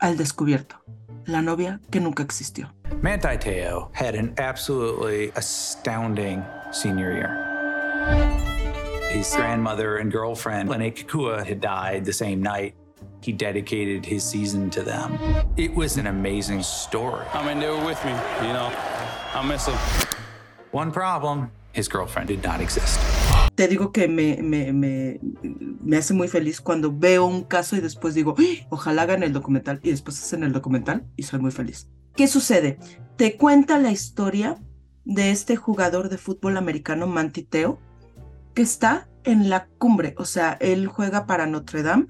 Al 0.00 0.16
Descubierto. 0.16 0.82
La 1.26 1.42
novia 1.42 1.80
que 1.90 2.00
nunca 2.00 2.22
existió. 2.22 2.74
Manti 3.02 3.36
Teo 3.38 3.90
had 3.94 4.14
an 4.14 4.32
absolutely 4.38 5.32
astounding 5.34 6.42
senior 6.70 7.12
year. 7.12 8.35
His 9.16 9.34
grandmother 9.34 9.96
and 9.96 10.12
girlfriend, 10.12 10.68
Lene 10.68 10.92
Kukua, 10.92 11.42
had 11.42 11.58
died 11.58 12.04
the 12.04 12.12
same 12.12 12.42
night. 12.42 12.74
He 13.22 13.32
dedicated 13.32 14.04
his 14.04 14.22
season 14.22 14.68
to 14.68 14.82
them. 14.82 15.16
It 15.56 15.74
was 15.74 15.96
an 15.96 16.06
amazing 16.06 16.62
story. 16.62 17.24
I 17.32 17.42
mean, 17.46 17.58
they 17.58 17.70
were 17.70 17.82
with 17.82 17.98
me, 18.04 18.12
you 18.46 18.52
know. 18.52 18.70
I 19.34 19.42
miss 19.42 19.64
them. 19.64 19.74
One 20.70 20.92
problem 20.92 21.50
his 21.72 21.88
girlfriend 21.88 22.28
did 22.28 22.42
not 22.44 22.60
exist. 22.60 23.00
Te 23.54 23.66
digo 23.68 23.90
que 23.90 24.06
me, 24.06 24.36
me, 24.42 24.70
me, 24.74 25.18
me 25.42 25.96
hace 25.96 26.12
muy 26.12 26.28
feliz 26.28 26.60
cuando 26.60 26.92
veo 26.92 27.24
un 27.24 27.44
caso 27.44 27.74
y 27.74 27.80
después 27.80 28.12
digo, 28.12 28.34
"Ay, 28.36 28.66
ojalá 28.68 29.02
hagan 29.02 29.22
el 29.22 29.32
documental 29.32 29.80
y 29.82 29.92
después 29.92 30.22
hacen 30.22 30.42
el 30.42 30.52
documental 30.52 31.06
y 31.16 31.22
soy 31.22 31.40
muy 31.40 31.52
feliz. 31.52 31.88
¿Qué 32.14 32.26
sucede? 32.26 32.78
Te 33.16 33.38
cuenta 33.38 33.78
la 33.78 33.92
historia 33.92 34.58
de 35.06 35.30
este 35.30 35.56
jugador 35.56 36.10
de 36.10 36.18
fútbol 36.18 36.58
americano, 36.58 37.06
Manti 37.06 37.44
Teo, 37.44 37.78
que 38.56 38.62
está 38.62 39.08
en 39.24 39.50
la 39.50 39.68
cumbre, 39.78 40.14
o 40.18 40.24
sea, 40.24 40.58
él 40.60 40.88
juega 40.88 41.26
para 41.26 41.46
Notre 41.46 41.84
Dame 41.84 42.06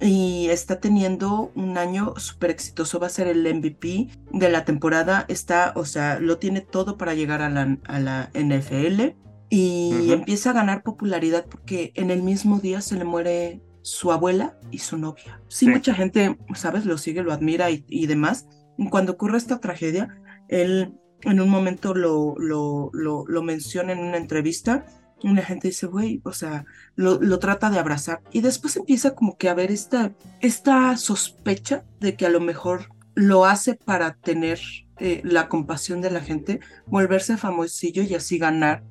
y 0.00 0.48
está 0.50 0.80
teniendo 0.80 1.52
un 1.54 1.78
año 1.78 2.14
súper 2.18 2.50
exitoso, 2.50 3.00
va 3.00 3.08
a 3.08 3.10
ser 3.10 3.28
el 3.28 3.42
MVP 3.54 4.08
de 4.32 4.48
la 4.50 4.64
temporada, 4.64 5.24
está, 5.28 5.72
o 5.76 5.84
sea, 5.84 6.20
lo 6.20 6.38
tiene 6.38 6.60
todo 6.62 6.96
para 6.98 7.14
llegar 7.14 7.42
a 7.42 7.50
la, 7.50 7.78
a 7.86 7.98
la 8.00 8.30
NFL 8.34 9.16
y 9.50 10.12
empieza 10.12 10.50
a 10.50 10.54
ganar 10.54 10.82
popularidad 10.82 11.46
porque 11.50 11.92
en 11.96 12.10
el 12.10 12.22
mismo 12.22 12.60
día 12.60 12.80
se 12.82 12.96
le 12.96 13.04
muere 13.04 13.62
su 13.82 14.12
abuela 14.12 14.58
y 14.70 14.78
su 14.78 14.98
novia. 14.98 15.42
Sí, 15.48 15.66
Sí. 15.66 15.70
mucha 15.70 15.94
gente, 15.94 16.38
¿sabes? 16.54 16.84
Lo 16.86 16.98
sigue, 16.98 17.22
lo 17.22 17.32
admira 17.32 17.70
y, 17.70 17.84
y 17.88 18.06
demás. 18.06 18.46
Cuando 18.90 19.12
ocurre 19.12 19.38
esta 19.38 19.60
tragedia, 19.60 20.08
él 20.48 20.94
en 21.22 21.40
un 21.40 21.48
momento 21.50 21.94
lo, 21.94 22.34
lo, 22.38 22.90
lo, 22.92 23.24
lo 23.26 23.42
menciona 23.42 23.92
en 23.92 23.98
una 24.00 24.16
entrevista. 24.18 24.86
Y 25.22 25.32
la 25.34 25.42
gente 25.42 25.68
dice, 25.68 25.86
güey, 25.86 26.20
o 26.24 26.32
sea, 26.32 26.64
lo, 26.96 27.20
lo 27.20 27.38
trata 27.38 27.70
de 27.70 27.78
abrazar. 27.78 28.22
Y 28.32 28.40
después 28.40 28.76
empieza 28.76 29.14
como 29.14 29.36
que 29.36 29.48
a 29.48 29.54
ver 29.54 29.70
esta, 29.70 30.12
esta 30.40 30.96
sospecha 30.96 31.84
de 32.00 32.16
que 32.16 32.26
a 32.26 32.30
lo 32.30 32.40
mejor 32.40 32.88
lo 33.14 33.44
hace 33.44 33.74
para 33.74 34.14
tener 34.14 34.58
eh, 34.98 35.20
la 35.24 35.48
compasión 35.48 36.00
de 36.00 36.10
la 36.10 36.20
gente, 36.20 36.60
volverse 36.86 37.36
famosillo 37.36 38.02
y 38.02 38.14
así 38.14 38.38
ganar 38.38 38.84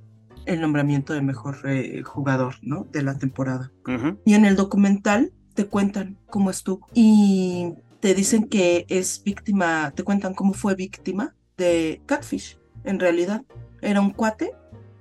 el 0.46 0.62
nombramiento 0.62 1.14
de 1.14 1.22
mejor 1.22 1.60
eh, 1.66 2.02
jugador, 2.04 2.56
¿no? 2.62 2.88
De 2.92 3.04
la 3.04 3.18
temporada. 3.18 3.72
Y 4.26 4.34
en 4.34 4.46
el 4.46 4.56
documental 4.56 5.32
te 5.54 5.66
cuentan 5.66 6.18
cómo 6.28 6.50
estuvo 6.50 6.88
y 6.94 7.74
te 8.00 8.16
dicen 8.16 8.48
que 8.48 8.86
es 8.90 9.22
víctima, 9.24 9.92
te 9.96 10.04
cuentan 10.04 10.34
cómo 10.34 10.54
fue 10.54 10.76
víctima 10.76 11.36
de 11.58 12.02
catfish. 12.06 12.58
En 12.84 13.00
realidad, 13.00 13.44
era 13.82 14.02
un 14.02 14.12
cuate 14.12 14.54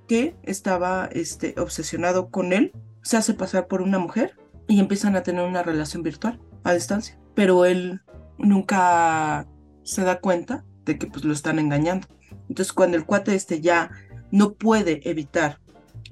que 0.08 0.34
estaba 0.42 1.08
este, 1.12 1.54
obsesionado 1.58 2.30
con 2.30 2.52
él, 2.52 2.72
se 3.02 3.16
hace 3.16 3.34
pasar 3.34 3.68
por 3.68 3.82
una 3.82 3.98
mujer 3.98 4.36
y 4.66 4.80
empiezan 4.80 5.14
a 5.14 5.22
tener 5.22 5.44
una 5.44 5.62
relación 5.62 6.02
virtual 6.02 6.40
a 6.64 6.72
distancia. 6.72 7.18
Pero 7.34 7.64
él 7.64 8.00
nunca 8.38 9.46
se 9.84 10.02
da 10.02 10.20
cuenta 10.20 10.64
de 10.84 10.98
que 10.98 11.06
pues 11.06 11.24
lo 11.24 11.32
están 11.32 11.58
engañando. 11.58 12.08
Entonces 12.48 12.72
cuando 12.72 12.96
el 12.96 13.06
cuate 13.06 13.34
este 13.34 13.60
ya 13.60 13.90
no 14.30 14.54
puede 14.54 15.08
evitar 15.08 15.60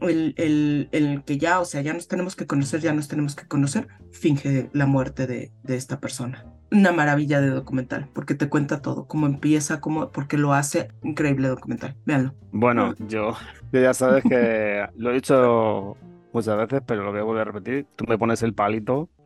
el, 0.01 0.35
el, 0.37 0.89
el 0.93 1.25
que 1.25 1.39
ya, 1.39 1.61
o 1.61 1.65
sea, 1.65 1.81
ya 1.81 1.93
nos 1.93 2.09
tenemos 2.09 2.37
que 2.37 2.47
conocer, 2.47 2.81
ya 2.81 2.93
nos 2.93 3.09
tenemos 3.09 3.35
que 3.35 3.47
conocer, 3.47 3.89
finge 4.13 4.71
la 4.73 4.87
muerte 4.87 5.27
de, 5.27 5.53
de 5.63 5.77
esta 5.77 6.01
persona. 6.01 6.45
Una 6.71 6.93
maravilla 6.93 7.41
de 7.41 7.51
documental, 7.51 8.09
porque 8.13 8.35
te 8.35 8.49
cuenta 8.49 8.83
todo, 8.83 9.07
cómo 9.07 9.27
empieza, 9.27 9.81
cómo, 9.81 10.11
porque 10.11 10.37
lo 10.37 10.53
hace 10.53 10.89
increíble 11.03 11.49
documental. 11.49 11.95
Véanlo. 12.05 12.35
Bueno, 12.53 12.95
yo, 13.09 13.37
yo 13.73 13.81
ya 13.81 13.95
sabes 13.95 14.25
que 14.25 14.87
lo 14.97 15.11
he 15.11 15.15
dicho 15.15 15.97
muchas 16.33 16.57
veces, 16.57 16.83
pero 16.87 17.05
lo 17.05 17.13
voy 17.13 17.21
a 17.21 17.25
volver 17.25 17.43
a 17.43 17.53
repetir. 17.53 17.87
Tú 17.97 18.05
me 18.09 18.19
pones 18.19 18.43
el 18.43 18.55
palito. 18.55 19.09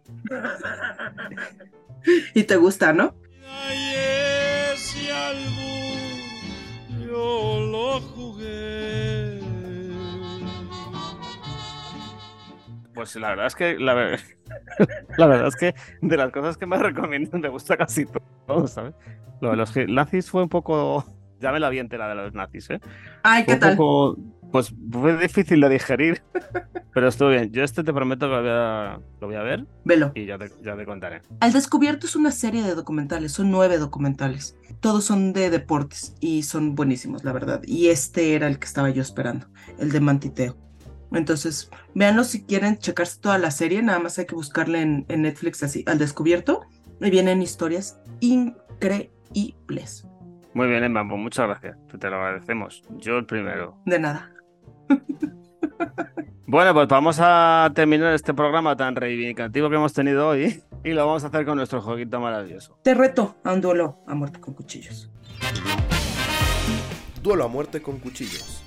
Y 2.34 2.45
te 2.45 2.57
gusta, 2.57 2.95
¿no? 2.95 3.14
yo 7.11 7.61
lo 7.70 8.01
jugué. 8.01 9.20
Pues 12.95 13.14
la 13.16 13.28
verdad 13.30 13.47
es 13.47 13.55
que 13.55 13.78
la, 13.78 13.95
ver- 13.95 14.20
la 15.16 15.26
verdad 15.26 15.49
es 15.49 15.57
que 15.57 15.74
de 16.03 16.16
las 16.16 16.30
cosas 16.32 16.57
que 16.57 16.66
me 16.66 16.76
recomiendan 16.82 17.41
me 17.41 17.49
gusta 17.49 17.76
casi 17.76 18.07
todo, 18.47 18.66
¿sabes? 18.66 18.95
Lo 19.41 19.51
de 19.51 19.57
los 19.57 19.74
nazis 19.88 20.30
fue 20.30 20.43
un 20.43 20.49
poco. 20.49 21.05
Ya 21.41 21.53
me 21.53 21.61
la 21.61 21.70
vi 21.70 21.78
entera 21.78 22.07
de 22.09 22.14
los 22.16 22.34
nazis, 22.34 22.68
¿eh? 22.68 22.80
Ay, 23.22 23.45
Fue 23.45 23.47
¿qué 23.47 23.55
un 23.55 23.61
tal? 23.61 23.76
poco. 23.76 24.18
Pues 24.53 24.74
fue 24.91 25.16
difícil 25.16 25.61
de 25.61 25.68
digerir, 25.68 26.22
pero 26.93 27.07
estuvo 27.07 27.28
bien. 27.28 27.53
Yo 27.53 27.62
este 27.62 27.84
te 27.84 27.93
prometo 27.93 28.26
que 28.26 28.34
lo 28.34 28.41
voy 28.43 28.51
a, 28.51 29.01
lo 29.20 29.26
voy 29.28 29.36
a 29.36 29.43
ver 29.43 29.64
Velo. 29.84 30.11
y 30.16 30.26
ya 30.26 30.36
te, 30.38 30.51
ya 30.61 30.76
te 30.76 30.84
contaré. 30.84 31.22
Al 31.38 31.53
Descubierto 31.53 32.07
es 32.07 32.16
una 32.16 32.32
serie 32.32 32.62
de 32.64 32.74
documentales, 32.74 33.30
son 33.32 33.53
nueve 33.53 33.78
documentales. 33.78 34.57
Todos 34.80 35.05
son 35.05 35.32
de 35.32 35.51
deportes 35.51 36.16
y 36.20 36.43
son 36.43 36.74
buenísimos, 36.74 37.22
la 37.22 37.32
verdad. 37.32 37.62
Y 37.64 37.91
este 37.91 38.34
era 38.34 38.49
el 38.49 38.59
que 38.59 38.66
estaba 38.66 38.91
yo 38.91 39.03
esperando, 39.03 39.47
el 39.78 39.93
de 39.93 40.01
Mantiteo. 40.01 40.57
Entonces, 41.13 41.71
véanlo 41.95 42.25
si 42.25 42.45
quieren 42.45 42.79
checarse 42.79 43.21
toda 43.21 43.39
la 43.39 43.51
serie, 43.51 43.83
nada 43.83 43.99
más 43.99 44.19
hay 44.19 44.27
que 44.27 44.35
buscarle 44.35 44.81
en, 44.81 45.07
en 45.09 45.23
Netflix 45.23 45.63
así, 45.63 45.85
Al 45.87 45.99
Descubierto, 45.99 46.63
y 47.01 47.11
vienen 47.11 47.43
historias 47.43 48.01
increíbles. 48.21 50.07
Muy 50.55 50.69
bien, 50.69 50.85
Emma, 50.85 51.07
pues 51.09 51.21
muchas 51.21 51.47
gracias. 51.47 51.77
Te 51.99 52.11
lo 52.11 52.17
agradecemos. 52.17 52.83
Yo 52.99 53.19
el 53.19 53.27
primero. 53.27 53.77
De 53.87 53.99
nada. 53.99 54.33
Bueno, 56.51 56.75
pues 56.75 56.89
vamos 56.89 57.19
a 57.21 57.71
terminar 57.77 58.13
este 58.13 58.35
programa 58.35 58.75
tan 58.75 58.97
reivindicativo 58.97 59.71
que 59.71 59.77
hemos 59.77 59.93
tenido 59.93 60.27
hoy 60.27 60.61
y 60.85 60.91
lo 60.91 61.07
vamos 61.07 61.23
a 61.23 61.29
hacer 61.29 61.47
con 61.47 61.57
nuestro 61.57 61.81
jueguito 61.81 62.19
maravilloso. 62.19 62.77
Te 62.83 62.93
reto 62.93 63.37
a 63.45 63.53
un 63.53 63.61
duelo 63.61 63.99
a 64.09 64.17
muerte 64.17 64.41
con 64.41 64.55
cuchillos. 64.55 65.09
Duelo 67.23 67.45
a 67.45 67.47
muerte 67.47 67.81
con 67.81 68.01
cuchillos. 68.01 68.65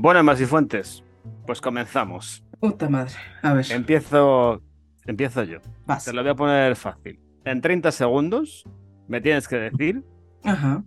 Bueno, 0.00 0.20
Emma 0.20 0.36
Fuentes, 0.36 1.02
pues 1.44 1.60
comenzamos. 1.60 2.44
Puta 2.60 2.88
madre. 2.88 3.14
A 3.42 3.52
ver. 3.52 3.66
Empiezo, 3.72 4.62
empiezo 5.06 5.42
yo. 5.42 5.58
Vas. 5.86 6.04
Te 6.04 6.12
lo 6.12 6.22
voy 6.22 6.30
a 6.30 6.34
poner 6.36 6.76
fácil. 6.76 7.18
En 7.44 7.60
30 7.60 7.90
segundos 7.90 8.64
me 9.08 9.20
tienes 9.20 9.48
que 9.48 9.56
decir 9.56 10.04
Ajá. 10.44 10.84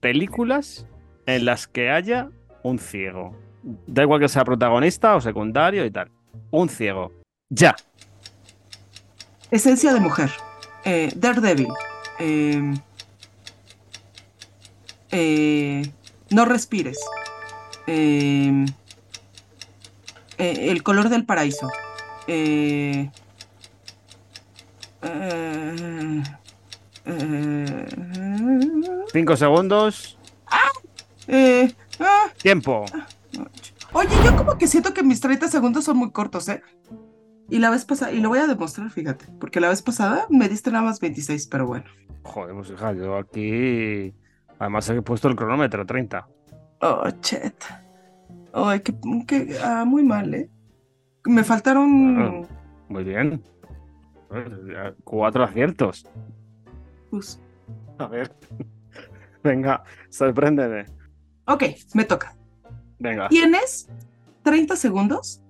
películas 0.00 0.86
en 1.26 1.44
las 1.44 1.66
que 1.68 1.90
haya 1.90 2.30
un 2.62 2.78
ciego. 2.78 3.36
Da 3.86 4.02
igual 4.02 4.20
que 4.20 4.28
sea 4.28 4.46
protagonista 4.46 5.14
o 5.14 5.20
secundario 5.20 5.84
y 5.84 5.90
tal. 5.90 6.10
Un 6.50 6.70
ciego. 6.70 7.12
Ya. 7.50 7.76
Esencia 9.50 9.92
de 9.92 10.00
mujer. 10.00 10.30
Eh, 10.86 11.12
Daredevil. 11.14 11.68
Eh, 12.18 12.74
eh, 15.10 15.82
No 16.30 16.46
respires. 16.46 16.98
Eh, 17.86 18.64
eh, 20.38 20.70
el 20.70 20.82
color 20.82 21.08
del 21.08 21.24
paraíso. 21.24 21.70
Eh, 22.26 23.10
eh, 25.02 26.22
eh, 27.04 27.86
Cinco 29.12 29.36
segundos. 29.36 30.18
eh, 31.28 31.72
ah, 32.00 32.26
Tiempo. 32.40 32.84
Oye, 33.92 34.08
yo 34.24 34.36
como 34.36 34.58
que 34.58 34.66
siento 34.66 34.92
que 34.92 35.02
mis 35.02 35.20
30 35.20 35.48
segundos 35.48 35.84
son 35.84 35.98
muy 35.98 36.10
cortos, 36.10 36.48
¿eh? 36.48 36.62
Y 37.48 37.58
la 37.58 37.70
vez 37.70 37.84
pasada, 37.84 38.10
y 38.10 38.20
lo 38.20 38.30
voy 38.30 38.38
a 38.38 38.46
demostrar, 38.46 38.90
fíjate, 38.90 39.26
porque 39.38 39.60
la 39.60 39.68
vez 39.68 39.82
pasada 39.82 40.26
me 40.30 40.48
diste 40.48 40.70
nada 40.70 40.84
más 40.84 40.98
26, 40.98 41.46
pero 41.46 41.66
bueno. 41.66 41.84
Joder, 42.22 42.54
pues 42.56 42.70
hija, 42.70 42.92
yo 42.94 43.16
aquí. 43.18 44.14
Además 44.58 44.88
he 44.88 45.02
puesto 45.02 45.28
el 45.28 45.36
cronómetro, 45.36 45.84
30. 45.84 46.26
Oh, 46.80 47.08
chet. 47.20 47.54
Ay, 48.52 48.80
que, 48.80 48.94
que- 49.26 49.56
ah, 49.62 49.84
muy 49.84 50.02
mal, 50.04 50.32
¿eh? 50.34 50.50
Me 51.26 51.42
faltaron. 51.44 52.46
Muy 52.88 53.04
bien. 53.04 53.42
Cuatro 55.04 55.44
aciertos. 55.44 56.06
pues, 57.10 57.40
A 57.98 58.06
ver. 58.06 58.34
Venga, 59.42 59.82
sorpréndeme. 60.10 60.86
Ok, 61.46 61.64
me 61.94 62.04
toca. 62.04 62.34
Venga. 62.98 63.28
Tienes 63.28 63.88
30 64.42 64.76
segundos 64.76 65.42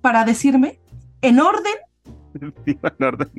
para 0.00 0.24
decirme 0.24 0.80
en 1.22 1.40
orden. 1.40 1.74
En 2.66 3.04
orden. 3.04 3.30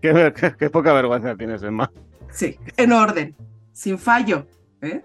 qué- 0.00 0.54
qué 0.58 0.70
poca 0.70 0.92
vergüenza 0.92 1.36
tienes, 1.36 1.62
Emma. 1.62 1.90
Sí, 2.30 2.58
en 2.76 2.92
orden, 2.92 3.36
sin 3.72 3.98
fallo. 3.98 4.46
¿eh? 4.80 5.04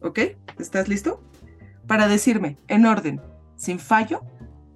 ¿Ok? 0.00 0.20
¿Estás 0.58 0.88
listo? 0.88 1.22
Para 1.86 2.08
decirme 2.08 2.58
en 2.68 2.86
orden, 2.86 3.20
sin 3.56 3.78
fallo, 3.78 4.22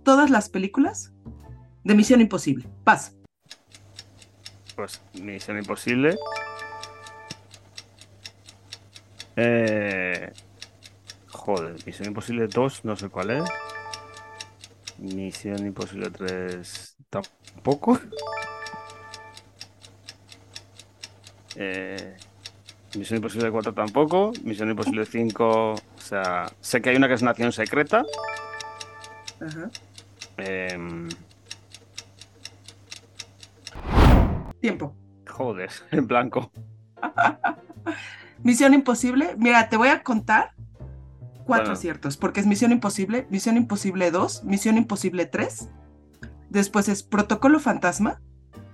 todas 0.05 0.31
las 0.31 0.49
películas 0.49 1.13
de 1.85 1.95
Misión 1.95 2.21
Imposible. 2.21 2.69
Paz. 2.85 3.17
Pues 4.77 5.01
Misión 5.21 5.59
Imposible. 5.59 6.17
Eh... 9.37 10.33
Joder, 11.29 11.75
Misión 11.87 12.09
Imposible 12.09 12.47
2, 12.47 12.85
no 12.85 12.97
sé 12.97 13.09
cuál 13.09 13.31
es. 13.31 13.45
Misión 14.99 15.67
Imposible 15.67 16.11
3 16.11 16.97
tampoco. 17.09 17.99
Eh, 21.57 22.17
Misión 22.97 23.17
Imposible 23.19 23.51
4 23.51 23.73
tampoco. 23.75 24.33
Misión 24.45 24.71
Imposible 24.71 25.07
5, 25.07 25.73
o 25.73 25.77
sea, 25.99 26.47
sé 26.61 26.81
que 26.83 26.91
hay 26.91 26.97
una 26.97 27.09
que 27.09 27.15
es 27.15 27.23
Nación 27.23 27.53
Secreta. 27.53 28.05
Ajá. 29.41 29.71
Em, 30.37 31.09
Tiempo. 34.61 34.95
joder, 35.29 35.71
en 35.91 36.07
blanco. 36.07 36.51
Misión 38.43 38.75
Imposible. 38.75 39.35
Mira, 39.39 39.69
te 39.69 39.77
voy 39.77 39.89
a 39.89 40.03
contar 40.03 40.53
cuatro 41.47 41.65
Bueno. 41.67 41.73
aciertos, 41.73 42.17
porque 42.17 42.41
es 42.41 42.47
Misión 42.47 42.73
Imposible, 42.73 43.27
Misión 43.31 43.57
Imposible 43.57 44.11
2, 44.11 44.45
Misión 44.45 44.77
Imposible 44.77 45.27
3. 45.27 45.69
Después 46.49 46.89
es 46.89 47.03
Protocolo 47.03 47.61
Fantasma. 47.61 48.21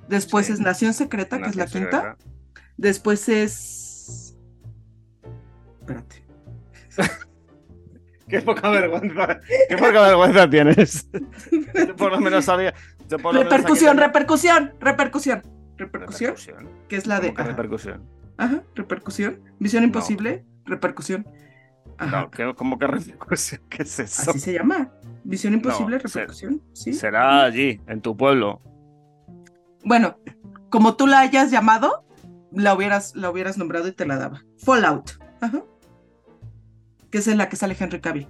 Después 0.08 0.46
Sí. 0.46 0.52
es 0.54 0.60
Nación 0.60 0.94
Secreta, 0.94 1.38
que 1.38 1.50
es 1.50 1.56
la 1.56 1.64
Nación 1.64 1.84
quinta. 1.84 2.00
Secreta. 2.16 2.30
Después 2.76 3.28
es. 3.28 3.82
Espérate. 5.86 6.22
Qué 8.28 8.40
poca 8.42 8.68
vergüenza, 8.70 9.38
qué 9.68 9.76
poca 9.76 10.00
vergüenza 10.02 10.50
tienes. 10.50 11.08
Yo 11.86 11.94
por 11.94 12.10
lo 12.10 12.20
menos 12.20 12.44
sabía. 12.44 12.74
yo 13.08 13.18
por 13.18 13.32
lo 13.32 13.40
menos 13.40 13.52
Repercusión, 13.52 13.96
repercusión, 13.98 14.72
repercusión. 14.80 15.42
Repercusión, 15.76 16.30
Repercusión. 16.34 16.68
que 16.88 16.96
es 16.96 17.06
la 17.06 17.20
de. 17.20 17.28
¿Cómo 17.28 17.36
que 17.36 17.42
Ajá, 17.42 17.50
repercusión? 17.50 18.02
ajá, 18.38 18.62
repercusión. 18.74 19.40
Misión 19.60 19.84
Imposible, 19.84 20.44
repercusión. 20.64 21.24
Ajá. 21.98 22.22
No, 22.22 22.30
¿qué- 22.30 22.52
¿cómo 22.56 22.78
que 22.78 22.86
repercusión? 22.88 23.60
¿Qué 23.68 23.82
es 23.84 23.98
eso? 24.00 24.30
Así 24.30 24.40
se 24.40 24.52
llama. 24.54 24.90
Misión 25.22 25.54
Imposible, 25.54 25.98
No, 26.02 26.08
se- 26.08 26.18
repercusión. 26.18 26.62
Sí. 26.72 26.92
Será 26.94 27.44
allí, 27.44 27.80
en 27.86 28.00
tu 28.00 28.16
pueblo. 28.16 28.60
Bueno, 29.84 30.18
como 30.68 30.96
tú 30.96 31.06
la 31.06 31.20
hayas 31.20 31.50
llamado, 31.52 32.04
la 32.50 32.74
hubieras, 32.74 33.14
la 33.14 33.30
hubieras 33.30 33.56
nombrado 33.56 33.86
y 33.86 33.92
te 33.92 34.04
la 34.04 34.16
daba. 34.16 34.42
Fallout. 34.64 35.12
Ajá. 35.40 35.62
Que 37.10 37.18
es 37.18 37.28
en 37.28 37.38
la 37.38 37.48
que 37.48 37.56
sale 37.56 37.76
Henry 37.78 38.00
Cavill. 38.00 38.28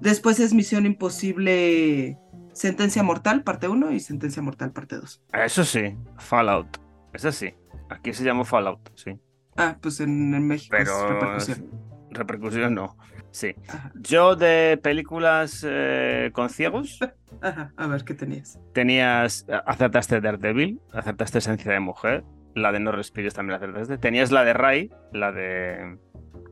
Después 0.00 0.40
es 0.40 0.54
Misión 0.54 0.86
Imposible 0.86 2.18
Sentencia 2.52 3.02
Mortal, 3.02 3.42
parte 3.42 3.68
1 3.68 3.92
y 3.92 4.00
Sentencia 4.00 4.42
Mortal, 4.42 4.72
parte 4.72 4.96
2. 4.96 5.22
Eso 5.32 5.64
sí, 5.64 5.96
Fallout. 6.18 6.78
Eso 7.12 7.32
sí. 7.32 7.54
Aquí 7.90 8.12
se 8.12 8.24
llama 8.24 8.44
Fallout, 8.44 8.90
sí. 8.94 9.18
Ah, 9.56 9.76
pues 9.80 10.00
en, 10.00 10.34
en 10.34 10.46
México 10.46 10.76
es 10.76 10.88
repercusión. 10.88 11.70
repercusión 12.10 12.74
no. 12.74 12.96
Sí. 13.30 13.54
Yo 13.96 14.36
de 14.36 14.78
películas 14.80 15.64
eh, 15.68 16.30
con 16.32 16.50
ciegos 16.50 17.00
Ajá, 17.42 17.72
a 17.76 17.86
ver, 17.88 18.04
¿qué 18.04 18.14
tenías? 18.14 18.60
tenías 18.72 19.44
acertaste 19.66 20.20
Daredevil, 20.20 20.80
acertaste 20.92 21.38
Esencia 21.38 21.72
de 21.72 21.80
Mujer, 21.80 22.24
la 22.54 22.70
de 22.70 22.78
No 22.78 22.92
respires 22.92 23.34
también 23.34 23.58
la 23.60 23.66
acertaste. 23.66 23.98
Tenías 23.98 24.30
la 24.30 24.44
de 24.44 24.52
Ray, 24.52 24.90
la 25.12 25.32
de 25.32 25.98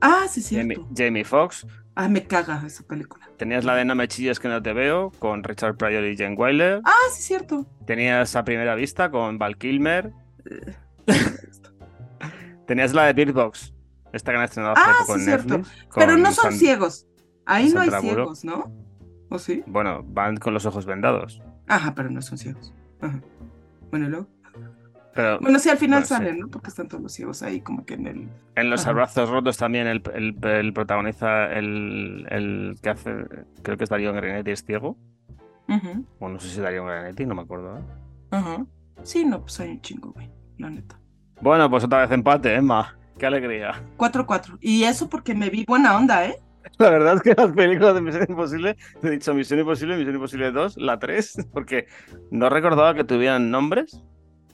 Ah, 0.02 0.26
sí, 0.28 0.42
Jamie, 0.42 0.74
cierto. 0.76 0.92
Jamie 0.96 1.24
Foxx. 1.24 1.66
Ah, 1.94 2.08
me 2.08 2.26
caga 2.26 2.62
esa 2.66 2.82
película. 2.84 3.28
Tenías 3.36 3.64
la 3.64 3.74
de 3.76 3.84
No 3.84 3.94
me 3.94 4.08
chilles 4.08 4.40
que 4.40 4.48
no 4.48 4.62
te 4.62 4.72
veo 4.72 5.10
con 5.18 5.44
Richard 5.44 5.76
Pryor 5.76 6.04
y 6.04 6.16
Jen 6.16 6.34
Wyler. 6.36 6.80
Ah, 6.84 6.92
sí, 7.12 7.22
cierto. 7.22 7.66
Tenías 7.86 8.34
a 8.34 8.44
primera 8.44 8.74
vista 8.74 9.10
con 9.10 9.38
Val 9.38 9.56
Kilmer. 9.58 10.12
Tenías 12.66 12.94
la 12.94 13.04
de 13.04 13.12
Bird 13.12 13.34
Box, 13.34 13.74
esta 14.12 14.32
que 14.32 14.38
han 14.38 14.44
estrenado 14.44 14.74
hace 14.76 14.82
Ah, 14.90 14.94
poco 15.00 15.14
sí, 15.14 15.20
en 15.20 15.24
cierto. 15.26 15.58
Netflix. 15.58 15.86
Pero 15.94 16.16
no 16.16 16.32
son 16.32 16.50
San- 16.50 16.58
ciegos. 16.58 17.06
Ahí 17.44 17.70
no 17.70 17.80
hay 17.80 17.88
Bullock. 17.88 18.02
ciegos, 18.02 18.44
¿no? 18.44 18.72
¿O 19.28 19.38
sí? 19.38 19.62
Bueno, 19.66 20.02
van 20.06 20.36
con 20.36 20.54
los 20.54 20.64
ojos 20.66 20.86
vendados. 20.86 21.42
Ajá, 21.68 21.94
pero 21.94 22.10
no 22.10 22.22
son 22.22 22.38
ciegos. 22.38 22.72
Ajá. 23.00 23.20
Bueno, 23.90 24.08
luego. 24.08 24.26
Pero 25.14 25.38
Bueno, 25.40 25.58
sí, 25.58 25.68
al 25.68 25.76
final 25.78 26.02
sí. 26.04 26.08
salen, 26.08 26.38
¿no? 26.40 26.48
Porque 26.48 26.68
están 26.68 26.88
todos 26.88 27.02
los 27.02 27.12
ciegos 27.12 27.42
ahí, 27.42 27.60
como 27.60 27.84
que 27.84 27.94
en 27.94 28.06
el. 28.06 28.28
en 28.54 28.70
Los 28.70 28.82
Ajá. 28.82 28.90
Abrazos 28.90 29.28
Rotos 29.28 29.56
también 29.58 29.86
el, 29.86 30.02
el, 30.14 30.36
el 30.42 30.72
protagoniza 30.72 31.52
el, 31.52 32.26
el 32.30 32.76
que 32.82 32.90
hace, 32.90 33.10
creo 33.62 33.76
que 33.76 33.84
es 33.84 33.90
Darío 33.90 34.12
Grenetti, 34.12 34.50
es 34.52 34.64
ciego. 34.64 34.96
Ujú, 35.68 36.04
O 36.18 36.28
no 36.28 36.38
sé 36.40 36.48
si 36.48 36.60
Darío 36.60 36.84
Grenetti, 36.84 37.26
no 37.26 37.34
me 37.34 37.42
acuerdo. 37.42 37.78
¿eh? 37.78 37.82
Ajá. 38.30 38.64
Sí, 39.02 39.24
no, 39.24 39.42
pues 39.42 39.58
hay 39.60 39.70
un 39.70 39.80
chingo, 39.80 40.12
güey. 40.12 40.30
La 40.58 40.70
neta. 40.70 40.98
Bueno, 41.40 41.68
pues 41.68 41.84
otra 41.84 42.00
vez 42.00 42.10
empate, 42.10 42.54
Emma. 42.54 42.96
Qué 43.18 43.26
alegría. 43.26 43.82
4-4. 43.98 44.58
Y 44.60 44.84
eso 44.84 45.08
porque 45.08 45.34
me 45.34 45.50
vi 45.50 45.64
buena 45.66 45.96
onda, 45.96 46.24
¿eh? 46.26 46.36
La 46.78 46.90
verdad 46.90 47.16
es 47.16 47.22
que 47.22 47.34
las 47.34 47.52
películas 47.52 47.94
de 47.94 48.00
Misión 48.00 48.26
Imposible, 48.28 48.76
he 49.02 49.10
dicho 49.10 49.34
Misión 49.34 49.60
Imposible, 49.60 49.96
Misión 49.96 50.14
Imposible 50.14 50.52
2, 50.52 50.76
la 50.78 50.98
3, 50.98 51.48
porque 51.52 51.86
no 52.30 52.48
recordaba 52.48 52.94
que 52.94 53.04
tuvieran 53.04 53.50
nombres. 53.50 54.00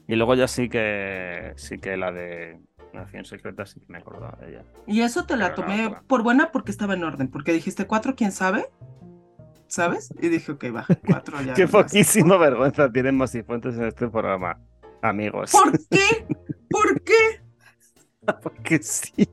Y 0.08 0.16
luego 0.16 0.34
ya 0.34 0.48
sí 0.48 0.68
que 0.68 1.52
sí 1.56 1.78
que 1.78 1.96
la 1.96 2.10
de 2.10 2.58
Nación 2.94 3.24
Secreta 3.26 3.64
sí 3.66 3.78
que 3.78 3.86
me 3.92 3.98
acordaba 3.98 4.36
de 4.40 4.48
ella. 4.50 4.64
Y 4.86 5.02
eso 5.02 5.24
te 5.26 5.36
la 5.36 5.54
Pero 5.54 5.66
tomé 5.66 5.94
por 6.08 6.22
buena 6.22 6.50
porque 6.50 6.70
estaba 6.72 6.94
en 6.94 7.04
orden. 7.04 7.28
Porque 7.28 7.52
dijiste 7.52 7.86
4, 7.86 8.16
¿quién 8.16 8.32
sabe? 8.32 8.66
¿Sabes? 9.66 10.12
Y 10.20 10.28
dije, 10.28 10.52
ok, 10.52 10.64
va, 10.74 10.86
4 11.06 11.42
ya. 11.42 11.52
Qué 11.54 11.66
no 11.66 11.72
más. 11.72 11.84
poquísima 11.84 12.36
vergüenza 12.38 12.90
tienen 12.90 13.16
Masifuentes 13.18 13.76
en 13.76 13.84
este 13.84 14.08
programa, 14.08 14.58
amigos. 15.02 15.52
¿Por 15.52 15.72
qué? 15.90 16.26
¿Por 16.70 17.02
qué? 17.02 17.12
Porque 18.42 18.78
sí. 18.82 19.28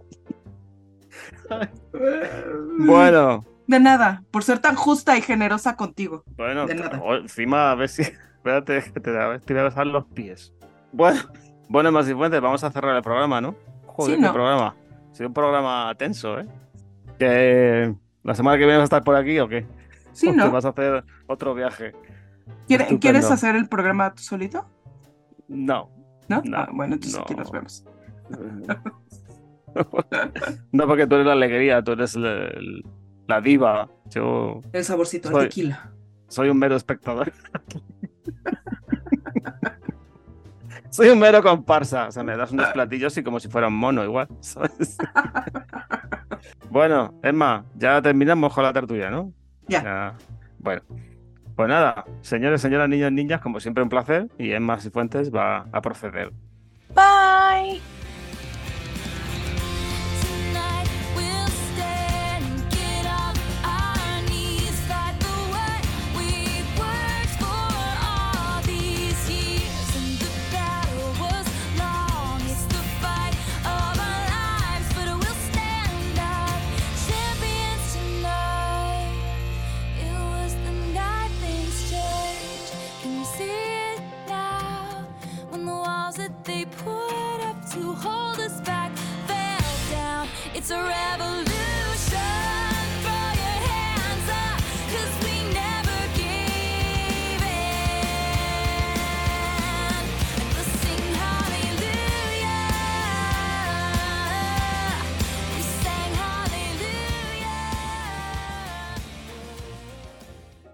Bueno, 2.79 3.45
De 3.67 3.79
nada, 3.79 4.23
por 4.31 4.43
ser 4.43 4.59
tan 4.59 4.75
justa 4.75 5.17
y 5.17 5.21
generosa 5.21 5.75
contigo. 5.75 6.23
bueno, 6.35 6.65
De 6.67 6.75
nada. 6.75 6.99
o- 7.01 7.15
encima 7.15 7.71
a 7.71 7.75
ver 7.75 7.89
si. 7.89 8.01
Espérate, 8.01 8.83
que 8.93 8.99
te, 8.99 9.11
te 9.11 9.53
voy 9.53 9.59
a 9.61 9.63
besar 9.63 9.87
los 9.87 10.05
pies. 10.05 10.53
Bueno, 10.95 11.19
bueno, 11.69 11.91
Masifuentes, 11.91 12.41
vamos 12.41 12.63
a 12.63 12.71
cerrar 12.71 12.95
el 12.95 13.01
programa, 13.03 13.41
¿no? 13.41 13.55
Joder, 13.87 14.15
Sí, 14.15 14.21
qué 14.21 14.27
¿no? 14.27 14.33
programa. 14.33 14.75
Ha 15.11 15.15
sido 15.15 15.27
un 15.27 15.33
programa 15.33 15.93
tenso, 15.97 16.39
¿eh? 16.39 16.45
Que 17.19 17.93
la 18.23 18.35
semana 18.35 18.57
que 18.57 18.63
viene 18.65 18.77
vas 18.77 18.83
a 18.83 18.85
estar 18.85 19.03
por 19.03 19.15
aquí 19.15 19.39
o 19.39 19.47
qué? 19.47 19.65
Sí, 20.13 20.27
¿O 20.29 20.31
que 20.31 20.37
¿no? 20.37 20.51
vas 20.51 20.65
a 20.65 20.69
hacer 20.69 21.03
otro 21.27 21.53
viaje? 21.53 21.91
¿Quiere- 22.67 22.83
Estupendo. 22.83 22.99
¿Quieres 22.99 23.31
hacer 23.31 23.55
el 23.55 23.67
programa 23.67 24.13
tú 24.13 24.23
solito? 24.23 24.65
No. 25.47 25.89
¿No? 26.27 26.41
No, 26.43 26.57
Ah, 26.57 26.69
bueno, 26.73 26.95
entonces 26.95 27.19
aquí 27.19 27.33
no. 27.33 27.39
nos 27.41 27.51
vemos. 27.51 27.85
No, 30.71 30.87
porque 30.87 31.05
tú 31.05 31.15
eres 31.15 31.27
la 31.27 31.33
alegría, 31.33 31.83
tú 31.83 31.91
eres 31.91 32.15
el- 32.15 32.25
el- 32.25 32.85
la 33.27 33.41
diva. 33.41 33.89
Yo 34.09 34.61
El 34.71 34.85
saborcito, 34.85 35.29
Soy- 35.29 35.43
el 35.43 35.49
tequila. 35.49 35.91
soy 36.29 36.47
un 36.49 36.57
mero 36.57 36.75
espectador. 36.77 37.33
Soy 40.95 41.09
un 41.09 41.19
mero 41.19 41.43
comparsa. 41.43 42.07
O 42.07 42.11
sea, 42.11 42.23
me 42.23 42.37
das 42.37 42.51
unos 42.51 42.69
platillos 42.69 43.17
y 43.17 43.23
como 43.23 43.39
si 43.39 43.49
fuera 43.49 43.67
un 43.67 43.75
mono 43.75 44.03
igual. 44.03 44.27
¿sabes? 44.39 44.97
Bueno, 46.69 47.13
Emma, 47.21 47.65
ya 47.75 48.01
terminamos 48.01 48.53
con 48.53 48.63
la 48.63 48.71
tertulia, 48.71 49.09
¿no? 49.09 49.33
Ya. 49.67 50.15
Bueno, 50.59 50.81
pues 51.55 51.69
nada, 51.69 52.05
señores, 52.21 52.61
señoras, 52.61 52.87
niños, 52.87 53.11
niñas, 53.11 53.41
como 53.41 53.59
siempre 53.59 53.83
un 53.83 53.89
placer 53.89 54.29
y 54.37 54.51
Emma 54.51 54.79
Cifuentes 54.79 55.33
va 55.33 55.67
a 55.71 55.81
proceder. 55.81 56.31
Bye. 56.93 57.81
it's 90.67 90.71
a. 90.71 91.14